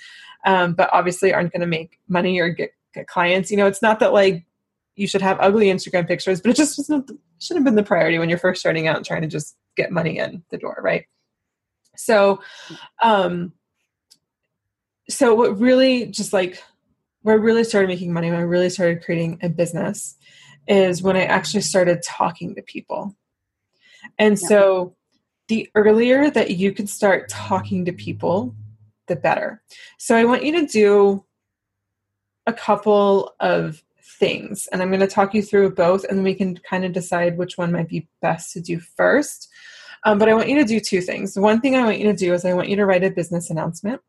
um, 0.47 0.73
but 0.73 0.88
obviously 0.94 1.35
aren't 1.35 1.53
going 1.53 1.61
to 1.61 1.66
make 1.66 2.01
money 2.09 2.40
or 2.40 2.49
get, 2.49 2.70
get 2.94 3.07
clients. 3.07 3.51
You 3.51 3.59
know, 3.59 3.66
it's 3.66 3.83
not 3.83 4.01
that 4.01 4.14
like 4.14 4.47
you 4.97 5.07
should 5.07 5.20
have 5.20 5.37
ugly 5.40 5.66
Instagram 5.66 6.09
pictures, 6.09 6.40
but 6.40 6.51
it 6.51 6.57
just 6.57 6.79
wasn't, 6.79 7.11
should 7.38 7.59
have 7.59 7.64
been 7.64 7.75
the 7.75 7.83
priority 7.83 8.18
when 8.18 8.31
you're 8.31 8.38
first 8.38 8.61
starting 8.61 8.88
out 8.88 8.97
and 8.97 9.05
trying 9.05 9.20
to 9.20 9.29
just 9.29 9.55
get 9.77 9.92
money 9.92 10.16
in 10.16 10.42
the 10.51 10.57
door, 10.57 10.79
right? 10.83 11.05
So, 11.97 12.40
um, 13.03 13.53
so 15.11 15.35
what 15.35 15.61
really 15.61 16.07
just 16.07 16.33
like 16.33 16.62
where 17.20 17.35
I 17.35 17.38
really 17.38 17.64
started 17.64 17.88
making 17.88 18.11
money, 18.11 18.31
when 18.31 18.40
I 18.40 18.44
really 18.44 18.70
started 18.70 19.05
creating 19.05 19.38
a 19.42 19.51
business, 19.51 20.16
is 20.66 21.03
when 21.03 21.16
I 21.16 21.24
actually 21.24 21.62
started 21.62 22.03
talking 22.03 22.55
to 22.55 22.62
people. 22.62 23.14
And 24.18 24.38
yeah. 24.40 24.48
so 24.48 24.96
the 25.48 25.68
earlier 25.74 26.31
that 26.31 26.53
you 26.53 26.72
can 26.72 26.87
start 26.87 27.29
talking 27.29 27.85
to 27.85 27.92
people, 27.92 28.55
the 29.09 29.16
better. 29.16 29.62
So 29.98 30.16
I 30.16 30.24
want 30.24 30.44
you 30.44 30.61
to 30.61 30.66
do 30.66 31.24
a 32.46 32.53
couple 32.53 33.35
of 33.40 33.83
things, 34.18 34.68
and 34.72 34.83
I'm 34.83 34.88
going 34.88 35.00
to 35.00 35.07
talk 35.07 35.35
you 35.35 35.42
through 35.42 35.74
both, 35.74 36.05
and 36.05 36.22
we 36.22 36.35
can 36.35 36.57
kind 36.59 36.85
of 36.85 36.92
decide 36.92 37.37
which 37.37 37.59
one 37.59 37.72
might 37.72 37.88
be 37.88 38.09
best 38.22 38.53
to 38.53 38.61
do 38.61 38.81
first. 38.81 39.48
Um, 40.05 40.18
but 40.18 40.29
I 40.29 40.35
want 40.35 40.48
you 40.48 40.57
to 40.57 40.64
do 40.64 40.81
two 40.81 41.00
things. 41.00 41.38
One 41.38 41.61
thing 41.61 41.77
I 41.77 41.85
want 41.85 41.98
you 41.98 42.07
to 42.07 42.16
do 42.16 42.35
is 42.35 42.44
I 42.44 42.53
want 42.53 42.68
you 42.68 42.77
to 42.77 42.87
write 42.87 43.05
a 43.05 43.11
business 43.11 43.50
announcement 43.50 44.00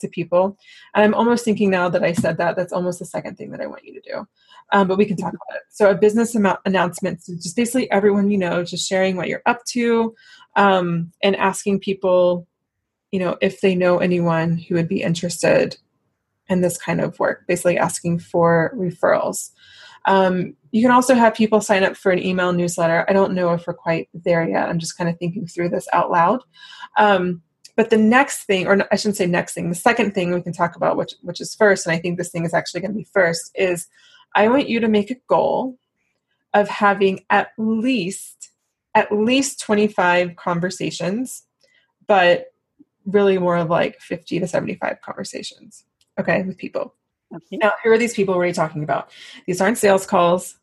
to 0.00 0.08
people. 0.08 0.56
And 0.94 1.04
I'm 1.04 1.14
almost 1.14 1.44
thinking 1.44 1.70
now 1.70 1.88
that 1.88 2.02
I 2.02 2.12
said 2.12 2.38
that, 2.38 2.56
that's 2.56 2.72
almost 2.72 2.98
the 2.98 3.04
second 3.04 3.36
thing 3.36 3.52
that 3.52 3.60
I 3.60 3.66
want 3.66 3.84
you 3.84 3.94
to 3.94 4.00
do 4.00 4.26
um, 4.72 4.88
but 4.88 4.98
we 4.98 5.04
can 5.04 5.16
talk 5.16 5.32
about 5.32 5.56
it. 5.56 5.62
So, 5.70 5.90
a 5.90 5.94
business 5.94 6.34
am- 6.34 6.56
announcement, 6.64 7.22
so 7.22 7.34
just 7.34 7.56
basically 7.56 7.90
everyone 7.90 8.30
you 8.30 8.38
know, 8.38 8.64
just 8.64 8.88
sharing 8.88 9.16
what 9.16 9.28
you're 9.28 9.42
up 9.46 9.64
to, 9.72 10.14
um, 10.56 11.12
and 11.22 11.36
asking 11.36 11.80
people, 11.80 12.46
you 13.10 13.20
know, 13.20 13.36
if 13.40 13.60
they 13.60 13.74
know 13.74 13.98
anyone 13.98 14.58
who 14.58 14.74
would 14.74 14.88
be 14.88 15.02
interested 15.02 15.76
in 16.48 16.60
this 16.60 16.76
kind 16.76 17.00
of 17.00 17.18
work. 17.18 17.46
Basically, 17.46 17.78
asking 17.78 18.18
for 18.18 18.72
referrals. 18.76 19.50
Um, 20.06 20.54
you 20.70 20.82
can 20.82 20.90
also 20.90 21.14
have 21.14 21.34
people 21.34 21.60
sign 21.60 21.82
up 21.82 21.96
for 21.96 22.12
an 22.12 22.22
email 22.22 22.52
newsletter. 22.52 23.06
I 23.08 23.12
don't 23.12 23.34
know 23.34 23.52
if 23.52 23.66
we're 23.66 23.74
quite 23.74 24.08
there 24.12 24.46
yet. 24.46 24.68
I'm 24.68 24.78
just 24.78 24.98
kind 24.98 25.08
of 25.08 25.18
thinking 25.18 25.46
through 25.46 25.70
this 25.70 25.88
out 25.92 26.10
loud. 26.10 26.42
Um, 26.98 27.42
but 27.76 27.90
the 27.90 27.96
next 27.96 28.44
thing, 28.44 28.66
or 28.66 28.86
I 28.92 28.96
shouldn't 28.96 29.16
say 29.16 29.26
next 29.26 29.54
thing, 29.54 29.68
the 29.68 29.74
second 29.74 30.14
thing 30.14 30.32
we 30.32 30.42
can 30.42 30.52
talk 30.52 30.76
about, 30.76 30.96
which 30.96 31.14
which 31.22 31.40
is 31.40 31.54
first, 31.54 31.86
and 31.86 31.94
I 31.94 31.98
think 31.98 32.18
this 32.18 32.30
thing 32.30 32.44
is 32.44 32.54
actually 32.54 32.82
going 32.82 32.92
to 32.92 32.98
be 32.98 33.08
first, 33.12 33.50
is 33.54 33.88
I 34.34 34.48
want 34.48 34.68
you 34.68 34.80
to 34.80 34.88
make 34.88 35.10
a 35.10 35.16
goal 35.28 35.78
of 36.52 36.68
having 36.68 37.20
at 37.30 37.48
least 37.58 38.50
at 38.94 39.10
least 39.10 39.60
25 39.60 40.36
conversations, 40.36 41.42
but 42.06 42.46
really 43.06 43.38
more 43.38 43.56
of 43.56 43.68
like 43.68 43.98
50 44.00 44.38
to 44.38 44.46
75 44.46 45.00
conversations, 45.00 45.84
okay, 46.18 46.42
with 46.42 46.56
people. 46.56 46.94
Okay. 47.34 47.56
Now, 47.56 47.72
who 47.82 47.90
are 47.90 47.98
these 47.98 48.14
people 48.14 48.36
we're 48.36 48.52
talking 48.52 48.84
about? 48.84 49.10
These 49.46 49.60
aren't 49.60 49.78
sales 49.78 50.06
calls. 50.06 50.56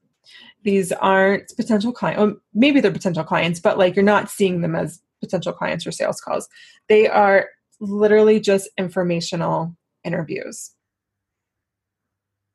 These 0.63 0.91
aren't 0.93 1.55
potential 1.57 1.91
clients. 1.91 2.19
Well, 2.19 2.35
maybe 2.53 2.79
they're 2.79 2.91
potential 2.91 3.23
clients, 3.23 3.59
but 3.59 3.77
like 3.77 3.95
you're 3.95 4.05
not 4.05 4.29
seeing 4.29 4.61
them 4.61 4.75
as 4.75 5.01
potential 5.19 5.51
clients 5.51 5.85
or 5.85 5.91
sales 5.91 6.21
calls. 6.21 6.47
They 6.87 7.07
are 7.07 7.49
literally 7.79 8.39
just 8.39 8.69
informational 8.77 9.75
interviews. 10.03 10.71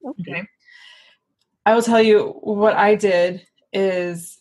Okay. 0.04 0.32
okay. 0.32 0.48
I 1.66 1.74
will 1.74 1.82
tell 1.82 2.00
you 2.00 2.28
what 2.42 2.76
I 2.76 2.94
did 2.94 3.44
is 3.72 4.38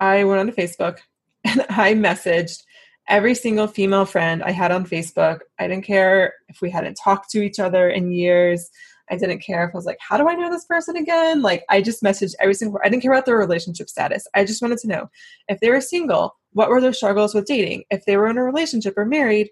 I 0.00 0.24
went 0.24 0.40
onto 0.40 0.52
Facebook 0.52 0.98
and 1.44 1.64
I 1.70 1.94
messaged 1.94 2.62
every 3.08 3.34
single 3.34 3.66
female 3.66 4.04
friend 4.04 4.42
I 4.42 4.50
had 4.50 4.70
on 4.70 4.86
Facebook. 4.86 5.40
I 5.58 5.66
didn't 5.66 5.86
care 5.86 6.34
if 6.48 6.60
we 6.60 6.70
hadn't 6.70 6.98
talked 7.02 7.30
to 7.30 7.42
each 7.42 7.58
other 7.58 7.88
in 7.88 8.12
years. 8.12 8.68
I 9.10 9.16
didn't 9.16 9.38
care 9.38 9.64
if 9.64 9.74
I 9.74 9.78
was 9.78 9.86
like, 9.86 9.96
how 10.06 10.18
do 10.18 10.28
I 10.28 10.34
know 10.34 10.50
this 10.50 10.66
person 10.66 10.94
again? 10.94 11.40
Like, 11.40 11.64
I 11.70 11.80
just 11.80 12.02
messaged 12.02 12.34
every 12.38 12.52
single. 12.52 12.78
I 12.84 12.90
didn't 12.90 13.02
care 13.02 13.12
about 13.12 13.24
their 13.24 13.38
relationship 13.38 13.88
status. 13.88 14.28
I 14.34 14.44
just 14.44 14.60
wanted 14.60 14.76
to 14.80 14.88
know 14.88 15.10
if 15.48 15.60
they 15.60 15.70
were 15.70 15.80
single, 15.80 16.36
what 16.52 16.68
were 16.68 16.82
their 16.82 16.92
struggles 16.92 17.34
with 17.34 17.46
dating? 17.46 17.84
If 17.90 18.04
they 18.04 18.18
were 18.18 18.28
in 18.28 18.36
a 18.36 18.44
relationship 18.44 18.92
or 18.98 19.06
married, 19.06 19.48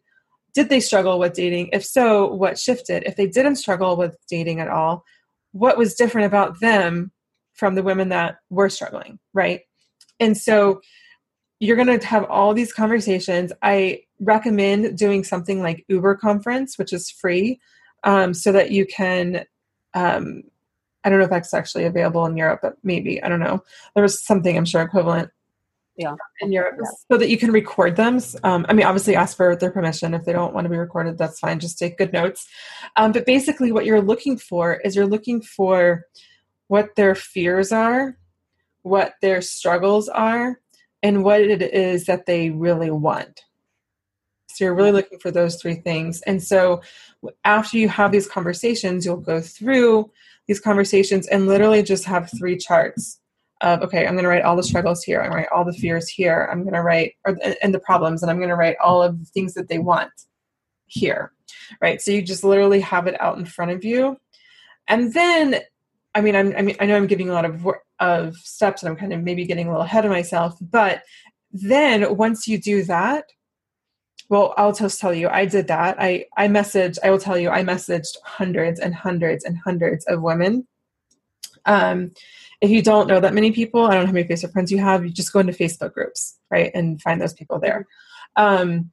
did 0.53 0.69
they 0.69 0.81
struggle 0.81 1.19
with 1.19 1.33
dating? 1.33 1.71
If 1.73 1.87
so, 1.87 2.27
what 2.27 2.59
shifted? 2.59 3.05
If 3.07 3.17
they 3.17 3.27
didn't 3.27 3.57
struggle 3.57 3.97
with 3.97 4.19
dating 4.29 4.61
at 4.61 4.69
all, 4.69 5.03
what 5.57 5.79
was 5.79 5.95
different 5.95 6.27
about 6.27 6.61
them 6.61 7.11
from 7.55 7.75
the 7.75 7.83
women 7.83 8.11
that 8.11 8.37
were 8.51 8.69
struggling, 8.69 9.19
right? 9.33 9.61
And 10.21 10.37
so 10.37 10.81
you're 11.61 11.77
going 11.77 11.99
to 11.99 12.07
have 12.07 12.25
all 12.25 12.53
these 12.53 12.73
conversations. 12.73 13.53
I 13.63 14.01
recommend 14.21 14.99
doing 14.99 15.25
something 15.25 15.63
like 15.63 15.85
Uber 15.89 16.17
Conference, 16.17 16.79
which 16.79 16.93
is 16.93 17.11
free, 17.11 17.59
um, 18.05 18.35
so 18.35 18.53
that 18.53 18.71
you 18.71 18.87
can. 18.87 19.45
Um, 19.95 20.43
I 21.05 21.09
don't 21.09 21.19
know 21.19 21.25
if 21.25 21.31
that's 21.31 21.55
actually 21.55 21.85
available 21.85 22.27
in 22.27 22.37
Europe, 22.37 22.61
but 22.63 22.75
maybe 22.83 23.23
I 23.23 23.29
don't 23.29 23.41
know. 23.41 23.63
There 23.95 24.03
was 24.03 24.25
something 24.25 24.57
I'm 24.57 24.65
sure 24.65 24.83
equivalent. 24.83 25.31
Yeah 25.97 26.15
in 26.41 26.53
Europe 26.53 26.77
yeah. 26.79 26.91
so 27.11 27.19
that 27.19 27.29
you 27.29 27.39
can 27.39 27.51
record 27.51 27.97
them. 27.97 28.19
Um, 28.45 28.67
I 28.69 28.73
mean, 28.73 28.87
obviously, 28.87 29.17
ask 29.17 29.37
for 29.37 29.57
their 29.57 29.71
permission. 29.71 30.15
If 30.15 30.25
they 30.25 30.33
don't 30.33 30.55
want 30.55 30.65
to 30.65 30.69
be 30.69 30.77
recorded, 30.77 31.19
that's 31.19 31.39
fine. 31.39 31.59
Just 31.59 31.79
take 31.79 31.99
good 31.99 32.13
notes. 32.13 32.47
Um, 32.97 33.13
but 33.13 33.27
basically, 33.27 33.73
what 33.73 33.87
you're 33.87 34.01
looking 34.01 34.39
for 34.39 34.75
is 34.75 34.97
you're 34.97 35.07
looking 35.07 35.41
for 35.41 36.05
what 36.69 36.97
their 36.97 37.15
fears 37.15 37.73
are, 37.73 38.17
what 38.83 39.15
their 39.23 39.41
struggles 39.41 40.09
are, 40.09 40.61
and 41.03 41.25
what 41.25 41.41
it 41.41 41.63
is 41.63 42.07
that 42.07 42.27
they 42.27 42.51
really 42.51 42.91
want. 42.91 43.43
So 44.49 44.65
you're 44.65 44.75
really 44.75 44.93
looking 44.93 45.19
for 45.19 45.31
those 45.31 45.61
three 45.61 45.75
things. 45.75 46.23
And 46.23 46.43
so 46.43 46.81
after 47.45 47.77
you 47.77 47.91
have 47.91 48.11
these 48.11 48.27
conversations, 48.27 49.05
you'll 49.05 49.19
go 49.19 49.41
through 49.41 50.11
these 50.47 50.61
conversations 50.61 51.27
and 51.27 51.47
literally 51.47 51.83
just 51.83 52.05
have 52.05 52.31
three 52.39 52.57
charts 52.57 53.21
of 53.63 53.83
okay 53.83 54.07
i'm 54.07 54.15
going 54.15 54.23
to 54.25 54.29
write 54.29 54.43
all 54.43 54.57
the 54.57 54.63
struggles 54.63 55.03
here. 55.03 55.21
I'm 55.21 55.31
going 55.31 55.43
to 55.43 55.49
write 55.49 55.57
all 55.57 55.65
the 55.65 55.73
fears 55.73 56.09
here. 56.09 56.49
I'm 56.51 56.63
going 56.63 56.75
to 56.75 56.83
write 56.83 57.15
or, 57.27 57.39
and 57.63 57.73
the 57.75 57.81
problems 57.81 58.23
and 58.23 58.31
i'm 58.31 58.39
going 58.39 58.51
to 58.51 58.57
write 58.57 58.77
all 58.83 59.03
of 59.03 59.19
the 59.19 59.25
things 59.27 59.55
that 59.55 59.69
they 59.69 59.79
want 59.79 60.11
here 60.87 61.33
right? 61.81 62.01
So 62.01 62.11
you 62.11 62.23
just 62.23 62.45
literally 62.45 62.81
have 62.81 63.07
it 63.07 63.21
out 63.21 63.39
in 63.39 63.45
front 63.45 63.71
of 63.71 63.85
you. 63.85 64.17
And 64.89 65.13
then 65.13 65.61
i 66.17 66.21
mean 66.21 66.35
i'm 66.35 66.55
i 66.57 66.63
mean 66.63 66.75
i 66.81 66.87
know 66.87 66.97
i'm 66.97 67.07
giving 67.07 67.29
a 67.29 67.33
lot 67.33 67.45
of 67.45 67.67
of 68.01 68.35
steps 68.37 68.83
and 68.83 68.91
i'm 68.91 68.97
kind 68.97 69.13
of 69.13 69.23
maybe 69.23 69.45
getting 69.45 69.67
a 69.69 69.71
little 69.71 69.85
ahead 69.85 70.05
of 70.05 70.11
myself 70.11 70.57
but 70.61 71.03
then 71.53 72.17
once 72.17 72.49
you 72.49 72.59
do 72.59 72.83
that 72.83 73.25
well 74.31 74.55
i'll 74.57 74.73
just 74.73 74.99
tell 74.99 75.13
you 75.15 75.29
i 75.29 75.45
did 75.45 75.69
that. 75.69 75.95
I 76.01 76.25
i 76.39 76.49
messaged 76.49 76.99
i 77.05 77.11
will 77.11 77.19
tell 77.19 77.39
you 77.39 77.51
i 77.51 77.63
messaged 77.63 78.17
hundreds 78.25 78.81
and 78.81 78.95
hundreds 78.95 79.45
and 79.45 79.59
hundreds 79.59 80.07
of 80.07 80.23
women 80.23 80.67
um 81.67 82.13
if 82.61 82.71
you 82.71 82.83
don't 82.83 83.09
know 83.09 83.21
that 83.21 83.35
many 83.35 83.53
people, 83.53 83.85
I 83.85 83.95
don't 83.95 84.03
know 84.03 84.07
how 84.07 84.13
many 84.13 84.29
Facebook 84.29 84.53
friends 84.53 84.73
you 84.73 84.79
have, 84.79 85.05
you 85.05 85.11
just 85.11 85.33
go 85.33 85.41
into 85.41 85.53
Facebook 85.53 85.93
groups, 85.93 86.39
right, 86.51 86.71
and 86.75 87.01
find 87.03 87.21
those 87.21 87.35
people 87.35 87.59
there. 87.59 87.87
Um, 88.37 88.91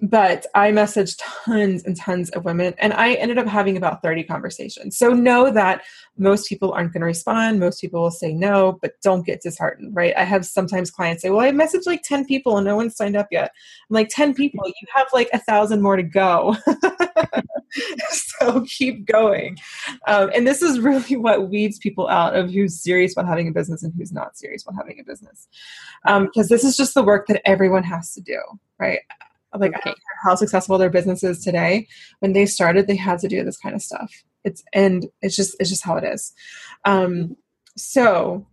but 0.00 0.46
I 0.54 0.70
messaged 0.70 1.20
tons 1.44 1.82
and 1.84 1.96
tons 1.96 2.30
of 2.30 2.44
women, 2.44 2.72
and 2.78 2.92
I 2.92 3.14
ended 3.14 3.36
up 3.36 3.48
having 3.48 3.76
about 3.76 4.00
30 4.00 4.22
conversations. 4.24 4.96
So 4.96 5.10
know 5.12 5.50
that 5.50 5.82
most 6.16 6.48
people 6.48 6.72
aren't 6.72 6.92
going 6.92 7.00
to 7.00 7.06
respond. 7.06 7.58
Most 7.58 7.80
people 7.80 8.02
will 8.02 8.12
say 8.12 8.32
no, 8.32 8.78
but 8.80 8.92
don't 9.02 9.26
get 9.26 9.42
disheartened, 9.42 9.96
right? 9.96 10.14
I 10.16 10.22
have 10.22 10.46
sometimes 10.46 10.92
clients 10.92 11.22
say, 11.22 11.30
Well, 11.30 11.40
I 11.40 11.50
messaged 11.50 11.86
like 11.86 12.02
10 12.04 12.26
people 12.26 12.56
and 12.56 12.64
no 12.64 12.76
one 12.76 12.90
signed 12.90 13.16
up 13.16 13.26
yet. 13.32 13.50
I'm 13.90 13.94
like, 13.94 14.08
10 14.10 14.34
people, 14.34 14.64
you 14.66 14.86
have 14.94 15.08
like 15.12 15.30
a 15.32 15.40
thousand 15.40 15.82
more 15.82 15.96
to 15.96 16.04
go. 16.04 16.56
so 18.10 18.64
keep 18.66 19.06
going. 19.06 19.56
Um, 20.06 20.30
and 20.34 20.46
this 20.46 20.62
is 20.62 20.80
really 20.80 21.16
what 21.16 21.48
weeds 21.48 21.78
people 21.78 22.08
out 22.08 22.34
of 22.34 22.50
who's 22.50 22.80
serious 22.80 23.12
about 23.12 23.28
having 23.28 23.48
a 23.48 23.52
business 23.52 23.82
and 23.82 23.92
who's 23.96 24.12
not 24.12 24.36
serious 24.36 24.62
about 24.62 24.76
having 24.76 25.00
a 25.00 25.04
business. 25.04 25.48
Because 26.04 26.16
um, 26.16 26.48
this 26.48 26.64
is 26.64 26.76
just 26.76 26.94
the 26.94 27.02
work 27.02 27.26
that 27.26 27.42
everyone 27.44 27.84
has 27.84 28.12
to 28.14 28.20
do, 28.20 28.40
right? 28.78 29.00
Like 29.54 29.74
okay. 29.76 29.94
how 30.22 30.34
successful 30.34 30.76
their 30.78 30.90
business 30.90 31.24
is 31.24 31.42
today. 31.42 31.88
When 32.20 32.32
they 32.32 32.46
started, 32.46 32.86
they 32.86 32.96
had 32.96 33.18
to 33.20 33.28
do 33.28 33.44
this 33.44 33.56
kind 33.56 33.74
of 33.74 33.82
stuff. 33.82 34.12
It's 34.44 34.62
and 34.72 35.06
it's 35.22 35.36
just 35.36 35.56
it's 35.58 35.70
just 35.70 35.84
how 35.84 35.96
it 35.96 36.04
is. 36.04 36.32
Um, 36.84 37.36
so 37.76 38.46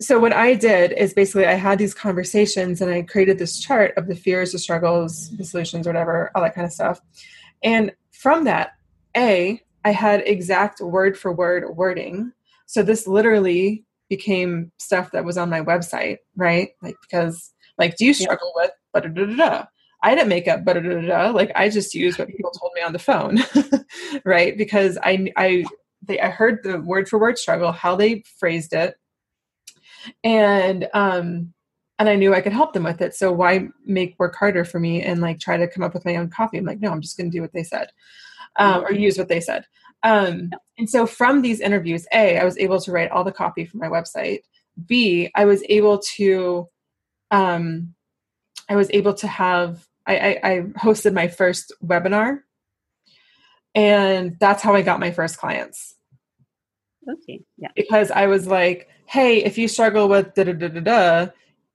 so 0.00 0.18
what 0.18 0.32
I 0.32 0.54
did 0.54 0.92
is 0.92 1.14
basically 1.14 1.46
I 1.46 1.54
had 1.54 1.78
these 1.78 1.94
conversations 1.94 2.80
and 2.80 2.90
I 2.90 3.02
created 3.02 3.38
this 3.38 3.58
chart 3.58 3.92
of 3.96 4.06
the 4.06 4.16
fears, 4.16 4.52
the 4.52 4.58
struggles, 4.58 5.30
the 5.36 5.44
solutions, 5.44 5.86
whatever, 5.86 6.30
all 6.34 6.42
that 6.42 6.54
kind 6.54 6.66
of 6.66 6.72
stuff. 6.72 7.00
And 7.62 7.92
from 8.12 8.44
that, 8.44 8.72
A, 9.16 9.60
I 9.84 9.92
had 9.92 10.22
exact 10.26 10.80
word 10.80 11.16
for 11.18 11.32
word 11.32 11.76
wording. 11.76 12.32
So 12.66 12.82
this 12.82 13.06
literally 13.06 13.84
became 14.08 14.72
stuff 14.78 15.12
that 15.12 15.24
was 15.24 15.38
on 15.38 15.50
my 15.50 15.60
website, 15.60 16.18
right? 16.36 16.70
Like 16.82 16.96
because 17.00 17.52
like 17.78 17.96
do 17.96 18.04
you 18.04 18.14
struggle 18.14 18.52
with 18.56 18.72
da 18.94 19.00
da 19.00 19.24
da 19.24 19.64
I 20.02 20.14
didn't 20.14 20.28
make 20.28 20.48
up 20.48 20.64
da 20.64 20.74
da 20.74 20.80
da 20.80 21.30
like 21.30 21.52
I 21.54 21.68
just 21.68 21.94
used 21.94 22.18
what 22.18 22.28
people 22.28 22.50
told 22.50 22.72
me 22.74 22.82
on 22.82 22.92
the 22.92 22.98
phone, 22.98 23.38
right? 24.24 24.56
Because 24.58 24.98
I 25.02 25.30
I 25.36 25.64
they 26.02 26.20
I 26.20 26.28
heard 26.28 26.60
the 26.62 26.80
word 26.80 27.08
for 27.08 27.18
word 27.18 27.38
struggle, 27.38 27.72
how 27.72 27.96
they 27.96 28.24
phrased 28.38 28.72
it, 28.72 28.96
and 30.24 30.88
um 30.94 31.52
and 31.98 32.08
I 32.08 32.16
knew 32.16 32.34
I 32.34 32.40
could 32.40 32.54
help 32.54 32.72
them 32.72 32.84
with 32.84 33.02
it. 33.02 33.14
So 33.14 33.30
why 33.30 33.68
make 33.84 34.16
work 34.18 34.34
harder 34.34 34.64
for 34.64 34.80
me 34.80 35.02
and 35.02 35.20
like 35.20 35.38
try 35.38 35.58
to 35.58 35.68
come 35.68 35.82
up 35.82 35.92
with 35.92 36.06
my 36.06 36.16
own 36.16 36.30
copy? 36.30 36.56
I'm 36.56 36.64
like, 36.64 36.80
no, 36.80 36.90
I'm 36.90 37.02
just 37.02 37.18
going 37.18 37.30
to 37.30 37.36
do 37.36 37.42
what 37.42 37.52
they 37.52 37.62
said, 37.62 37.88
um, 38.56 38.82
or 38.84 38.90
use 38.90 39.18
what 39.18 39.28
they 39.28 39.40
said. 39.40 39.66
Um, 40.02 40.50
and 40.78 40.88
so 40.88 41.06
from 41.06 41.42
these 41.42 41.60
interviews, 41.60 42.06
a, 42.14 42.38
I 42.38 42.44
was 42.44 42.56
able 42.56 42.80
to 42.80 42.90
write 42.90 43.10
all 43.10 43.22
the 43.22 43.32
copy 43.32 43.66
for 43.66 43.76
my 43.76 43.88
website. 43.88 44.38
B, 44.86 45.30
I 45.34 45.44
was 45.44 45.62
able 45.68 45.98
to, 46.16 46.68
um, 47.30 47.94
I 48.70 48.76
was 48.76 48.90
able 48.92 49.12
to 49.14 49.26
have. 49.26 49.86
I, 50.06 50.16
I, 50.16 50.40
I 50.42 50.60
hosted 50.78 51.12
my 51.12 51.28
first 51.28 51.70
webinar, 51.84 52.40
and 53.74 54.38
that's 54.40 54.62
how 54.62 54.74
I 54.74 54.80
got 54.80 55.00
my 55.00 55.10
first 55.10 55.36
clients. 55.36 55.96
Okay. 57.06 57.42
Yeah. 57.58 57.68
Because 57.76 58.10
I 58.10 58.26
was 58.26 58.46
like, 58.46 58.88
hey, 59.10 59.42
if 59.42 59.58
you 59.58 59.66
struggle 59.66 60.08
with 60.08 60.34
da 60.34 60.44
da 60.44 60.52
da 60.52 60.68
da 60.68 60.80
da, 60.80 61.26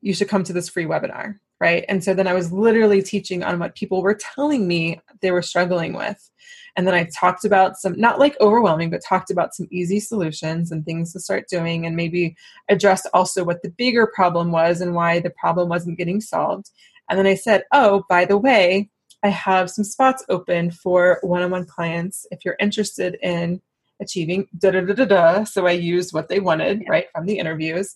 you 0.02 0.14
should 0.14 0.30
come 0.30 0.44
to 0.44 0.54
this 0.54 0.70
free 0.70 0.86
webinar. 0.86 1.38
Right. 1.60 1.86
And 1.90 2.04
so 2.04 2.14
then 2.14 2.28
I 2.28 2.34
was 2.34 2.52
literally 2.52 3.02
teaching 3.02 3.44
on 3.44 3.60
what 3.60 3.76
people 3.76 4.02
were 4.02 4.14
telling 4.16 4.68
me 4.68 5.02
they 5.22 5.32
were 5.32 5.42
struggling 5.42 5.94
with. 5.94 6.30
And 6.76 6.86
then 6.86 6.94
I 6.94 7.10
talked 7.18 7.46
about 7.46 7.78
some, 7.78 7.98
not 8.00 8.20
like 8.20 8.40
overwhelming, 8.42 8.90
but 8.90 9.02
talked 9.02 9.32
about 9.32 9.56
some 9.56 9.68
easy 9.72 10.00
solutions 10.00 10.72
and 10.72 10.86
things 10.86 11.14
to 11.14 11.20
start 11.20 11.48
doing, 11.50 11.86
and 11.86 11.96
maybe 11.96 12.36
addressed 12.70 13.08
also 13.14 13.44
what 13.46 13.62
the 13.64 13.70
bigger 13.70 14.06
problem 14.14 14.52
was 14.52 14.82
and 14.82 14.94
why 14.94 15.20
the 15.20 15.30
problem 15.30 15.70
wasn't 15.70 15.98
getting 15.98 16.20
solved. 16.20 16.72
And 17.10 17.18
then 17.18 17.28
I 17.28 17.36
said, 17.36 17.64
oh, 17.72 18.04
by 18.10 18.26
the 18.26 18.38
way, 18.38 18.90
I 19.24 19.30
have 19.30 19.70
some 19.70 19.86
spots 19.86 20.24
open 20.28 20.72
for 20.72 21.20
one 21.22 21.42
on 21.42 21.52
one 21.52 21.66
clients 21.66 22.26
if 22.32 22.44
you're 22.44 22.58
interested 22.60 23.18
in 23.22 23.62
achieving 24.02 24.48
da 24.58 24.72
da 24.72 24.82
da 24.82 24.94
da 24.94 25.06
da. 25.06 25.44
So 25.44 25.68
I 25.68 25.72
used 25.72 26.14
what 26.14 26.28
they 26.28 26.40
wanted, 26.40 26.82
yeah. 26.82 26.90
right, 26.90 27.06
from 27.14 27.26
the 27.26 27.40
interviews 27.40 27.96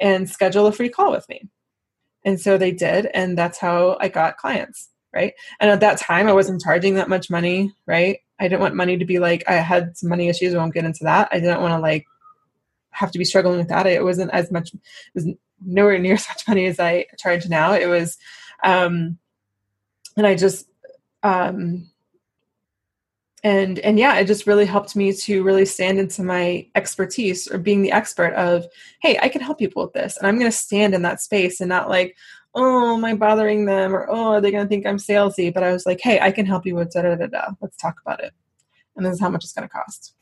and 0.00 0.28
schedule 0.28 0.66
a 0.66 0.72
free 0.72 0.88
call 0.88 1.10
with 1.10 1.28
me. 1.28 1.48
And 2.24 2.40
so 2.40 2.58
they 2.58 2.72
did, 2.72 3.06
and 3.14 3.38
that's 3.38 3.58
how 3.58 3.96
I 4.00 4.08
got 4.08 4.36
clients, 4.36 4.90
right? 5.14 5.32
And 5.60 5.70
at 5.70 5.80
that 5.80 5.98
time, 5.98 6.26
I 6.26 6.32
wasn't 6.32 6.60
charging 6.60 6.94
that 6.94 7.08
much 7.08 7.30
money, 7.30 7.72
right? 7.86 8.18
I 8.40 8.48
didn't 8.48 8.60
want 8.60 8.74
money 8.74 8.98
to 8.98 9.04
be 9.04 9.18
like, 9.18 9.44
I 9.48 9.54
had 9.54 9.96
some 9.96 10.10
money 10.10 10.28
issues, 10.28 10.54
I 10.54 10.58
won't 10.58 10.74
get 10.74 10.84
into 10.84 11.04
that. 11.04 11.28
I 11.30 11.38
didn't 11.38 11.60
want 11.60 11.72
to 11.72 11.78
like 11.78 12.04
have 12.90 13.12
to 13.12 13.18
be 13.18 13.24
struggling 13.24 13.58
with 13.58 13.68
that. 13.68 13.86
It 13.86 14.02
wasn't 14.02 14.32
as 14.32 14.50
much, 14.50 14.74
it 14.74 14.80
was 15.14 15.28
nowhere 15.64 15.98
near 15.98 16.14
as 16.16 16.28
much 16.28 16.48
money 16.48 16.66
as 16.66 16.80
I 16.80 17.06
charge 17.18 17.48
now. 17.48 17.72
It 17.72 17.86
was, 17.86 18.18
um, 18.64 19.18
and 20.16 20.26
I 20.26 20.34
just, 20.34 20.66
um, 21.22 21.88
and 23.46 23.78
and 23.80 23.96
yeah 23.96 24.16
it 24.16 24.24
just 24.24 24.48
really 24.48 24.66
helped 24.66 24.96
me 24.96 25.12
to 25.12 25.44
really 25.44 25.64
stand 25.64 26.00
into 26.00 26.20
my 26.20 26.66
expertise 26.74 27.46
or 27.46 27.58
being 27.58 27.80
the 27.80 27.92
expert 27.92 28.34
of 28.34 28.66
hey 29.00 29.16
i 29.22 29.28
can 29.28 29.40
help 29.40 29.56
people 29.56 29.84
with 29.84 29.92
this 29.92 30.16
and 30.16 30.26
i'm 30.26 30.36
going 30.36 30.50
to 30.50 30.56
stand 30.56 30.94
in 30.94 31.02
that 31.02 31.20
space 31.20 31.60
and 31.60 31.68
not 31.68 31.88
like 31.88 32.16
oh 32.56 32.96
am 32.96 33.04
i 33.04 33.14
bothering 33.14 33.64
them? 33.66 33.94
Or 33.94 34.08
oh 34.10 34.32
are 34.32 34.40
they 34.40 34.50
going 34.50 34.64
to 34.64 34.68
think 34.68 34.84
i'm 34.84 34.96
salesy? 34.96 35.54
But 35.54 35.62
i 35.62 35.72
was 35.72 35.86
like 35.86 36.00
hey 36.00 36.18
i 36.18 36.32
can 36.32 36.44
help 36.44 36.66
you 36.66 36.74
with 36.74 36.92
da 36.92 37.02
da 37.02 37.14
da 37.14 37.26
da 37.26 37.50
let's 37.60 37.76
talk 37.76 38.00
about 38.04 38.22
it. 38.22 38.32
And 38.96 39.06
this 39.06 39.14
is 39.14 39.20
how 39.20 39.28
much 39.28 39.44
it's 39.44 39.52
going 39.52 39.68
to 39.68 39.72
cost. 39.72 40.14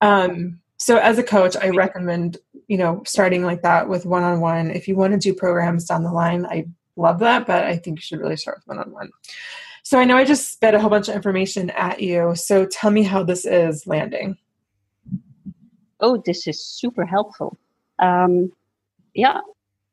Um, 0.00 0.60
so 0.78 0.96
as 0.98 1.18
a 1.18 1.22
coach 1.22 1.56
i 1.60 1.68
recommend 1.68 2.38
you 2.68 2.78
know 2.78 3.02
starting 3.04 3.42
like 3.42 3.62
that 3.62 3.88
with 3.88 4.06
one-on-one. 4.06 4.70
If 4.70 4.88
you 4.88 4.96
want 4.96 5.12
to 5.12 5.18
do 5.18 5.34
programs 5.34 5.84
down 5.84 6.04
the 6.04 6.12
line 6.12 6.46
i 6.46 6.66
love 6.96 7.18
that 7.18 7.46
but 7.46 7.64
i 7.64 7.76
think 7.76 7.98
you 7.98 8.02
should 8.02 8.20
really 8.20 8.36
start 8.36 8.58
with 8.58 8.68
one-on-one 8.68 9.10
so 9.84 9.98
I 9.98 10.04
know 10.04 10.16
I 10.16 10.24
just 10.24 10.50
spit 10.50 10.74
a 10.74 10.80
whole 10.80 10.88
bunch 10.88 11.08
of 11.08 11.14
information 11.14 11.68
at 11.70 12.00
you. 12.00 12.34
So 12.34 12.64
tell 12.64 12.90
me 12.90 13.02
how 13.02 13.22
this 13.22 13.44
is 13.44 13.86
landing. 13.86 14.38
Oh, 16.00 16.22
this 16.24 16.46
is 16.46 16.64
super 16.64 17.04
helpful. 17.04 17.56
Um, 17.98 18.50
yeah, 19.14 19.40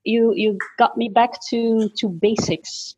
you 0.05 0.33
you 0.33 0.57
got 0.79 0.97
me 0.97 1.09
back 1.09 1.31
to 1.49 1.89
to 1.97 2.07
basics. 2.07 2.95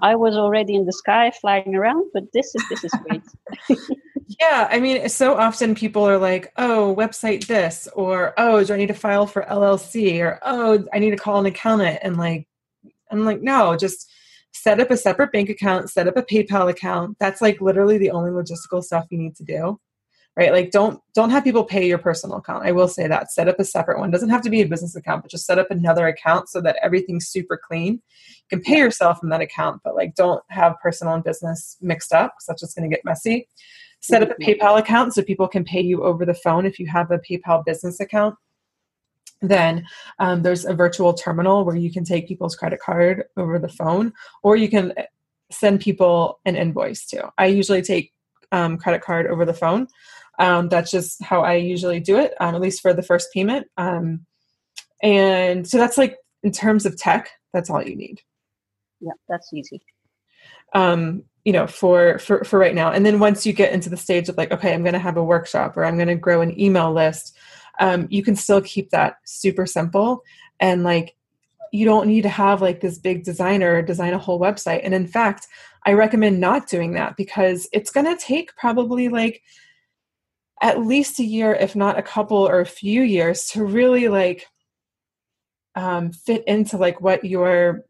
I 0.00 0.16
was 0.16 0.36
already 0.36 0.74
in 0.74 0.84
the 0.84 0.92
sky 0.92 1.30
flying 1.30 1.74
around, 1.74 2.10
but 2.12 2.24
this 2.32 2.54
is 2.54 2.62
this 2.68 2.84
is 2.84 2.92
great. 3.08 3.22
yeah, 4.40 4.68
I 4.70 4.80
mean, 4.80 5.08
so 5.08 5.36
often 5.36 5.74
people 5.74 6.06
are 6.06 6.18
like, 6.18 6.52
"Oh, 6.58 6.94
website 6.96 7.46
this," 7.46 7.88
or 7.94 8.34
"Oh, 8.36 8.62
do 8.62 8.74
I 8.74 8.76
need 8.76 8.88
to 8.88 8.94
file 8.94 9.26
for 9.26 9.42
LLC?" 9.44 10.20
or 10.20 10.38
"Oh, 10.42 10.84
I 10.92 10.98
need 10.98 11.10
to 11.10 11.16
call 11.16 11.40
an 11.40 11.46
accountant," 11.46 12.00
and 12.02 12.18
like, 12.18 12.46
I'm 13.10 13.24
like, 13.24 13.40
no, 13.40 13.76
just 13.76 14.10
set 14.54 14.80
up 14.80 14.90
a 14.90 14.96
separate 14.96 15.32
bank 15.32 15.50
account, 15.50 15.90
set 15.90 16.08
up 16.08 16.16
a 16.16 16.22
PayPal 16.22 16.70
account. 16.70 17.16
That's 17.18 17.42
like 17.42 17.60
literally 17.60 17.98
the 17.98 18.10
only 18.10 18.30
logistical 18.30 18.82
stuff 18.82 19.06
you 19.10 19.18
need 19.18 19.36
to 19.36 19.44
do. 19.44 19.78
Right? 20.36 20.50
Like 20.50 20.72
don't 20.72 21.00
don't 21.14 21.30
have 21.30 21.44
people 21.44 21.62
pay 21.62 21.86
your 21.86 21.98
personal 21.98 22.38
account. 22.38 22.66
I 22.66 22.72
will 22.72 22.88
say 22.88 23.06
that. 23.06 23.30
Set 23.30 23.48
up 23.48 23.60
a 23.60 23.64
separate 23.64 24.00
one. 24.00 24.10
Doesn't 24.10 24.30
have 24.30 24.42
to 24.42 24.50
be 24.50 24.62
a 24.62 24.66
business 24.66 24.96
account, 24.96 25.22
but 25.22 25.30
just 25.30 25.46
set 25.46 25.60
up 25.60 25.70
another 25.70 26.08
account 26.08 26.48
so 26.48 26.60
that 26.62 26.76
everything's 26.82 27.28
super 27.28 27.60
clean. 27.68 27.94
You 27.94 28.58
can 28.58 28.60
pay 28.60 28.78
yourself 28.78 29.20
from 29.20 29.28
that 29.28 29.40
account, 29.40 29.82
but 29.84 29.94
like 29.94 30.16
don't 30.16 30.42
have 30.48 30.74
personal 30.82 31.14
and 31.14 31.22
business 31.22 31.76
mixed 31.80 32.12
up 32.12 32.32
because 32.32 32.46
that's 32.48 32.62
just 32.62 32.76
going 32.76 32.88
to 32.88 32.94
get 32.94 33.04
messy. 33.04 33.48
Set 34.00 34.22
up 34.22 34.30
a. 34.30 34.34
PayPal 34.42 34.78
account 34.78 35.14
so 35.14 35.22
people 35.22 35.46
can 35.46 35.64
pay 35.64 35.80
you 35.80 36.02
over 36.02 36.26
the 36.26 36.34
phone 36.34 36.66
if 36.66 36.80
you 36.80 36.88
have 36.88 37.12
a 37.12 37.18
PayPal 37.18 37.64
business 37.64 38.00
account 38.00 38.34
then 39.50 39.84
um, 40.18 40.42
there's 40.42 40.64
a 40.64 40.74
virtual 40.74 41.14
terminal 41.14 41.64
where 41.64 41.76
you 41.76 41.92
can 41.92 42.04
take 42.04 42.28
people's 42.28 42.56
credit 42.56 42.80
card 42.80 43.24
over 43.36 43.58
the 43.58 43.68
phone 43.68 44.12
or 44.42 44.56
you 44.56 44.68
can 44.68 44.92
eh, 44.96 45.06
send 45.50 45.80
people 45.80 46.40
an 46.44 46.56
invoice 46.56 47.06
too. 47.06 47.22
I 47.38 47.46
usually 47.46 47.82
take 47.82 48.12
um, 48.52 48.78
credit 48.78 49.02
card 49.02 49.26
over 49.26 49.44
the 49.44 49.54
phone. 49.54 49.88
Um, 50.38 50.68
that's 50.68 50.90
just 50.90 51.22
how 51.22 51.42
i 51.42 51.54
usually 51.54 52.00
do 52.00 52.18
it 52.18 52.34
um, 52.40 52.56
at 52.56 52.60
least 52.60 52.82
for 52.82 52.92
the 52.92 53.04
first 53.04 53.28
payment 53.32 53.68
um, 53.76 54.26
and 55.00 55.64
so 55.64 55.78
that's 55.78 55.96
like 55.96 56.16
in 56.42 56.50
terms 56.50 56.86
of 56.86 56.96
tech 56.96 57.30
that's 57.52 57.70
all 57.70 57.82
you 57.82 57.96
need. 57.96 58.20
Yeah 59.00 59.12
that's 59.28 59.52
easy. 59.52 59.80
Um, 60.74 61.22
you 61.44 61.52
know 61.52 61.66
for 61.66 62.18
for 62.18 62.42
for 62.44 62.58
right 62.58 62.74
now. 62.74 62.90
And 62.90 63.06
then 63.06 63.20
once 63.20 63.46
you 63.46 63.52
get 63.52 63.72
into 63.72 63.88
the 63.88 63.96
stage 63.96 64.28
of 64.28 64.36
like 64.36 64.50
okay 64.50 64.74
i'm 64.74 64.82
going 64.82 64.94
to 64.94 64.98
have 64.98 65.16
a 65.16 65.24
workshop 65.24 65.76
or 65.76 65.84
i'm 65.84 65.96
going 65.96 66.08
to 66.08 66.14
grow 66.14 66.40
an 66.40 66.58
email 66.60 66.92
list 66.92 67.36
um, 67.80 68.06
you 68.10 68.22
can 68.22 68.36
still 68.36 68.60
keep 68.60 68.90
that 68.90 69.16
super 69.24 69.66
simple. 69.66 70.22
And 70.60 70.84
like 70.84 71.16
you 71.72 71.84
don't 71.84 72.06
need 72.06 72.22
to 72.22 72.28
have 72.28 72.62
like 72.62 72.80
this 72.80 72.98
big 72.98 73.24
designer 73.24 73.82
design 73.82 74.14
a 74.14 74.18
whole 74.18 74.38
website. 74.38 74.80
And 74.84 74.94
in 74.94 75.06
fact 75.06 75.48
i 75.86 75.92
recommend 75.92 76.40
not 76.40 76.68
doing 76.68 76.92
that 76.92 77.16
because 77.16 77.68
it's 77.72 77.90
going 77.90 78.06
to 78.06 78.22
take 78.22 78.56
probably 78.56 79.08
like 79.08 79.42
at 80.62 80.80
least 80.80 81.20
a 81.20 81.24
year 81.24 81.52
if 81.54 81.76
not 81.76 81.98
a 81.98 82.02
couple 82.02 82.48
or 82.48 82.60
a 82.60 82.66
few 82.66 83.02
years 83.02 83.46
to 83.46 83.64
really 83.64 84.08
like 84.08 84.46
um, 85.76 86.12
fit 86.12 86.44
into 86.46 86.76
like 86.76 87.00
what 87.00 87.24
your 87.24 87.84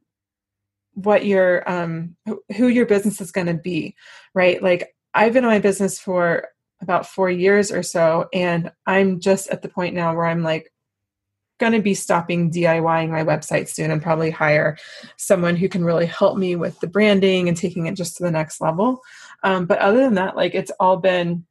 what 0.95 1.26
your 1.26 1.68
um 1.68 2.16
who 2.57 2.68
your 2.68 2.87
business 2.87 3.20
is 3.20 3.32
going 3.32 3.49
to 3.49 3.55
be 3.55 3.95
right? 4.35 4.62
Like 4.62 4.95
i've 5.16 5.32
been 5.32 5.45
in 5.45 5.51
my 5.51 5.59
business 5.61 5.99
for 5.99 6.49
about 6.85 7.07
four 7.07 7.30
years 7.30 7.72
or 7.72 7.82
so 7.82 8.28
and 8.32 8.70
i'm 8.87 9.20
just 9.20 9.49
at 9.49 9.62
the 9.62 9.68
point 9.68 9.95
now 9.95 10.14
where 10.14 10.26
i'm 10.26 10.43
like 10.43 10.70
going 11.59 11.72
to 11.72 11.80
be 11.80 11.95
stopping 11.95 12.51
diying 12.51 13.11
my 13.11 13.24
website 13.24 13.68
soon 13.68 13.91
and 13.91 14.03
probably 14.03 14.30
hire 14.30 14.76
someone 15.16 15.57
who 15.57 15.68
can 15.68 15.85
really 15.85 16.07
help 16.07 16.37
me 16.37 16.57
with 16.57 16.78
the 16.80 16.87
branding 16.87 17.49
and 17.49 17.57
taking 17.57 17.87
it 17.87 17.95
just 17.95 18.16
to 18.16 18.22
the 18.22 18.30
next 18.30 18.61
level 18.61 19.01
um, 19.45 19.64
but 19.66 19.78
other 19.78 20.01
than 20.01 20.14
that 20.14 20.37
like 20.37 20.55
it's 20.55 20.72
all 20.78 20.97
been 20.97 21.45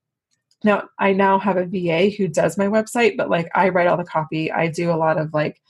now 0.63 0.87
i 0.99 1.13
now 1.13 1.39
have 1.39 1.57
a 1.57 1.65
va 1.65 2.09
who 2.09 2.27
does 2.27 2.57
my 2.57 2.67
website 2.67 3.17
but 3.17 3.29
like 3.29 3.49
i 3.55 3.69
write 3.69 3.87
all 3.87 3.97
the 3.97 4.03
copy 4.03 4.51
i 4.51 4.67
do 4.67 4.91
a 4.91 4.95
lot 4.95 5.17
of 5.17 5.33
like 5.33 5.61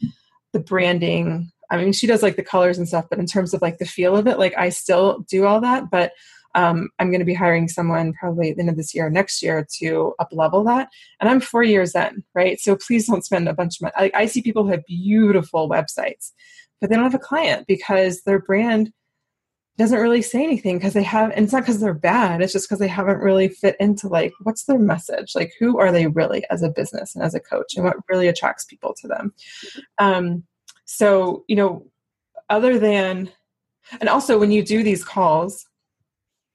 the 0.52 0.60
branding 0.60 1.52
I 1.74 1.78
mean, 1.78 1.92
she 1.92 2.06
does 2.06 2.22
like 2.22 2.36
the 2.36 2.44
colors 2.44 2.78
and 2.78 2.88
stuff, 2.88 3.08
but 3.10 3.18
in 3.18 3.26
terms 3.26 3.52
of 3.54 3.62
like 3.64 3.80
the 3.80 3.86
feel 3.86 4.16
of 4.16 4.28
it, 4.28 4.38
like 4.38 4.54
I 4.56 4.70
still 4.70 5.26
do 5.28 5.46
all 5.46 5.60
that. 5.62 5.90
But 5.90 6.12
um, 6.56 6.90
I'm 7.00 7.10
going 7.10 7.20
to 7.20 7.26
be 7.26 7.34
hiring 7.34 7.68
someone 7.68 8.14
probably 8.14 8.52
at 8.52 8.56
the 8.56 8.62
end 8.62 8.70
of 8.70 8.78
this 8.78 8.94
year, 8.94 9.08
or 9.08 9.10
next 9.10 9.42
year 9.42 9.66
to 9.80 10.14
up 10.20 10.30
level 10.32 10.64
that. 10.66 10.90
And 11.20 11.30
I'm 11.30 11.40
four 11.40 11.64
years 11.64 11.96
in, 11.96 12.24
right? 12.36 12.60
So 12.60 12.76
please 12.76 13.08
don't 13.08 13.26
spend 13.26 13.48
a 13.48 13.54
bunch 13.54 13.78
of 13.78 13.84
money. 13.84 13.94
Like 13.98 14.16
I 14.16 14.26
see 14.26 14.42
people 14.42 14.64
who 14.64 14.72
have 14.72 14.86
beautiful 14.86 15.70
websites, 15.70 16.32
but 16.80 16.90
they 16.90 16.96
don't 16.96 17.06
have 17.06 17.16
a 17.16 17.20
client 17.20 17.68
because 17.68 18.22
their 18.24 18.40
brand 18.40 18.92
doesn't 19.78 20.00
really 20.00 20.22
say 20.22 20.44
anything 20.44 20.78
because 20.78 20.94
they 20.94 21.02
have 21.02 21.32
and 21.32 21.46
it's 21.46 21.52
not 21.52 21.64
because 21.64 21.80
they're 21.80 21.96
bad 21.96 22.44
it's 22.44 22.54
just 22.54 22.70
because 22.70 22.78
they 22.78 22.88
haven't 22.88 23.18
really 23.18 23.48
fit 23.48 23.76
into 23.80 24.08
like 24.08 24.32
what's 24.44 24.66
their 24.66 24.78
message 24.78 25.32
like 25.34 25.52
who 25.60 25.80
are 25.80 25.92
they 25.92 26.06
really 26.06 26.44
as 26.52 26.62
a 26.62 26.70
business 26.70 27.16
and 27.16 27.24
as 27.24 27.34
a 27.34 27.40
coach 27.40 27.74
and 27.76 27.84
what 27.84 27.98
really 28.08 28.28
attracts 28.28 28.66
people 28.66 28.94
to 28.94 29.08
them 29.08 29.34
um, 29.98 30.44
so, 30.86 31.44
you 31.48 31.56
know, 31.56 31.88
other 32.50 32.78
than, 32.78 33.32
and 34.00 34.10
also 34.10 34.38
when 34.38 34.52
you 34.52 34.64
do 34.64 34.84
these 34.84 35.04
calls, 35.04 35.66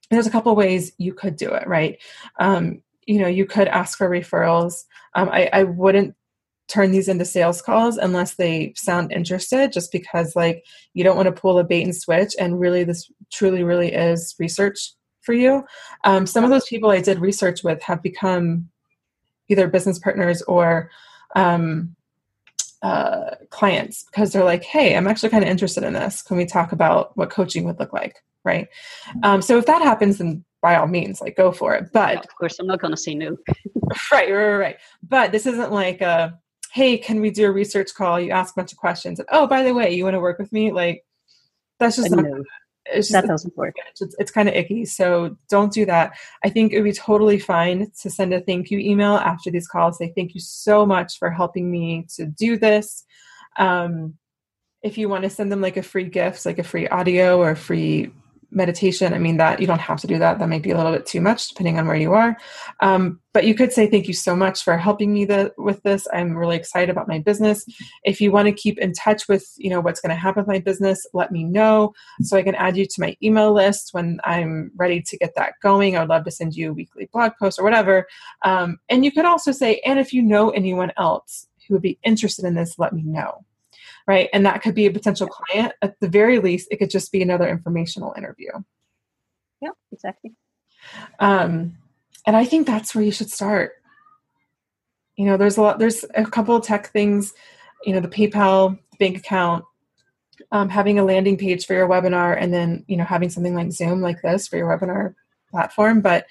there's 0.09 0.27
a 0.27 0.31
couple 0.31 0.55
ways 0.55 0.91
you 0.97 1.13
could 1.13 1.35
do 1.35 1.53
it, 1.53 1.67
right? 1.67 1.99
Um, 2.39 2.81
you 3.05 3.19
know, 3.19 3.27
you 3.27 3.45
could 3.45 3.67
ask 3.67 3.97
for 3.97 4.09
referrals. 4.09 4.85
Um, 5.15 5.29
I, 5.29 5.49
I 5.51 5.63
wouldn't 5.63 6.15
turn 6.67 6.91
these 6.91 7.07
into 7.07 7.25
sales 7.25 7.61
calls 7.61 7.97
unless 7.97 8.35
they 8.35 8.73
sound 8.75 9.11
interested, 9.11 9.71
just 9.71 9.91
because 9.91 10.35
like 10.35 10.63
you 10.93 11.03
don't 11.03 11.17
want 11.17 11.25
to 11.25 11.41
pull 11.41 11.57
a 11.57 11.63
bait 11.63 11.83
and 11.83 11.95
switch. 11.95 12.33
And 12.39 12.59
really, 12.59 12.83
this 12.83 13.11
truly, 13.31 13.63
really 13.63 13.91
is 13.91 14.35
research 14.39 14.93
for 15.21 15.33
you. 15.33 15.63
Um, 16.03 16.25
some 16.25 16.43
of 16.43 16.49
those 16.49 16.67
people 16.67 16.91
I 16.91 17.01
did 17.01 17.19
research 17.19 17.63
with 17.63 17.81
have 17.83 18.01
become 18.01 18.69
either 19.47 19.67
business 19.67 19.99
partners 19.99 20.41
or 20.43 20.89
um, 21.35 21.95
uh, 22.81 23.31
clients 23.49 24.05
because 24.05 24.31
they're 24.31 24.43
like, 24.43 24.63
hey, 24.63 24.95
I'm 24.95 25.07
actually 25.07 25.29
kind 25.29 25.43
of 25.43 25.49
interested 25.49 25.83
in 25.83 25.93
this. 25.93 26.21
Can 26.21 26.37
we 26.37 26.45
talk 26.45 26.71
about 26.71 27.17
what 27.17 27.29
coaching 27.29 27.65
would 27.65 27.79
look 27.79 27.93
like? 27.93 28.23
Right. 28.45 28.67
Um, 29.23 29.41
so 29.41 29.57
if 29.57 29.65
that 29.65 29.81
happens, 29.81 30.17
then 30.17 30.43
by 30.61 30.75
all 30.75 30.87
means, 30.87 31.21
like 31.21 31.35
go 31.35 31.51
for 31.51 31.75
it. 31.75 31.91
But 31.93 32.17
of 32.17 32.35
course, 32.35 32.59
I'm 32.59 32.67
not 32.67 32.79
going 32.79 32.91
to 32.91 32.97
say 32.97 33.15
no. 33.15 33.37
right, 34.11 34.31
right, 34.31 34.55
right. 34.55 34.77
But 35.03 35.31
this 35.31 35.45
isn't 35.45 35.71
like 35.71 36.01
a, 36.01 36.37
hey, 36.71 36.97
can 36.97 37.21
we 37.21 37.31
do 37.31 37.47
a 37.47 37.51
research 37.51 37.93
call? 37.95 38.19
You 38.19 38.31
ask 38.31 38.55
a 38.55 38.59
bunch 38.59 38.71
of 38.71 38.77
questions. 38.77 39.19
And, 39.19 39.27
oh, 39.31 39.47
by 39.47 39.63
the 39.63 39.73
way, 39.73 39.93
you 39.93 40.03
want 40.03 40.15
to 40.15 40.19
work 40.19 40.39
with 40.39 40.51
me? 40.51 40.71
Like, 40.71 41.03
that's 41.79 41.95
just 41.95 42.11
not, 42.11 42.25
it's 42.85 43.07
just, 43.07 43.11
that 43.11 43.27
doesn't 43.27 43.55
work. 43.57 43.75
It's, 43.89 44.15
it's 44.19 44.31
kind 44.31 44.49
of 44.49 44.55
icky. 44.55 44.85
So 44.85 45.37
don't 45.49 45.71
do 45.71 45.85
that. 45.85 46.13
I 46.43 46.49
think 46.49 46.71
it 46.71 46.77
would 46.77 46.85
be 46.85 46.93
totally 46.93 47.39
fine 47.39 47.91
to 48.01 48.09
send 48.09 48.33
a 48.33 48.41
thank 48.41 48.69
you 48.69 48.79
email 48.79 49.13
after 49.13 49.49
these 49.49 49.67
calls. 49.67 49.97
Say 49.97 50.13
thank 50.15 50.33
you 50.33 50.41
so 50.41 50.85
much 50.85 51.17
for 51.17 51.29
helping 51.31 51.71
me 51.71 52.05
to 52.15 52.25
do 52.25 52.57
this. 52.57 53.05
Um, 53.57 54.15
if 54.81 54.97
you 54.97 55.09
want 55.09 55.23
to 55.23 55.29
send 55.29 55.51
them 55.51 55.61
like 55.61 55.77
a 55.77 55.83
free 55.83 56.05
gift, 56.05 56.45
like 56.45 56.59
a 56.59 56.63
free 56.63 56.87
audio 56.87 57.39
or 57.39 57.51
a 57.51 57.55
free 57.55 58.11
meditation 58.51 59.13
i 59.13 59.19
mean 59.19 59.37
that 59.37 59.59
you 59.59 59.67
don't 59.67 59.79
have 59.79 59.99
to 59.99 60.07
do 60.07 60.19
that. 60.19 60.39
That 60.39 60.49
might 60.49 60.63
be 60.63 60.71
a 60.71 60.77
little 60.77 60.91
bit 60.91 61.05
too 61.05 61.21
much 61.21 61.49
depending 61.49 61.77
on 61.77 61.87
where 61.87 61.95
you 61.95 62.13
are. 62.13 62.37
Um, 62.81 63.19
but 63.33 63.45
you 63.45 63.53
could 63.53 63.71
say 63.71 63.87
thank 63.87 64.07
you 64.07 64.13
so 64.13 64.35
much 64.35 64.63
for 64.63 64.77
helping 64.77 65.13
me 65.13 65.23
the, 65.25 65.53
with 65.57 65.81
this. 65.83 66.07
I'm 66.13 66.35
really 66.35 66.55
excited 66.55 66.89
about 66.89 67.07
my 67.07 67.19
business. 67.19 67.63
If 68.03 68.19
you 68.19 68.31
want 68.31 68.47
to 68.47 68.51
keep 68.51 68.79
in 68.79 68.93
touch 68.93 69.27
with 69.27 69.45
you 69.57 69.69
know 69.69 69.79
what's 69.79 70.01
going 70.01 70.09
to 70.09 70.15
happen 70.15 70.41
with 70.41 70.47
my 70.47 70.59
business 70.59 71.05
let 71.13 71.31
me 71.31 71.43
know 71.43 71.93
so 72.21 72.37
i 72.37 72.41
can 72.41 72.55
add 72.55 72.77
you 72.77 72.85
to 72.85 73.01
my 73.01 73.15
email 73.21 73.53
list 73.53 73.89
when 73.91 74.19
i'm 74.23 74.71
ready 74.75 75.01
to 75.01 75.17
get 75.17 75.33
that 75.35 75.53
going. 75.61 75.95
I 75.95 75.99
would 75.99 76.09
love 76.09 76.25
to 76.25 76.31
send 76.31 76.55
you 76.55 76.71
a 76.71 76.73
weekly 76.73 77.09
blog 77.11 77.31
post 77.39 77.59
or 77.59 77.63
whatever. 77.63 78.07
Um, 78.43 78.79
and 78.89 79.05
you 79.05 79.11
could 79.11 79.25
also 79.25 79.51
say 79.51 79.81
and 79.85 79.99
if 79.99 80.13
you 80.13 80.21
know 80.21 80.49
anyone 80.49 80.91
else 80.97 81.47
who 81.67 81.75
would 81.75 81.81
be 81.83 81.99
interested 82.03 82.45
in 82.45 82.55
this 82.55 82.79
let 82.79 82.93
me 82.93 83.03
know 83.03 83.45
right? 84.09 84.27
And 84.33 84.43
that 84.47 84.63
could 84.63 84.73
be 84.73 84.87
a 84.87 84.91
potential 84.91 85.27
client. 85.27 85.71
At 85.83 85.99
the 85.99 86.09
very 86.09 86.39
least, 86.39 86.67
it 86.71 86.77
could 86.77 86.89
just 86.89 87.11
be 87.11 87.21
another 87.21 87.47
informational 87.47 88.15
interview. 88.17 88.49
Yeah, 89.61 89.69
exactly. 89.91 90.33
Um, 91.19 91.77
and 92.25 92.35
I 92.35 92.43
think 92.43 92.65
that's 92.65 92.95
where 92.95 93.03
you 93.03 93.11
should 93.11 93.29
start. 93.29 93.73
You 95.15 95.25
know, 95.25 95.37
there's 95.37 95.57
a 95.57 95.61
lot, 95.61 95.77
there's 95.77 96.05
a 96.15 96.25
couple 96.25 96.55
of 96.55 96.65
tech 96.65 96.87
things, 96.87 97.35
you 97.85 97.93
know, 97.93 97.99
the 97.99 98.07
PayPal 98.07 98.79
bank 98.97 99.15
account, 99.15 99.63
um, 100.51 100.69
having 100.69 100.97
a 100.97 101.03
landing 101.03 101.37
page 101.37 101.67
for 101.67 101.75
your 101.75 101.87
webinar, 101.87 102.35
and 102.35 102.51
then, 102.51 102.85
you 102.87 102.97
know, 102.97 103.03
having 103.03 103.29
something 103.29 103.53
like 103.53 103.71
Zoom 103.71 104.01
like 104.01 104.23
this 104.23 104.47
for 104.47 104.57
your 104.57 104.75
webinar 104.75 105.13
platform. 105.51 106.01
But 106.01 106.25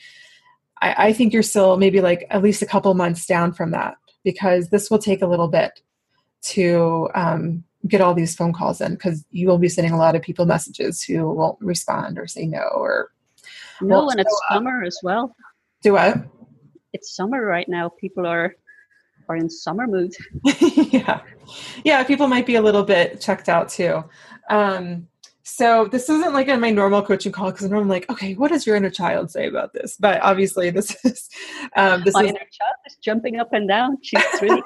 I, 0.83 0.95
I 1.11 1.13
think 1.13 1.33
you're 1.33 1.45
still 1.45 1.77
maybe 1.77 2.01
like 2.01 2.27
at 2.29 2.43
least 2.43 2.61
a 2.61 2.67
couple 2.67 2.93
months 2.95 3.25
down 3.25 3.53
from 3.53 3.71
that 3.71 3.99
because 4.25 4.71
this 4.71 4.91
will 4.91 4.99
take 4.99 5.23
a 5.23 5.29
little 5.29 5.47
bit 5.47 5.81
to 6.41 7.09
um, 7.15 7.65
get 7.87 8.01
all 8.01 8.15
these 8.15 8.35
phone 8.35 8.53
calls 8.53 8.81
in 8.81 8.93
because 8.93 9.25
you 9.31 9.47
will 9.47 9.59
be 9.59 9.69
sending 9.69 9.93
a 9.93 9.99
lot 9.99 10.17
of 10.17 10.23
people 10.23 10.47
messages 10.47 11.03
who 11.03 11.31
won't 11.31 11.59
respond 11.61 12.19
or 12.19 12.27
say 12.27 12.47
no 12.47 12.63
or 12.75 13.13
no 13.81 14.09
and 14.11 14.19
it's 14.19 14.41
summer 14.51 14.83
as 14.83 14.99
well. 15.03 15.35
Do 15.83 15.93
what? 15.93 16.17
It's 16.93 17.15
summer 17.15 17.45
right 17.45 17.69
now. 17.69 17.89
People 17.89 18.27
are 18.27 18.57
are 19.29 19.37
in 19.37 19.49
summer 19.49 19.87
mood. 19.87 20.15
Yeah. 20.91 21.21
Yeah 21.85 22.03
people 22.03 22.27
might 22.29 22.47
be 22.47 22.57
a 22.57 22.63
little 22.63 22.83
bit 22.83 23.21
checked 23.21 23.49
out 23.49 23.69
too. 23.69 24.03
Um 24.51 25.07
so 25.45 25.87
this 25.87 26.11
isn't 26.11 26.35
like 26.35 26.49
in 26.49 26.61
my 26.61 26.71
normal 26.71 27.01
coaching 27.03 27.33
call 27.33 27.51
because 27.51 27.73
I'm 27.73 27.89
like, 27.89 28.11
okay, 28.11 28.35
what 28.35 28.51
does 28.51 28.67
your 28.67 28.77
inner 28.77 28.91
child 28.91 29.31
say 29.31 29.47
about 29.47 29.73
this? 29.73 29.97
But 29.99 30.21
obviously, 30.21 30.69
this 30.69 30.95
is 31.07 31.31
um, 31.75 32.03
this 32.05 32.13
my 32.13 32.25
is, 32.25 32.29
inner 32.29 32.39
child 32.39 32.75
is 32.87 32.97
jumping 33.03 33.41
up 33.41 33.55
and 33.55 33.67
down. 33.67 33.97
She's 34.03 34.23
really 34.43 34.63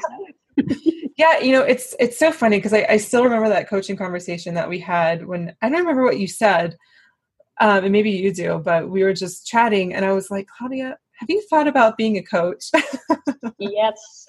excited 0.56 0.91
yeah 1.16 1.38
you 1.38 1.52
know 1.52 1.62
it's 1.62 1.94
it's 1.98 2.18
so 2.18 2.32
funny 2.32 2.58
because 2.58 2.72
I, 2.72 2.86
I, 2.88 2.96
still 2.96 3.24
remember 3.24 3.48
that 3.48 3.68
coaching 3.68 3.96
conversation 3.96 4.54
that 4.54 4.68
we 4.68 4.78
had 4.78 5.26
when 5.26 5.54
i 5.62 5.68
don't 5.68 5.80
remember 5.80 6.04
what 6.04 6.18
you 6.18 6.26
said 6.26 6.76
um, 7.60 7.84
and 7.84 7.92
maybe 7.92 8.10
you 8.10 8.32
do 8.32 8.60
but 8.64 8.88
we 8.88 9.02
were 9.02 9.12
just 9.12 9.46
chatting 9.46 9.94
and 9.94 10.04
i 10.04 10.12
was 10.12 10.30
like 10.30 10.46
claudia 10.46 10.96
have 11.22 11.30
you 11.30 11.42
thought 11.48 11.68
about 11.68 11.96
being 11.96 12.18
a 12.18 12.22
coach? 12.22 12.70
Yes. 13.58 14.26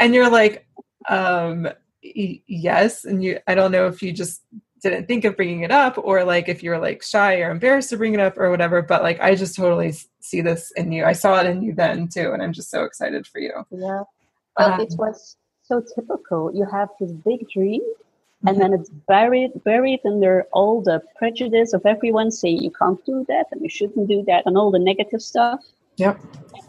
And 0.00 0.12
you're 0.12 0.30
like 0.30 0.66
um, 1.08 1.68
yes 2.02 3.04
and 3.04 3.22
you 3.22 3.38
i 3.46 3.54
don't 3.54 3.70
know 3.70 3.86
if 3.86 4.02
you 4.02 4.12
just 4.12 4.42
didn't 4.82 5.06
think 5.06 5.24
of 5.24 5.36
bringing 5.36 5.62
it 5.62 5.70
up 5.70 5.98
or 5.98 6.24
like 6.24 6.48
if 6.48 6.62
you're 6.62 6.78
like 6.78 7.02
shy 7.02 7.40
or 7.40 7.50
embarrassed 7.50 7.90
to 7.90 7.96
bring 7.96 8.14
it 8.14 8.20
up 8.20 8.38
or 8.38 8.50
whatever 8.50 8.82
but 8.82 9.02
like 9.02 9.20
i 9.20 9.34
just 9.34 9.56
totally 9.56 9.92
see 10.20 10.40
this 10.40 10.72
in 10.76 10.90
you. 10.90 11.04
I 11.04 11.12
saw 11.12 11.40
it 11.40 11.46
in 11.46 11.62
you 11.62 11.74
then 11.74 12.08
too 12.08 12.32
and 12.32 12.42
i'm 12.42 12.52
just 12.52 12.70
so 12.70 12.84
excited 12.84 13.26
for 13.26 13.40
you. 13.40 13.52
Yeah. 13.70 14.02
Well 14.56 14.72
um, 14.72 14.80
it 14.80 14.94
was 14.96 15.36
so 15.68 15.82
typical. 15.94 16.50
You 16.54 16.66
have 16.70 16.88
this 16.98 17.12
big 17.12 17.48
dream, 17.48 17.82
and 18.46 18.56
mm-hmm. 18.56 18.60
then 18.60 18.72
it's 18.74 18.88
buried 18.88 19.52
buried 19.64 20.00
under 20.04 20.46
all 20.52 20.82
the 20.82 21.02
prejudice 21.16 21.72
of 21.72 21.86
everyone 21.86 22.30
saying 22.30 22.62
you 22.62 22.70
can't 22.70 23.04
do 23.04 23.24
that 23.28 23.46
and 23.52 23.62
you 23.62 23.68
shouldn't 23.68 24.08
do 24.08 24.24
that 24.26 24.44
and 24.46 24.56
all 24.56 24.70
the 24.70 24.78
negative 24.78 25.22
stuff. 25.22 25.60
Yep. 25.96 26.18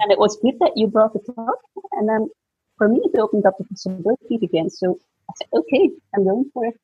And 0.01 0.11
it 0.11 0.19
was 0.19 0.37
good 0.41 0.57
that 0.59 0.73
you 0.75 0.87
brought 0.87 1.15
it 1.15 1.25
up, 1.37 1.61
and 1.93 2.07
then 2.09 2.29
for 2.77 2.87
me, 2.87 3.01
it 3.03 3.19
opened 3.19 3.45
up 3.45 3.57
the 3.57 3.65
possibilities 3.65 4.41
again. 4.41 4.69
So 4.69 4.97
I 5.29 5.33
said, 5.37 5.47
okay, 5.53 5.91
I'm 6.15 6.23
going 6.23 6.49
for 6.53 6.65
it. 6.65 6.79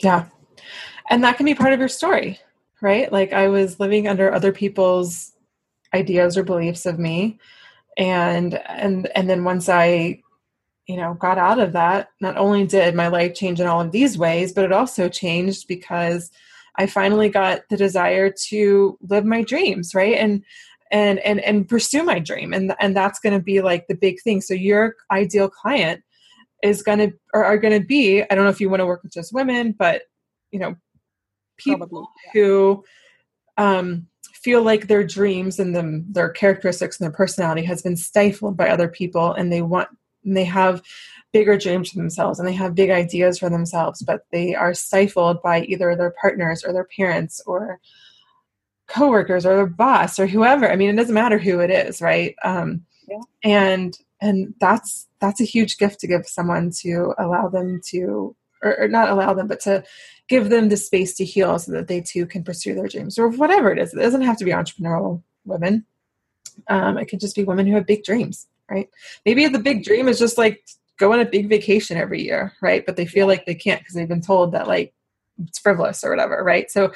Yeah. 0.00 0.26
And 1.08 1.22
that 1.22 1.36
can 1.36 1.46
be 1.46 1.54
part 1.54 1.72
of 1.72 1.78
your 1.78 1.88
story, 1.88 2.40
right? 2.80 3.12
Like 3.12 3.32
I 3.32 3.48
was 3.48 3.78
living 3.78 4.08
under 4.08 4.32
other 4.32 4.52
people's 4.52 5.32
ideas 5.94 6.36
or 6.36 6.42
beliefs 6.42 6.86
of 6.86 6.98
me. 6.98 7.38
And 7.96 8.54
and 8.66 9.06
and 9.14 9.30
then 9.30 9.44
once 9.44 9.68
I, 9.68 10.22
you 10.86 10.96
know, 10.96 11.14
got 11.14 11.38
out 11.38 11.58
of 11.58 11.72
that, 11.72 12.10
not 12.20 12.36
only 12.36 12.66
did 12.66 12.94
my 12.94 13.08
life 13.08 13.34
change 13.34 13.60
in 13.60 13.66
all 13.66 13.80
of 13.80 13.92
these 13.92 14.16
ways, 14.16 14.52
but 14.52 14.64
it 14.64 14.72
also 14.72 15.08
changed 15.08 15.66
because 15.66 16.30
I 16.76 16.86
finally 16.86 17.28
got 17.28 17.62
the 17.70 17.76
desire 17.76 18.32
to 18.48 18.98
live 19.08 19.24
my 19.24 19.42
dreams, 19.42 19.94
right? 19.94 20.16
And 20.16 20.44
and 20.90 21.18
and 21.20 21.40
and 21.40 21.68
pursue 21.68 22.02
my 22.02 22.18
dream 22.18 22.52
and 22.52 22.74
and 22.80 22.96
that's 22.96 23.18
going 23.18 23.32
to 23.32 23.42
be 23.42 23.60
like 23.60 23.86
the 23.88 23.94
big 23.94 24.20
thing 24.22 24.40
so 24.40 24.54
your 24.54 24.94
ideal 25.10 25.48
client 25.48 26.02
is 26.62 26.82
going 26.82 26.98
to 26.98 27.12
or 27.34 27.44
are 27.44 27.58
going 27.58 27.78
to 27.78 27.84
be 27.84 28.22
i 28.22 28.34
don't 28.34 28.44
know 28.44 28.50
if 28.50 28.60
you 28.60 28.70
want 28.70 28.80
to 28.80 28.86
work 28.86 29.02
with 29.02 29.12
just 29.12 29.32
women 29.32 29.74
but 29.76 30.02
you 30.52 30.58
know 30.58 30.74
people 31.56 31.78
Probably, 31.78 32.04
yeah. 32.26 32.30
who 32.32 32.84
um 33.56 34.06
feel 34.34 34.62
like 34.62 34.86
their 34.86 35.02
dreams 35.04 35.58
and 35.58 35.74
them 35.74 36.06
their 36.08 36.28
characteristics 36.28 37.00
and 37.00 37.04
their 37.04 37.16
personality 37.16 37.64
has 37.64 37.82
been 37.82 37.96
stifled 37.96 38.56
by 38.56 38.68
other 38.68 38.88
people 38.88 39.32
and 39.32 39.52
they 39.52 39.62
want 39.62 39.88
and 40.26 40.36
they 40.36 40.44
have 40.44 40.82
bigger 41.32 41.56
dreams 41.56 41.90
for 41.90 41.98
themselves 41.98 42.38
and 42.38 42.46
they 42.46 42.52
have 42.52 42.74
big 42.74 42.90
ideas 42.90 43.38
for 43.38 43.48
themselves 43.48 44.02
but 44.02 44.26
they 44.32 44.54
are 44.54 44.74
stifled 44.74 45.42
by 45.42 45.62
either 45.62 45.94
their 45.96 46.14
partners 46.20 46.64
or 46.64 46.72
their 46.72 46.88
parents 46.96 47.40
or 47.46 47.80
coworkers 48.86 49.44
or 49.44 49.56
their 49.56 49.66
boss 49.66 50.18
or 50.18 50.26
whoever 50.26 50.70
i 50.70 50.76
mean 50.76 50.90
it 50.90 50.96
doesn't 50.96 51.14
matter 51.14 51.38
who 51.38 51.60
it 51.60 51.70
is 51.70 52.00
right 52.00 52.34
um 52.44 52.82
yeah. 53.08 53.20
and 53.42 53.98
and 54.20 54.54
that's 54.60 55.08
that's 55.20 55.40
a 55.40 55.44
huge 55.44 55.78
gift 55.78 56.00
to 56.00 56.06
give 56.06 56.26
someone 56.26 56.70
to 56.70 57.14
allow 57.18 57.48
them 57.48 57.80
to 57.84 58.34
or, 58.62 58.80
or, 58.80 58.88
not 58.88 59.10
allow 59.10 59.34
them 59.34 59.46
but 59.46 59.60
to 59.60 59.84
give 60.28 60.50
them 60.50 60.68
the 60.68 60.76
space 60.76 61.14
to 61.16 61.24
heal 61.24 61.58
so 61.58 61.72
that 61.72 61.88
they 61.88 62.00
too 62.00 62.26
can 62.26 62.42
pursue 62.42 62.74
their 62.74 62.88
dreams 62.88 63.18
or 63.18 63.28
whatever 63.28 63.70
it 63.70 63.78
is. 63.78 63.92
It 63.92 63.98
doesn't 63.98 64.22
have 64.22 64.36
to 64.38 64.44
be 64.44 64.50
entrepreneurial 64.50 65.22
women. 65.44 65.84
Um, 66.68 66.98
it 66.98 67.06
could 67.06 67.20
just 67.20 67.36
be 67.36 67.44
women 67.44 67.66
who 67.66 67.74
have 67.74 67.86
big 67.86 68.02
dreams, 68.02 68.46
right? 68.70 68.88
Maybe 69.24 69.46
the 69.48 69.58
big 69.58 69.84
dream 69.84 70.08
is 70.08 70.18
just 70.18 70.38
like 70.38 70.64
go 70.98 71.12
on 71.12 71.20
a 71.20 71.24
big 71.24 71.48
vacation 71.48 71.96
every 71.96 72.22
year, 72.22 72.52
right? 72.60 72.84
But 72.84 72.96
they 72.96 73.06
feel 73.06 73.26
like 73.26 73.46
they 73.46 73.54
can't 73.54 73.80
because 73.80 73.94
they've 73.94 74.08
been 74.08 74.20
told 74.20 74.52
that 74.52 74.66
like 74.66 74.94
it's 75.42 75.58
frivolous 75.58 76.02
or 76.02 76.10
whatever, 76.10 76.42
right? 76.42 76.70
So 76.70 76.92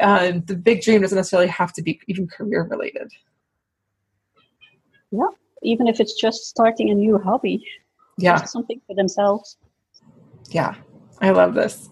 uh, 0.00 0.32
the 0.46 0.56
big 0.56 0.82
dream 0.82 1.02
doesn't 1.02 1.16
necessarily 1.16 1.48
have 1.48 1.72
to 1.74 1.82
be 1.82 2.00
even 2.08 2.26
career 2.26 2.66
related. 2.70 3.10
Yeah, 5.10 5.26
even 5.62 5.88
if 5.88 6.00
it's 6.00 6.14
just 6.14 6.44
starting 6.44 6.90
a 6.90 6.94
new 6.94 7.18
hobby. 7.18 7.64
Yeah, 8.18 8.44
something 8.44 8.80
for 8.86 8.94
themselves. 8.94 9.58
Yeah, 10.50 10.74
I 11.20 11.30
love 11.30 11.54
this. 11.54 11.88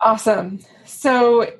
Awesome. 0.00 0.60
So, 0.84 1.50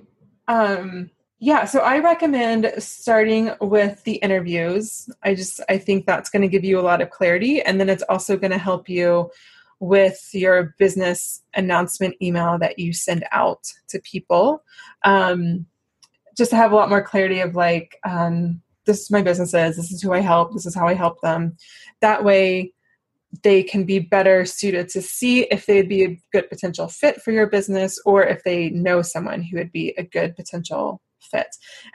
um, 0.49 1.11
yeah, 1.39 1.65
so 1.65 1.81
I 1.81 1.99
recommend 1.99 2.73
starting 2.79 3.51
with 3.61 4.03
the 4.05 4.15
interviews. 4.17 5.09
I 5.23 5.35
just 5.35 5.61
I 5.69 5.79
think 5.79 6.07
that's 6.07 6.31
going 6.31 6.43
to 6.43 6.49
give 6.49 6.65
you 6.65 6.79
a 6.79 6.83
lot 6.83 7.03
of 7.03 7.11
clarity, 7.11 7.61
and 7.61 7.81
then 7.81 7.89
it's 7.89 8.05
also 8.09 8.37
going 8.37 8.53
to 8.53 8.59
help 8.59 8.89
you 8.89 9.31
with 9.81 10.31
your 10.33 10.75
business 10.79 11.43
announcement 11.55 12.15
email 12.23 12.59
that 12.59 12.79
you 12.79 12.93
send 12.93 13.25
out 13.33 13.65
to 13.89 14.01
people. 14.01 14.63
Um, 15.05 15.67
just 16.37 16.51
to 16.51 16.57
have 16.57 16.73
a 16.73 16.77
lot 16.77 16.89
more 16.89 17.03
clarity 17.03 17.41
of 17.41 17.55
like, 17.55 17.99
um, 18.05 18.61
this 18.87 19.03
is 19.03 19.11
my 19.11 19.23
businesses, 19.23 19.77
this 19.77 19.93
is 19.93 20.03
who 20.03 20.13
I 20.13 20.21
help, 20.21 20.53
this 20.53 20.67
is 20.67 20.75
how 20.75 20.87
I 20.87 20.95
help 20.95 21.21
them. 21.21 21.57
That 22.01 22.25
way, 22.25 22.73
they 23.43 23.63
can 23.63 23.85
be 23.85 23.99
better 23.99 24.45
suited 24.45 24.89
to 24.91 25.03
see 25.03 25.43
if 25.45 25.67
they'd 25.67 25.89
be 25.89 26.05
a 26.05 26.21
good 26.33 26.49
potential 26.49 26.89
fit 26.89 27.21
for 27.21 27.33
your 27.33 27.49
business 27.49 27.99
or 28.07 28.25
if 28.25 28.45
they 28.45 28.71
know 28.71 29.03
someone 29.03 29.43
who 29.43 29.59
would 29.59 29.73
be 29.73 29.91
a 29.99 30.05
good 30.05 30.37
potential 30.37 31.03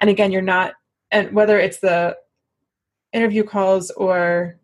And 0.02 0.10
again, 0.10 0.32
you're 0.32 0.42
not, 0.42 0.74
and 1.12 1.32
whether 1.34 1.60
it's 1.60 1.80
the 1.80 2.18
interview 3.14 3.44
calls 3.44 3.92
or 3.92 4.60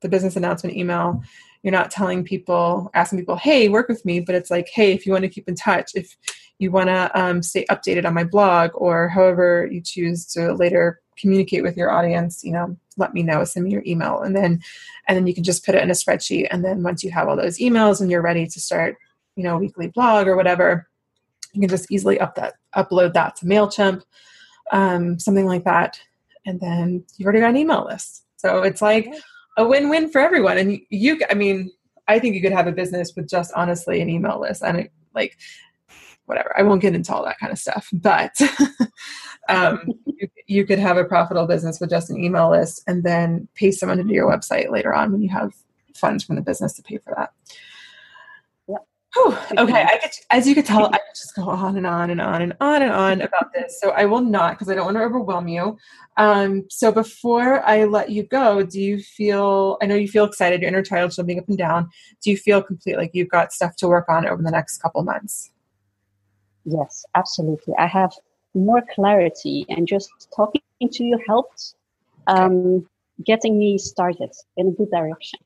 the 0.00 0.08
business 0.08 0.36
announcement 0.36 0.76
email, 0.76 1.22
you're 1.62 1.72
not 1.72 1.90
telling 1.90 2.24
people, 2.24 2.90
asking 2.94 3.18
people, 3.18 3.36
hey, 3.36 3.68
work 3.68 3.88
with 3.88 4.04
me, 4.04 4.20
but 4.20 4.34
it's 4.34 4.50
like, 4.50 4.68
hey, 4.68 4.92
if 4.92 5.04
you 5.04 5.12
want 5.12 5.24
to 5.24 5.28
keep 5.28 5.48
in 5.48 5.54
touch, 5.54 5.90
if 5.94 6.16
you 6.58 6.70
want 6.70 6.88
to 6.88 7.10
um, 7.18 7.42
stay 7.42 7.64
updated 7.70 8.06
on 8.06 8.14
my 8.14 8.24
blog 8.24 8.70
or 8.74 9.08
however 9.08 9.68
you 9.70 9.80
choose 9.80 10.26
to 10.26 10.54
later 10.54 11.00
communicate 11.18 11.62
with 11.62 11.76
your 11.76 11.90
audience, 11.90 12.42
you 12.42 12.52
know, 12.52 12.76
let 12.96 13.12
me 13.12 13.22
know, 13.22 13.44
send 13.44 13.64
me 13.64 13.72
your 13.72 13.82
email. 13.86 14.20
And 14.22 14.34
then 14.34 14.60
and 15.06 15.16
then 15.16 15.26
you 15.26 15.34
can 15.34 15.44
just 15.44 15.64
put 15.64 15.74
it 15.74 15.82
in 15.82 15.90
a 15.90 15.94
spreadsheet. 15.94 16.48
And 16.50 16.64
then 16.64 16.82
once 16.82 17.02
you 17.02 17.10
have 17.10 17.28
all 17.28 17.36
those 17.36 17.58
emails 17.58 18.00
and 18.00 18.10
you're 18.10 18.22
ready 18.22 18.46
to 18.46 18.60
start, 18.60 18.96
you 19.36 19.42
know, 19.42 19.58
weekly 19.58 19.88
blog 19.88 20.26
or 20.26 20.36
whatever, 20.36 20.86
you 21.52 21.60
can 21.60 21.68
just 21.68 21.90
easily 21.90 22.20
up 22.20 22.34
that 22.36 22.54
upload 22.76 23.12
that 23.14 23.36
to 23.36 23.46
MailChimp, 23.46 24.02
um, 24.72 25.18
something 25.18 25.46
like 25.46 25.64
that. 25.64 26.00
And 26.46 26.60
then 26.60 27.04
you've 27.16 27.26
already 27.26 27.40
got 27.40 27.50
an 27.50 27.56
email 27.56 27.84
list. 27.84 28.24
So 28.36 28.62
it's 28.62 28.80
like 28.80 29.12
a 29.58 29.66
win-win 29.66 30.10
for 30.10 30.20
everyone. 30.20 30.58
And 30.58 30.78
you, 30.88 31.20
I 31.30 31.34
mean, 31.34 31.70
I 32.08 32.18
think 32.18 32.34
you 32.34 32.42
could 32.42 32.52
have 32.52 32.66
a 32.66 32.72
business 32.72 33.12
with 33.14 33.28
just 33.28 33.52
honestly 33.54 34.00
an 34.00 34.08
email 34.08 34.40
list 34.40 34.62
and 34.62 34.78
it, 34.78 34.92
like 35.14 35.36
whatever. 36.26 36.54
I 36.56 36.62
won't 36.62 36.80
get 36.80 36.94
into 36.94 37.12
all 37.14 37.24
that 37.24 37.38
kind 37.38 37.52
of 37.52 37.58
stuff, 37.58 37.88
but 37.92 38.34
um, 39.48 39.82
you, 40.06 40.28
you, 40.46 40.66
could 40.66 40.78
have 40.78 40.96
a 40.96 41.04
profitable 41.04 41.46
business 41.46 41.80
with 41.80 41.90
just 41.90 42.10
an 42.10 42.22
email 42.22 42.50
list 42.50 42.82
and 42.86 43.04
then 43.04 43.48
pay 43.54 43.70
someone 43.70 43.98
to 43.98 44.04
do 44.04 44.14
your 44.14 44.30
website 44.30 44.70
later 44.70 44.94
on 44.94 45.12
when 45.12 45.22
you 45.22 45.28
have 45.28 45.52
funds 45.94 46.24
from 46.24 46.36
the 46.36 46.42
business 46.42 46.72
to 46.74 46.82
pay 46.82 46.98
for 46.98 47.14
that. 47.16 47.32
Whew, 49.14 49.36
okay, 49.58 49.82
I 49.82 49.98
could, 49.98 50.12
as 50.30 50.46
you 50.46 50.54
could 50.54 50.66
tell, 50.66 50.86
I 50.86 50.90
could 50.98 51.16
just 51.16 51.34
go 51.34 51.48
on 51.48 51.76
and 51.76 51.86
on 51.86 52.10
and 52.10 52.20
on 52.20 52.42
and 52.42 52.54
on 52.60 52.82
and 52.82 52.92
on 52.92 53.20
about 53.22 53.52
this. 53.52 53.80
So 53.80 53.90
I 53.90 54.04
will 54.04 54.20
not 54.20 54.52
because 54.52 54.68
I 54.68 54.76
don't 54.76 54.84
want 54.84 54.96
to 54.98 55.02
overwhelm 55.02 55.48
you. 55.48 55.78
Um, 56.16 56.66
so 56.70 56.92
before 56.92 57.60
I 57.66 57.84
let 57.84 58.10
you 58.10 58.22
go, 58.22 58.62
do 58.62 58.80
you 58.80 59.02
feel? 59.02 59.78
I 59.82 59.86
know 59.86 59.96
you 59.96 60.06
feel 60.06 60.24
excited. 60.24 60.60
Your 60.60 60.68
inner 60.68 60.82
child 60.82 61.10
jumping 61.10 61.40
up 61.40 61.48
and 61.48 61.58
down. 61.58 61.90
Do 62.22 62.30
you 62.30 62.36
feel 62.36 62.62
complete 62.62 62.96
like 62.96 63.10
you've 63.12 63.30
got 63.30 63.52
stuff 63.52 63.74
to 63.76 63.88
work 63.88 64.08
on 64.08 64.28
over 64.28 64.42
the 64.42 64.50
next 64.50 64.78
couple 64.78 65.02
months? 65.02 65.50
Yes, 66.64 67.04
absolutely. 67.16 67.74
I 67.78 67.86
have 67.86 68.12
more 68.54 68.82
clarity, 68.94 69.66
and 69.68 69.88
just 69.88 70.10
talking 70.34 70.60
to 70.82 71.04
you 71.04 71.18
helped 71.26 71.74
um, 72.28 72.86
getting 73.24 73.58
me 73.58 73.76
started 73.76 74.30
in 74.56 74.68
a 74.68 74.70
good 74.72 74.90
direction. 74.90 75.40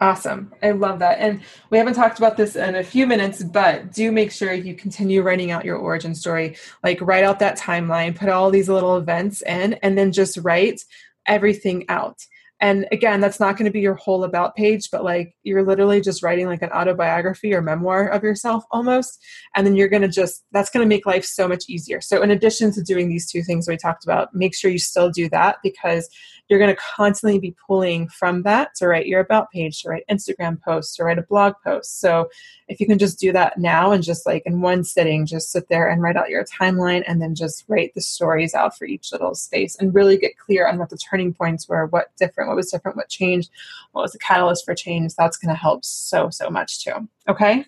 Awesome. 0.00 0.52
I 0.62 0.72
love 0.72 0.98
that. 0.98 1.18
And 1.18 1.40
we 1.70 1.78
haven't 1.78 1.94
talked 1.94 2.18
about 2.18 2.36
this 2.36 2.56
in 2.56 2.74
a 2.74 2.82
few 2.82 3.06
minutes, 3.06 3.42
but 3.42 3.92
do 3.92 4.10
make 4.10 4.32
sure 4.32 4.52
you 4.52 4.74
continue 4.74 5.22
writing 5.22 5.50
out 5.50 5.64
your 5.64 5.76
origin 5.76 6.14
story. 6.14 6.56
Like, 6.82 7.00
write 7.00 7.24
out 7.24 7.38
that 7.38 7.58
timeline, 7.58 8.16
put 8.16 8.28
all 8.28 8.50
these 8.50 8.68
little 8.68 8.96
events 8.96 9.42
in, 9.42 9.74
and 9.74 9.96
then 9.96 10.12
just 10.12 10.36
write 10.38 10.82
everything 11.26 11.88
out 11.88 12.18
and 12.60 12.86
again 12.92 13.20
that's 13.20 13.40
not 13.40 13.56
going 13.56 13.66
to 13.66 13.70
be 13.70 13.80
your 13.80 13.94
whole 13.94 14.24
about 14.24 14.54
page 14.54 14.90
but 14.90 15.04
like 15.04 15.34
you're 15.42 15.64
literally 15.64 16.00
just 16.00 16.22
writing 16.22 16.46
like 16.46 16.62
an 16.62 16.70
autobiography 16.70 17.52
or 17.52 17.60
memoir 17.60 18.08
of 18.08 18.22
yourself 18.22 18.64
almost 18.70 19.22
and 19.54 19.66
then 19.66 19.74
you're 19.74 19.88
going 19.88 20.02
to 20.02 20.08
just 20.08 20.44
that's 20.52 20.70
going 20.70 20.82
to 20.82 20.88
make 20.88 21.06
life 21.06 21.24
so 21.24 21.48
much 21.48 21.64
easier 21.68 22.00
so 22.00 22.22
in 22.22 22.30
addition 22.30 22.72
to 22.72 22.82
doing 22.82 23.08
these 23.08 23.30
two 23.30 23.42
things 23.42 23.68
we 23.68 23.76
talked 23.76 24.04
about 24.04 24.34
make 24.34 24.54
sure 24.54 24.70
you 24.70 24.78
still 24.78 25.10
do 25.10 25.28
that 25.28 25.56
because 25.62 26.08
you're 26.48 26.58
going 26.58 26.74
to 26.74 26.80
constantly 26.80 27.38
be 27.38 27.56
pulling 27.66 28.08
from 28.08 28.42
that 28.42 28.74
to 28.76 28.86
write 28.86 29.06
your 29.06 29.20
about 29.20 29.50
page 29.50 29.82
to 29.82 29.88
write 29.88 30.04
instagram 30.10 30.60
posts 30.60 30.96
to 30.96 31.04
write 31.04 31.18
a 31.18 31.22
blog 31.22 31.54
post. 31.64 32.00
So 32.00 32.28
if 32.68 32.80
you 32.80 32.86
can 32.86 32.98
just 32.98 33.18
do 33.18 33.32
that 33.32 33.58
now 33.58 33.92
and 33.92 34.02
just 34.02 34.26
like 34.26 34.42
in 34.44 34.60
one 34.60 34.84
sitting 34.84 35.26
just 35.26 35.50
sit 35.50 35.68
there 35.68 35.88
and 35.88 36.02
write 36.02 36.16
out 36.16 36.30
your 36.30 36.44
timeline 36.44 37.02
and 37.06 37.20
then 37.20 37.34
just 37.34 37.64
write 37.68 37.94
the 37.94 38.00
stories 38.00 38.54
out 38.54 38.76
for 38.76 38.84
each 38.84 39.12
little 39.12 39.34
space 39.34 39.76
and 39.76 39.94
really 39.94 40.16
get 40.16 40.38
clear 40.38 40.66
on 40.66 40.78
what 40.78 40.90
the 40.90 40.98
turning 40.98 41.32
points 41.32 41.68
were 41.68 41.86
what 41.86 42.14
different 42.16 42.48
what 42.48 42.56
was 42.56 42.70
different 42.70 42.96
what 42.96 43.08
changed 43.08 43.50
what 43.92 44.02
was 44.02 44.12
the 44.12 44.18
catalyst 44.18 44.64
for 44.64 44.74
change 44.74 45.14
that's 45.14 45.36
going 45.36 45.54
to 45.54 45.60
help 45.60 45.84
so 45.84 46.30
so 46.30 46.50
much 46.50 46.84
too. 46.84 47.08
Okay? 47.28 47.64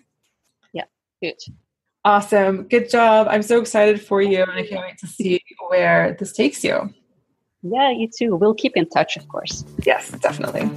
Yeah 0.73 0.85
good 1.21 1.35
awesome. 2.05 2.63
Good 2.69 2.89
job. 2.89 3.27
I'm 3.29 3.43
so 3.43 3.59
excited 3.59 4.01
for 4.01 4.21
you 4.21 4.43
and 4.43 4.51
i 4.51 4.65
can't 4.65 4.81
wait 4.81 4.97
to 4.99 5.07
see 5.07 5.41
where 5.67 6.15
this 6.19 6.31
takes 6.31 6.63
you 6.63 6.93
yeah 7.71 7.89
you 7.91 8.07
too. 8.07 8.35
We'll 8.35 8.55
keep 8.55 8.75
in 8.75 8.87
touch 8.89 9.17
of 9.17 9.27
course. 9.27 9.63
Yes 9.85 10.11
definitely 10.11 10.69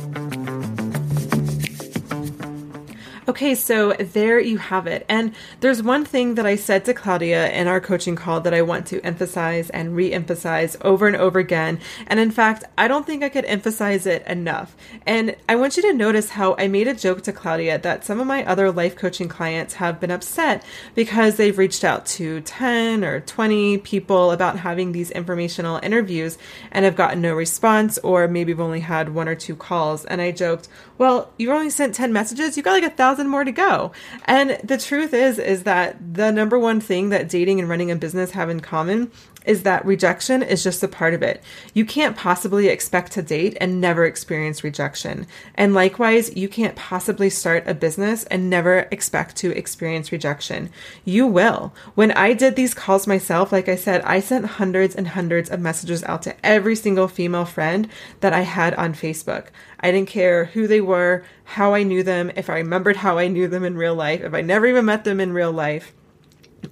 Okay, 3.30 3.54
so 3.54 3.92
there 3.92 4.40
you 4.40 4.58
have 4.58 4.88
it. 4.88 5.06
And 5.08 5.36
there's 5.60 5.84
one 5.84 6.04
thing 6.04 6.34
that 6.34 6.46
I 6.46 6.56
said 6.56 6.84
to 6.86 6.92
Claudia 6.92 7.48
in 7.52 7.68
our 7.68 7.80
coaching 7.80 8.16
call 8.16 8.40
that 8.40 8.52
I 8.52 8.62
want 8.62 8.88
to 8.88 9.00
emphasize 9.02 9.70
and 9.70 9.94
re 9.94 10.12
emphasize 10.12 10.76
over 10.80 11.06
and 11.06 11.14
over 11.14 11.38
again. 11.38 11.78
And 12.08 12.18
in 12.18 12.32
fact, 12.32 12.64
I 12.76 12.88
don't 12.88 13.06
think 13.06 13.22
I 13.22 13.28
could 13.28 13.44
emphasize 13.44 14.04
it 14.04 14.26
enough. 14.26 14.76
And 15.06 15.36
I 15.48 15.54
want 15.54 15.76
you 15.76 15.82
to 15.84 15.92
notice 15.92 16.30
how 16.30 16.56
I 16.58 16.66
made 16.66 16.88
a 16.88 16.92
joke 16.92 17.22
to 17.22 17.32
Claudia 17.32 17.78
that 17.78 18.04
some 18.04 18.18
of 18.18 18.26
my 18.26 18.44
other 18.44 18.72
life 18.72 18.96
coaching 18.96 19.28
clients 19.28 19.74
have 19.74 20.00
been 20.00 20.10
upset 20.10 20.64
because 20.96 21.36
they've 21.36 21.56
reached 21.56 21.84
out 21.84 22.06
to 22.06 22.40
10 22.40 23.04
or 23.04 23.20
20 23.20 23.78
people 23.78 24.32
about 24.32 24.58
having 24.58 24.90
these 24.90 25.12
informational 25.12 25.78
interviews 25.84 26.36
and 26.72 26.84
have 26.84 26.96
gotten 26.96 27.20
no 27.20 27.34
response, 27.34 27.96
or 27.98 28.26
maybe 28.26 28.50
have 28.50 28.58
only 28.58 28.80
had 28.80 29.14
one 29.14 29.28
or 29.28 29.36
two 29.36 29.54
calls. 29.54 30.04
And 30.06 30.20
I 30.20 30.32
joked, 30.32 30.66
well, 30.98 31.30
you've 31.38 31.50
only 31.50 31.70
sent 31.70 31.94
10 31.94 32.12
messages, 32.12 32.56
you 32.56 32.64
got 32.64 32.72
like 32.72 32.82
a 32.82 32.90
thousand 32.90 33.19
more 33.28 33.44
to 33.44 33.52
go. 33.52 33.92
And 34.24 34.58
the 34.62 34.78
truth 34.78 35.12
is, 35.14 35.38
is 35.38 35.64
that 35.64 35.96
the 36.14 36.30
number 36.30 36.58
one 36.58 36.80
thing 36.80 37.10
that 37.10 37.28
dating 37.28 37.60
and 37.60 37.68
running 37.68 37.90
a 37.90 37.96
business 37.96 38.32
have 38.32 38.50
in 38.50 38.60
common 38.60 39.10
is 39.46 39.62
that 39.62 39.84
rejection 39.84 40.42
is 40.42 40.62
just 40.62 40.82
a 40.82 40.88
part 40.88 41.14
of 41.14 41.22
it. 41.22 41.42
You 41.72 41.84
can't 41.84 42.16
possibly 42.16 42.68
expect 42.68 43.12
to 43.12 43.22
date 43.22 43.56
and 43.60 43.80
never 43.80 44.04
experience 44.04 44.62
rejection. 44.62 45.26
And 45.54 45.74
likewise, 45.74 46.36
you 46.36 46.48
can't 46.48 46.76
possibly 46.76 47.30
start 47.30 47.64
a 47.66 47.74
business 47.74 48.24
and 48.24 48.50
never 48.50 48.88
expect 48.90 49.36
to 49.36 49.56
experience 49.56 50.12
rejection. 50.12 50.70
You 51.04 51.26
will. 51.26 51.74
When 51.94 52.12
I 52.12 52.32
did 52.32 52.56
these 52.56 52.74
calls 52.74 53.06
myself, 53.06 53.52
like 53.52 53.68
I 53.68 53.76
said, 53.76 54.02
I 54.02 54.20
sent 54.20 54.44
hundreds 54.44 54.94
and 54.94 55.08
hundreds 55.08 55.50
of 55.50 55.60
messages 55.60 56.04
out 56.04 56.22
to 56.22 56.46
every 56.46 56.76
single 56.76 57.08
female 57.08 57.44
friend 57.44 57.88
that 58.20 58.32
I 58.32 58.42
had 58.42 58.74
on 58.74 58.94
Facebook. 58.94 59.46
I 59.80 59.90
didn't 59.90 60.08
care 60.08 60.46
who 60.46 60.66
they 60.66 60.80
were, 60.80 61.24
how 61.44 61.74
I 61.74 61.82
knew 61.82 62.02
them, 62.02 62.30
if 62.36 62.50
I 62.50 62.58
remembered 62.58 62.96
how 62.96 63.18
I 63.18 63.28
knew 63.28 63.48
them 63.48 63.64
in 63.64 63.76
real 63.76 63.94
life, 63.94 64.20
if 64.20 64.34
I 64.34 64.42
never 64.42 64.66
even 64.66 64.84
met 64.84 65.04
them 65.04 65.20
in 65.20 65.32
real 65.32 65.52
life. 65.52 65.92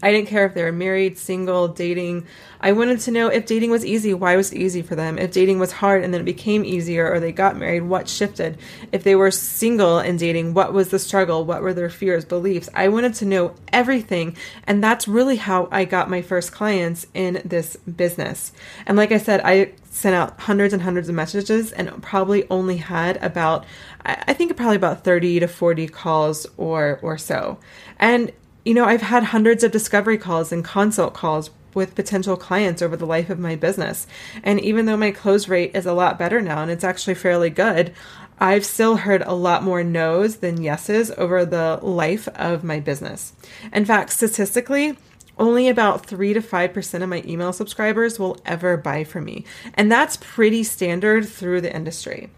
I 0.02 0.12
didn't 0.12 0.28
care 0.28 0.46
if 0.46 0.54
they 0.54 0.62
were 0.62 0.72
married, 0.72 1.18
single, 1.18 1.68
dating. 1.68 2.26
I 2.60 2.72
wanted 2.72 3.00
to 3.00 3.10
know 3.10 3.28
if 3.28 3.46
dating 3.46 3.70
was 3.70 3.84
easy, 3.84 4.14
why 4.14 4.36
was 4.36 4.52
it 4.52 4.58
easy 4.58 4.82
for 4.82 4.94
them? 4.94 5.18
If 5.18 5.32
dating 5.32 5.58
was 5.58 5.72
hard 5.72 6.04
and 6.04 6.12
then 6.12 6.20
it 6.20 6.24
became 6.24 6.64
easier 6.64 7.10
or 7.12 7.20
they 7.20 7.32
got 7.32 7.56
married, 7.56 7.82
what 7.82 8.08
shifted? 8.08 8.58
If 8.92 9.02
they 9.02 9.14
were 9.14 9.30
single 9.30 9.98
and 9.98 10.18
dating, 10.18 10.54
what 10.54 10.72
was 10.72 10.88
the 10.90 10.98
struggle? 10.98 11.44
What 11.44 11.62
were 11.62 11.74
their 11.74 11.90
fears, 11.90 12.24
beliefs? 12.24 12.68
I 12.74 12.88
wanted 12.88 13.14
to 13.14 13.24
know 13.24 13.54
everything. 13.72 14.36
And 14.64 14.82
that's 14.82 15.08
really 15.08 15.36
how 15.36 15.68
I 15.70 15.84
got 15.84 16.10
my 16.10 16.22
first 16.22 16.52
clients 16.52 17.06
in 17.14 17.42
this 17.44 17.76
business. 17.76 18.52
And 18.86 18.96
like 18.96 19.12
I 19.12 19.18
said, 19.18 19.40
I 19.44 19.72
sent 19.90 20.14
out 20.14 20.38
hundreds 20.40 20.72
and 20.72 20.82
hundreds 20.82 21.08
of 21.08 21.14
messages 21.14 21.72
and 21.72 22.02
probably 22.02 22.48
only 22.50 22.76
had 22.76 23.16
about 23.22 23.64
I 24.04 24.32
think 24.32 24.56
probably 24.56 24.76
about 24.76 25.02
30 25.04 25.40
to 25.40 25.48
40 25.48 25.88
calls 25.88 26.46
or 26.56 27.00
or 27.02 27.18
so. 27.18 27.58
And 27.98 28.32
you 28.68 28.74
know, 28.74 28.84
I've 28.84 29.00
had 29.00 29.24
hundreds 29.24 29.64
of 29.64 29.72
discovery 29.72 30.18
calls 30.18 30.52
and 30.52 30.62
consult 30.62 31.14
calls 31.14 31.48
with 31.72 31.94
potential 31.94 32.36
clients 32.36 32.82
over 32.82 32.98
the 32.98 33.06
life 33.06 33.30
of 33.30 33.38
my 33.38 33.56
business. 33.56 34.06
And 34.42 34.60
even 34.60 34.84
though 34.84 34.98
my 34.98 35.10
close 35.10 35.48
rate 35.48 35.74
is 35.74 35.86
a 35.86 35.94
lot 35.94 36.18
better 36.18 36.42
now 36.42 36.60
and 36.60 36.70
it's 36.70 36.84
actually 36.84 37.14
fairly 37.14 37.48
good, 37.48 37.94
I've 38.38 38.66
still 38.66 38.96
heard 38.98 39.22
a 39.22 39.32
lot 39.32 39.62
more 39.62 39.82
no's 39.82 40.36
than 40.36 40.62
yeses 40.62 41.10
over 41.12 41.46
the 41.46 41.78
life 41.80 42.28
of 42.28 42.62
my 42.62 42.78
business. 42.78 43.32
In 43.72 43.86
fact, 43.86 44.10
statistically, 44.10 44.98
only 45.38 45.70
about 45.70 46.04
3 46.04 46.34
to 46.34 46.42
5% 46.42 47.02
of 47.02 47.08
my 47.08 47.22
email 47.24 47.54
subscribers 47.54 48.18
will 48.18 48.38
ever 48.44 48.76
buy 48.76 49.02
from 49.02 49.24
me. 49.24 49.46
And 49.72 49.90
that's 49.90 50.18
pretty 50.18 50.62
standard 50.62 51.26
through 51.26 51.62
the 51.62 51.74
industry. 51.74 52.28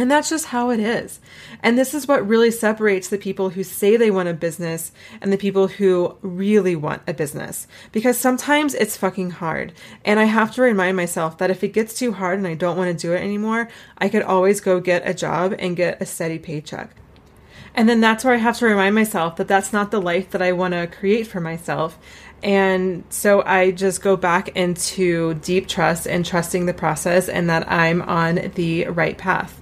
And 0.00 0.10
that's 0.10 0.30
just 0.30 0.46
how 0.46 0.70
it 0.70 0.80
is. 0.80 1.20
And 1.62 1.76
this 1.76 1.92
is 1.92 2.08
what 2.08 2.26
really 2.26 2.50
separates 2.50 3.08
the 3.08 3.18
people 3.18 3.50
who 3.50 3.62
say 3.62 3.98
they 3.98 4.10
want 4.10 4.30
a 4.30 4.32
business 4.32 4.92
and 5.20 5.30
the 5.30 5.36
people 5.36 5.68
who 5.68 6.16
really 6.22 6.74
want 6.74 7.02
a 7.06 7.12
business. 7.12 7.66
Because 7.92 8.16
sometimes 8.16 8.72
it's 8.72 8.96
fucking 8.96 9.32
hard. 9.32 9.74
And 10.02 10.18
I 10.18 10.24
have 10.24 10.54
to 10.54 10.62
remind 10.62 10.96
myself 10.96 11.36
that 11.36 11.50
if 11.50 11.62
it 11.62 11.74
gets 11.74 11.92
too 11.92 12.14
hard 12.14 12.38
and 12.38 12.46
I 12.46 12.54
don't 12.54 12.78
want 12.78 12.98
to 12.98 13.06
do 13.06 13.12
it 13.12 13.20
anymore, 13.20 13.68
I 13.98 14.08
could 14.08 14.22
always 14.22 14.62
go 14.62 14.80
get 14.80 15.06
a 15.06 15.12
job 15.12 15.54
and 15.58 15.76
get 15.76 16.00
a 16.00 16.06
steady 16.06 16.38
paycheck. 16.38 16.96
And 17.74 17.86
then 17.86 18.00
that's 18.00 18.24
where 18.24 18.32
I 18.32 18.38
have 18.38 18.56
to 18.60 18.64
remind 18.64 18.94
myself 18.94 19.36
that 19.36 19.48
that's 19.48 19.70
not 19.70 19.90
the 19.90 20.00
life 20.00 20.30
that 20.30 20.40
I 20.40 20.52
want 20.52 20.72
to 20.72 20.86
create 20.86 21.26
for 21.26 21.42
myself. 21.42 21.98
And 22.42 23.04
so 23.10 23.42
I 23.44 23.70
just 23.70 24.00
go 24.00 24.16
back 24.16 24.56
into 24.56 25.34
deep 25.34 25.68
trust 25.68 26.06
and 26.06 26.24
trusting 26.24 26.64
the 26.64 26.72
process 26.72 27.28
and 27.28 27.50
that 27.50 27.70
I'm 27.70 28.00
on 28.00 28.50
the 28.54 28.86
right 28.86 29.18
path. 29.18 29.60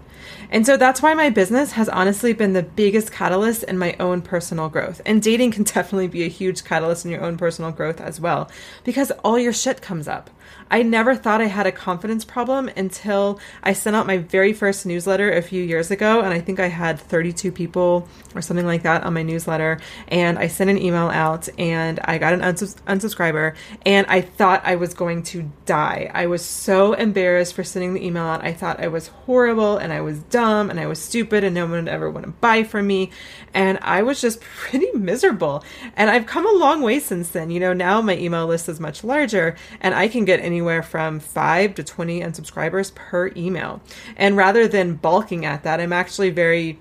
And 0.50 0.64
so 0.64 0.76
that's 0.76 1.02
why 1.02 1.14
my 1.14 1.30
business 1.30 1.72
has 1.72 1.88
honestly 1.88 2.32
been 2.32 2.54
the 2.54 2.62
biggest 2.62 3.12
catalyst 3.12 3.64
in 3.64 3.76
my 3.76 3.94
own 4.00 4.22
personal 4.22 4.68
growth. 4.68 5.00
And 5.04 5.22
dating 5.22 5.50
can 5.50 5.62
definitely 5.64 6.08
be 6.08 6.24
a 6.24 6.28
huge 6.28 6.64
catalyst 6.64 7.04
in 7.04 7.10
your 7.10 7.22
own 7.22 7.36
personal 7.36 7.70
growth 7.70 8.00
as 8.00 8.20
well, 8.20 8.50
because 8.84 9.10
all 9.24 9.38
your 9.38 9.52
shit 9.52 9.82
comes 9.82 10.08
up. 10.08 10.30
I 10.70 10.82
never 10.82 11.14
thought 11.14 11.40
I 11.40 11.46
had 11.46 11.66
a 11.66 11.72
confidence 11.72 12.24
problem 12.24 12.68
until 12.76 13.40
I 13.62 13.72
sent 13.72 13.96
out 13.96 14.06
my 14.06 14.18
very 14.18 14.52
first 14.52 14.84
newsletter 14.84 15.32
a 15.32 15.42
few 15.42 15.62
years 15.62 15.90
ago. 15.90 16.20
And 16.20 16.32
I 16.32 16.40
think 16.40 16.60
I 16.60 16.68
had 16.68 16.98
32 17.00 17.52
people 17.52 18.08
or 18.34 18.42
something 18.42 18.66
like 18.66 18.82
that 18.82 19.04
on 19.04 19.14
my 19.14 19.22
newsletter. 19.22 19.78
And 20.08 20.38
I 20.38 20.48
sent 20.48 20.70
an 20.70 20.78
email 20.78 21.08
out 21.08 21.48
and 21.58 21.98
I 22.04 22.18
got 22.18 22.34
an 22.34 22.40
unsub- 22.40 22.80
unsubscriber. 22.82 23.54
And 23.86 24.06
I 24.08 24.20
thought 24.20 24.62
I 24.64 24.76
was 24.76 24.94
going 24.94 25.22
to 25.24 25.50
die. 25.64 26.10
I 26.12 26.26
was 26.26 26.44
so 26.44 26.92
embarrassed 26.92 27.54
for 27.54 27.64
sending 27.64 27.94
the 27.94 28.04
email 28.04 28.24
out. 28.24 28.44
I 28.44 28.52
thought 28.52 28.80
I 28.80 28.88
was 28.88 29.08
horrible 29.08 29.78
and 29.78 29.92
I 29.92 30.00
was 30.00 30.18
dumb 30.18 30.70
and 30.70 30.78
I 30.78 30.86
was 30.86 31.00
stupid 31.00 31.44
and 31.44 31.54
no 31.54 31.62
one 31.62 31.72
would 31.72 31.88
ever 31.88 32.10
want 32.10 32.26
to 32.26 32.32
buy 32.32 32.62
from 32.64 32.86
me. 32.86 33.10
And 33.54 33.78
I 33.82 34.02
was 34.02 34.20
just 34.20 34.40
pretty 34.58 34.90
miserable. 34.92 35.64
And 35.96 36.10
I've 36.10 36.26
come 36.26 36.46
a 36.46 36.58
long 36.58 36.82
way 36.82 37.00
since 37.00 37.30
then. 37.30 37.50
You 37.50 37.60
know, 37.60 37.72
now 37.72 38.02
my 38.02 38.16
email 38.16 38.46
list 38.46 38.68
is 38.68 38.80
much 38.80 39.02
larger 39.02 39.56
and 39.80 39.94
I 39.94 40.08
can 40.08 40.24
get 40.24 40.37
anywhere 40.38 40.82
from 40.82 41.20
5 41.20 41.74
to 41.74 41.84
20 41.84 42.20
unsubscribers 42.20 42.94
per 42.94 43.30
email. 43.36 43.80
And 44.16 44.36
rather 44.36 44.68
than 44.68 44.94
balking 44.94 45.44
at 45.44 45.62
that, 45.64 45.80
I'm 45.80 45.92
actually 45.92 46.30
very 46.30 46.78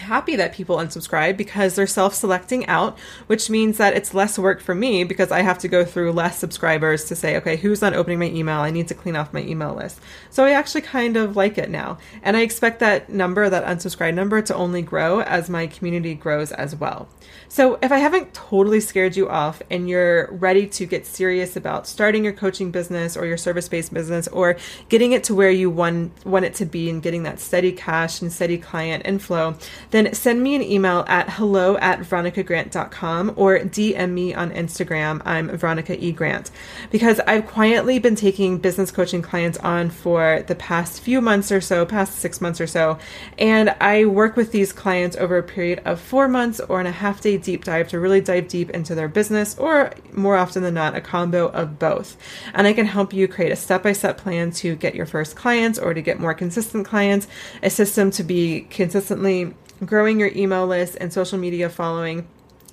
happy 0.00 0.36
that 0.36 0.52
people 0.52 0.76
unsubscribe 0.76 1.36
because 1.36 1.74
they're 1.74 1.86
self 1.86 2.14
selecting 2.14 2.66
out, 2.66 2.98
which 3.26 3.48
means 3.48 3.78
that 3.78 3.94
it's 3.94 4.14
less 4.14 4.38
work 4.38 4.60
for 4.60 4.74
me 4.74 5.04
because 5.04 5.30
I 5.30 5.42
have 5.42 5.58
to 5.58 5.68
go 5.68 5.84
through 5.84 6.12
less 6.12 6.38
subscribers 6.38 7.04
to 7.06 7.16
say, 7.16 7.36
okay, 7.36 7.56
who's 7.56 7.80
not 7.80 7.94
opening 7.94 8.18
my 8.18 8.26
email? 8.26 8.60
I 8.60 8.70
need 8.70 8.88
to 8.88 8.94
clean 8.94 9.16
off 9.16 9.32
my 9.32 9.42
email 9.42 9.74
list. 9.74 10.00
So 10.30 10.44
I 10.44 10.52
actually 10.52 10.82
kind 10.82 11.16
of 11.16 11.36
like 11.36 11.58
it 11.58 11.70
now. 11.70 11.98
And 12.22 12.36
I 12.36 12.40
expect 12.40 12.80
that 12.80 13.08
number, 13.10 13.48
that 13.48 13.64
unsubscribe 13.64 14.14
number, 14.14 14.42
to 14.42 14.54
only 14.54 14.82
grow 14.82 15.22
as 15.22 15.48
my 15.48 15.66
community 15.66 16.14
grows 16.14 16.52
as 16.52 16.74
well. 16.74 17.08
So 17.48 17.78
if 17.82 17.90
I 17.90 17.98
haven't 17.98 18.32
totally 18.32 18.80
scared 18.80 19.16
you 19.16 19.28
off 19.28 19.60
and 19.70 19.88
you're 19.88 20.32
ready 20.32 20.66
to 20.68 20.86
get 20.86 21.04
serious 21.04 21.56
about 21.56 21.86
starting 21.86 22.22
your 22.22 22.32
coaching 22.32 22.70
business 22.70 23.16
or 23.16 23.26
your 23.26 23.36
service 23.36 23.68
based 23.68 23.92
business 23.92 24.28
or 24.28 24.56
getting 24.88 25.12
it 25.12 25.24
to 25.24 25.34
where 25.34 25.50
you 25.50 25.68
want, 25.68 26.12
want 26.24 26.44
it 26.44 26.54
to 26.54 26.64
be 26.64 26.88
and 26.88 27.02
getting 27.02 27.24
that 27.24 27.40
steady 27.40 27.72
cash 27.72 28.22
and 28.22 28.32
steady 28.32 28.56
client 28.56 29.04
inflow, 29.04 29.56
then 29.90 30.12
send 30.14 30.42
me 30.42 30.54
an 30.54 30.62
email 30.62 31.04
at 31.08 31.30
hello 31.30 31.76
at 31.78 32.00
veronicagrant.com 32.00 33.34
or 33.36 33.58
DM 33.58 34.10
me 34.10 34.34
on 34.34 34.50
Instagram. 34.52 35.20
I'm 35.24 35.56
Veronica 35.56 36.02
E. 36.02 36.12
Grant. 36.12 36.50
Because 36.90 37.20
I've 37.20 37.46
quietly 37.46 37.98
been 37.98 38.14
taking 38.14 38.58
business 38.58 38.90
coaching 38.90 39.22
clients 39.22 39.58
on 39.58 39.90
for 39.90 40.44
the 40.46 40.54
past 40.54 41.00
few 41.00 41.20
months 41.20 41.50
or 41.50 41.60
so, 41.60 41.84
past 41.84 42.18
six 42.18 42.40
months 42.40 42.60
or 42.60 42.66
so. 42.66 42.98
And 43.38 43.70
I 43.80 44.04
work 44.04 44.36
with 44.36 44.52
these 44.52 44.72
clients 44.72 45.16
over 45.16 45.38
a 45.38 45.42
period 45.42 45.82
of 45.84 46.00
four 46.00 46.28
months 46.28 46.60
or 46.60 46.80
in 46.80 46.86
a 46.86 46.92
half 46.92 47.20
day 47.20 47.36
deep 47.36 47.64
dive 47.64 47.88
to 47.88 47.98
really 47.98 48.20
dive 48.20 48.48
deep 48.48 48.70
into 48.70 48.94
their 48.94 49.08
business, 49.08 49.58
or 49.58 49.92
more 50.12 50.36
often 50.36 50.62
than 50.62 50.74
not, 50.74 50.94
a 50.94 51.00
combo 51.00 51.48
of 51.48 51.78
both. 51.78 52.16
And 52.54 52.66
I 52.66 52.72
can 52.72 52.86
help 52.86 53.12
you 53.12 53.26
create 53.26 53.52
a 53.52 53.56
step 53.56 53.82
by 53.82 53.92
step 53.92 54.18
plan 54.18 54.50
to 54.52 54.76
get 54.76 54.94
your 54.94 55.06
first 55.06 55.36
clients 55.36 55.78
or 55.78 55.94
to 55.94 56.02
get 56.02 56.20
more 56.20 56.34
consistent 56.34 56.86
clients, 56.86 57.26
a 57.62 57.70
system 57.70 58.10
to 58.12 58.22
be 58.22 58.62
consistently 58.70 59.54
growing 59.84 60.20
your 60.20 60.30
email 60.34 60.66
list 60.66 60.96
and 61.00 61.12
social 61.12 61.38
media 61.38 61.68
following 61.68 62.26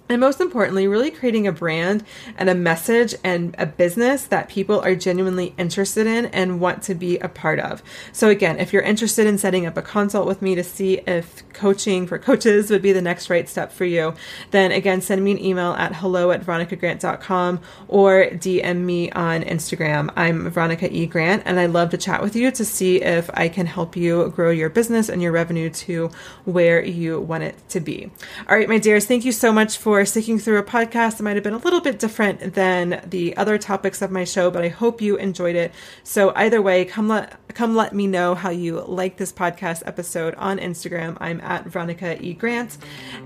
and 0.09 0.21
most 0.21 0.39
importantly, 0.39 0.87
really 0.87 1.11
creating 1.11 1.47
a 1.47 1.51
brand 1.51 2.03
and 2.37 2.49
a 2.49 2.55
message 2.55 3.13
and 3.23 3.55
a 3.57 3.65
business 3.65 4.23
that 4.25 4.47
people 4.47 4.79
are 4.79 4.95
genuinely 4.95 5.53
interested 5.57 6.07
in 6.07 6.27
and 6.27 6.59
want 6.61 6.81
to 6.83 6.95
be 6.95 7.17
a 7.19 7.27
part 7.27 7.59
of. 7.59 7.83
So, 8.13 8.29
again, 8.29 8.59
if 8.59 8.71
you're 8.71 8.81
interested 8.81 9.27
in 9.27 9.37
setting 9.37 9.65
up 9.65 9.75
a 9.75 9.81
consult 9.81 10.25
with 10.25 10.41
me 10.41 10.55
to 10.55 10.63
see 10.63 10.99
if 11.07 11.47
coaching 11.53 12.07
for 12.07 12.17
coaches 12.17 12.69
would 12.69 12.81
be 12.81 12.93
the 12.93 13.01
next 13.01 13.29
right 13.29 13.49
step 13.49 13.71
for 13.71 13.85
you, 13.85 14.13
then 14.51 14.71
again, 14.71 15.01
send 15.01 15.23
me 15.23 15.31
an 15.31 15.43
email 15.43 15.73
at 15.73 15.95
hello 15.95 16.31
at 16.31 16.41
veronicagrant.com 16.41 17.59
or 17.87 18.27
DM 18.27 18.77
me 18.77 19.11
on 19.11 19.41
Instagram. 19.41 20.11
I'm 20.15 20.49
Veronica 20.49 20.91
E. 20.91 21.05
Grant, 21.05 21.43
and 21.45 21.59
I'd 21.59 21.71
love 21.71 21.89
to 21.89 21.97
chat 21.97 22.21
with 22.21 22.35
you 22.35 22.51
to 22.51 22.63
see 22.63 23.01
if 23.01 23.29
I 23.33 23.49
can 23.49 23.65
help 23.65 23.97
you 23.97 24.29
grow 24.29 24.51
your 24.51 24.69
business 24.69 25.09
and 25.09 25.21
your 25.21 25.31
revenue 25.31 25.69
to 25.69 26.11
where 26.45 26.83
you 26.83 27.19
want 27.19 27.43
it 27.43 27.55
to 27.69 27.79
be. 27.79 28.09
All 28.47 28.55
right, 28.55 28.69
my 28.69 28.77
dears, 28.77 29.05
thank 29.05 29.25
you 29.25 29.31
so 29.31 29.51
much 29.51 29.77
for 29.77 29.96
for 29.97 30.05
sticking 30.05 30.37
through 30.37 30.59
a 30.59 30.63
podcast 30.63 31.19
It 31.19 31.23
might 31.23 31.37
have 31.37 31.43
been 31.43 31.55
a 31.55 31.57
little 31.57 31.81
bit 31.81 31.97
different 31.97 32.53
than 32.53 33.01
the 33.03 33.35
other 33.35 33.57
topics 33.57 34.03
of 34.03 34.11
my 34.11 34.25
show, 34.25 34.51
but 34.51 34.63
I 34.63 34.67
hope 34.67 35.01
you 35.01 35.17
enjoyed 35.17 35.55
it. 35.55 35.71
So 36.03 36.31
either 36.35 36.61
way, 36.61 36.85
come 36.85 37.07
let 37.07 37.35
come 37.55 37.75
let 37.75 37.95
me 37.95 38.05
know 38.05 38.35
how 38.35 38.51
you 38.51 38.81
like 38.81 39.17
this 39.17 39.33
podcast 39.33 39.81
episode 39.87 40.35
on 40.35 40.59
Instagram. 40.59 41.17
I'm 41.19 41.41
at 41.41 41.65
Veronica 41.65 42.23
E. 42.23 42.35
Grant, 42.35 42.77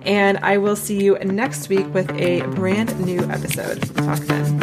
and 0.04 0.38
I 0.38 0.60
will 0.60 0.78
see 0.78 1.04
you 1.04 1.20
next 1.20 1.68
week 1.68 1.94
with 1.94 2.10
a 2.12 2.44
brand 2.56 2.98
new 3.06 3.20
episode. 3.30 3.82
Talk 3.98 4.20
then. 4.20 4.60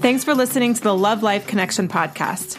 Thanks 0.00 0.24
for 0.24 0.34
listening 0.34 0.74
to 0.74 0.80
the 0.80 0.94
Love 0.94 1.22
Life 1.22 1.46
Connection 1.46 1.86
podcast. 1.86 2.58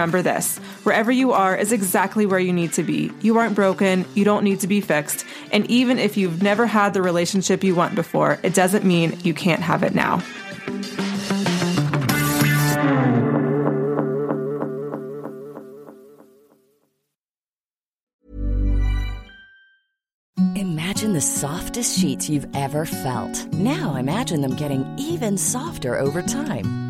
remember 0.00 0.22
this 0.22 0.56
wherever 0.82 1.12
you 1.12 1.32
are 1.32 1.54
is 1.54 1.72
exactly 1.72 2.24
where 2.24 2.38
you 2.38 2.54
need 2.54 2.72
to 2.72 2.82
be. 2.82 3.12
You 3.20 3.36
aren't 3.36 3.54
broken, 3.54 4.06
you 4.14 4.24
don't 4.24 4.44
need 4.44 4.60
to 4.60 4.66
be 4.66 4.80
fixed. 4.80 5.26
And 5.52 5.70
even 5.70 5.98
if 5.98 6.16
you've 6.16 6.42
never 6.42 6.64
had 6.64 6.94
the 6.94 7.02
relationship 7.02 7.62
you 7.62 7.74
want 7.74 7.94
before, 7.94 8.38
it 8.42 8.54
doesn't 8.54 8.82
mean 8.82 9.18
you 9.22 9.34
can't 9.34 9.60
have 9.60 9.82
it 9.82 9.94
now. 9.94 10.22
Imagine 20.56 21.12
the 21.12 21.20
softest 21.20 21.98
sheets 21.98 22.30
you've 22.30 22.48
ever 22.54 22.86
felt. 22.86 23.46
Now 23.52 23.96
imagine 23.96 24.40
them 24.40 24.56
getting 24.56 24.86
even 24.98 25.36
softer 25.36 25.98
over 25.98 26.22
time. 26.22 26.89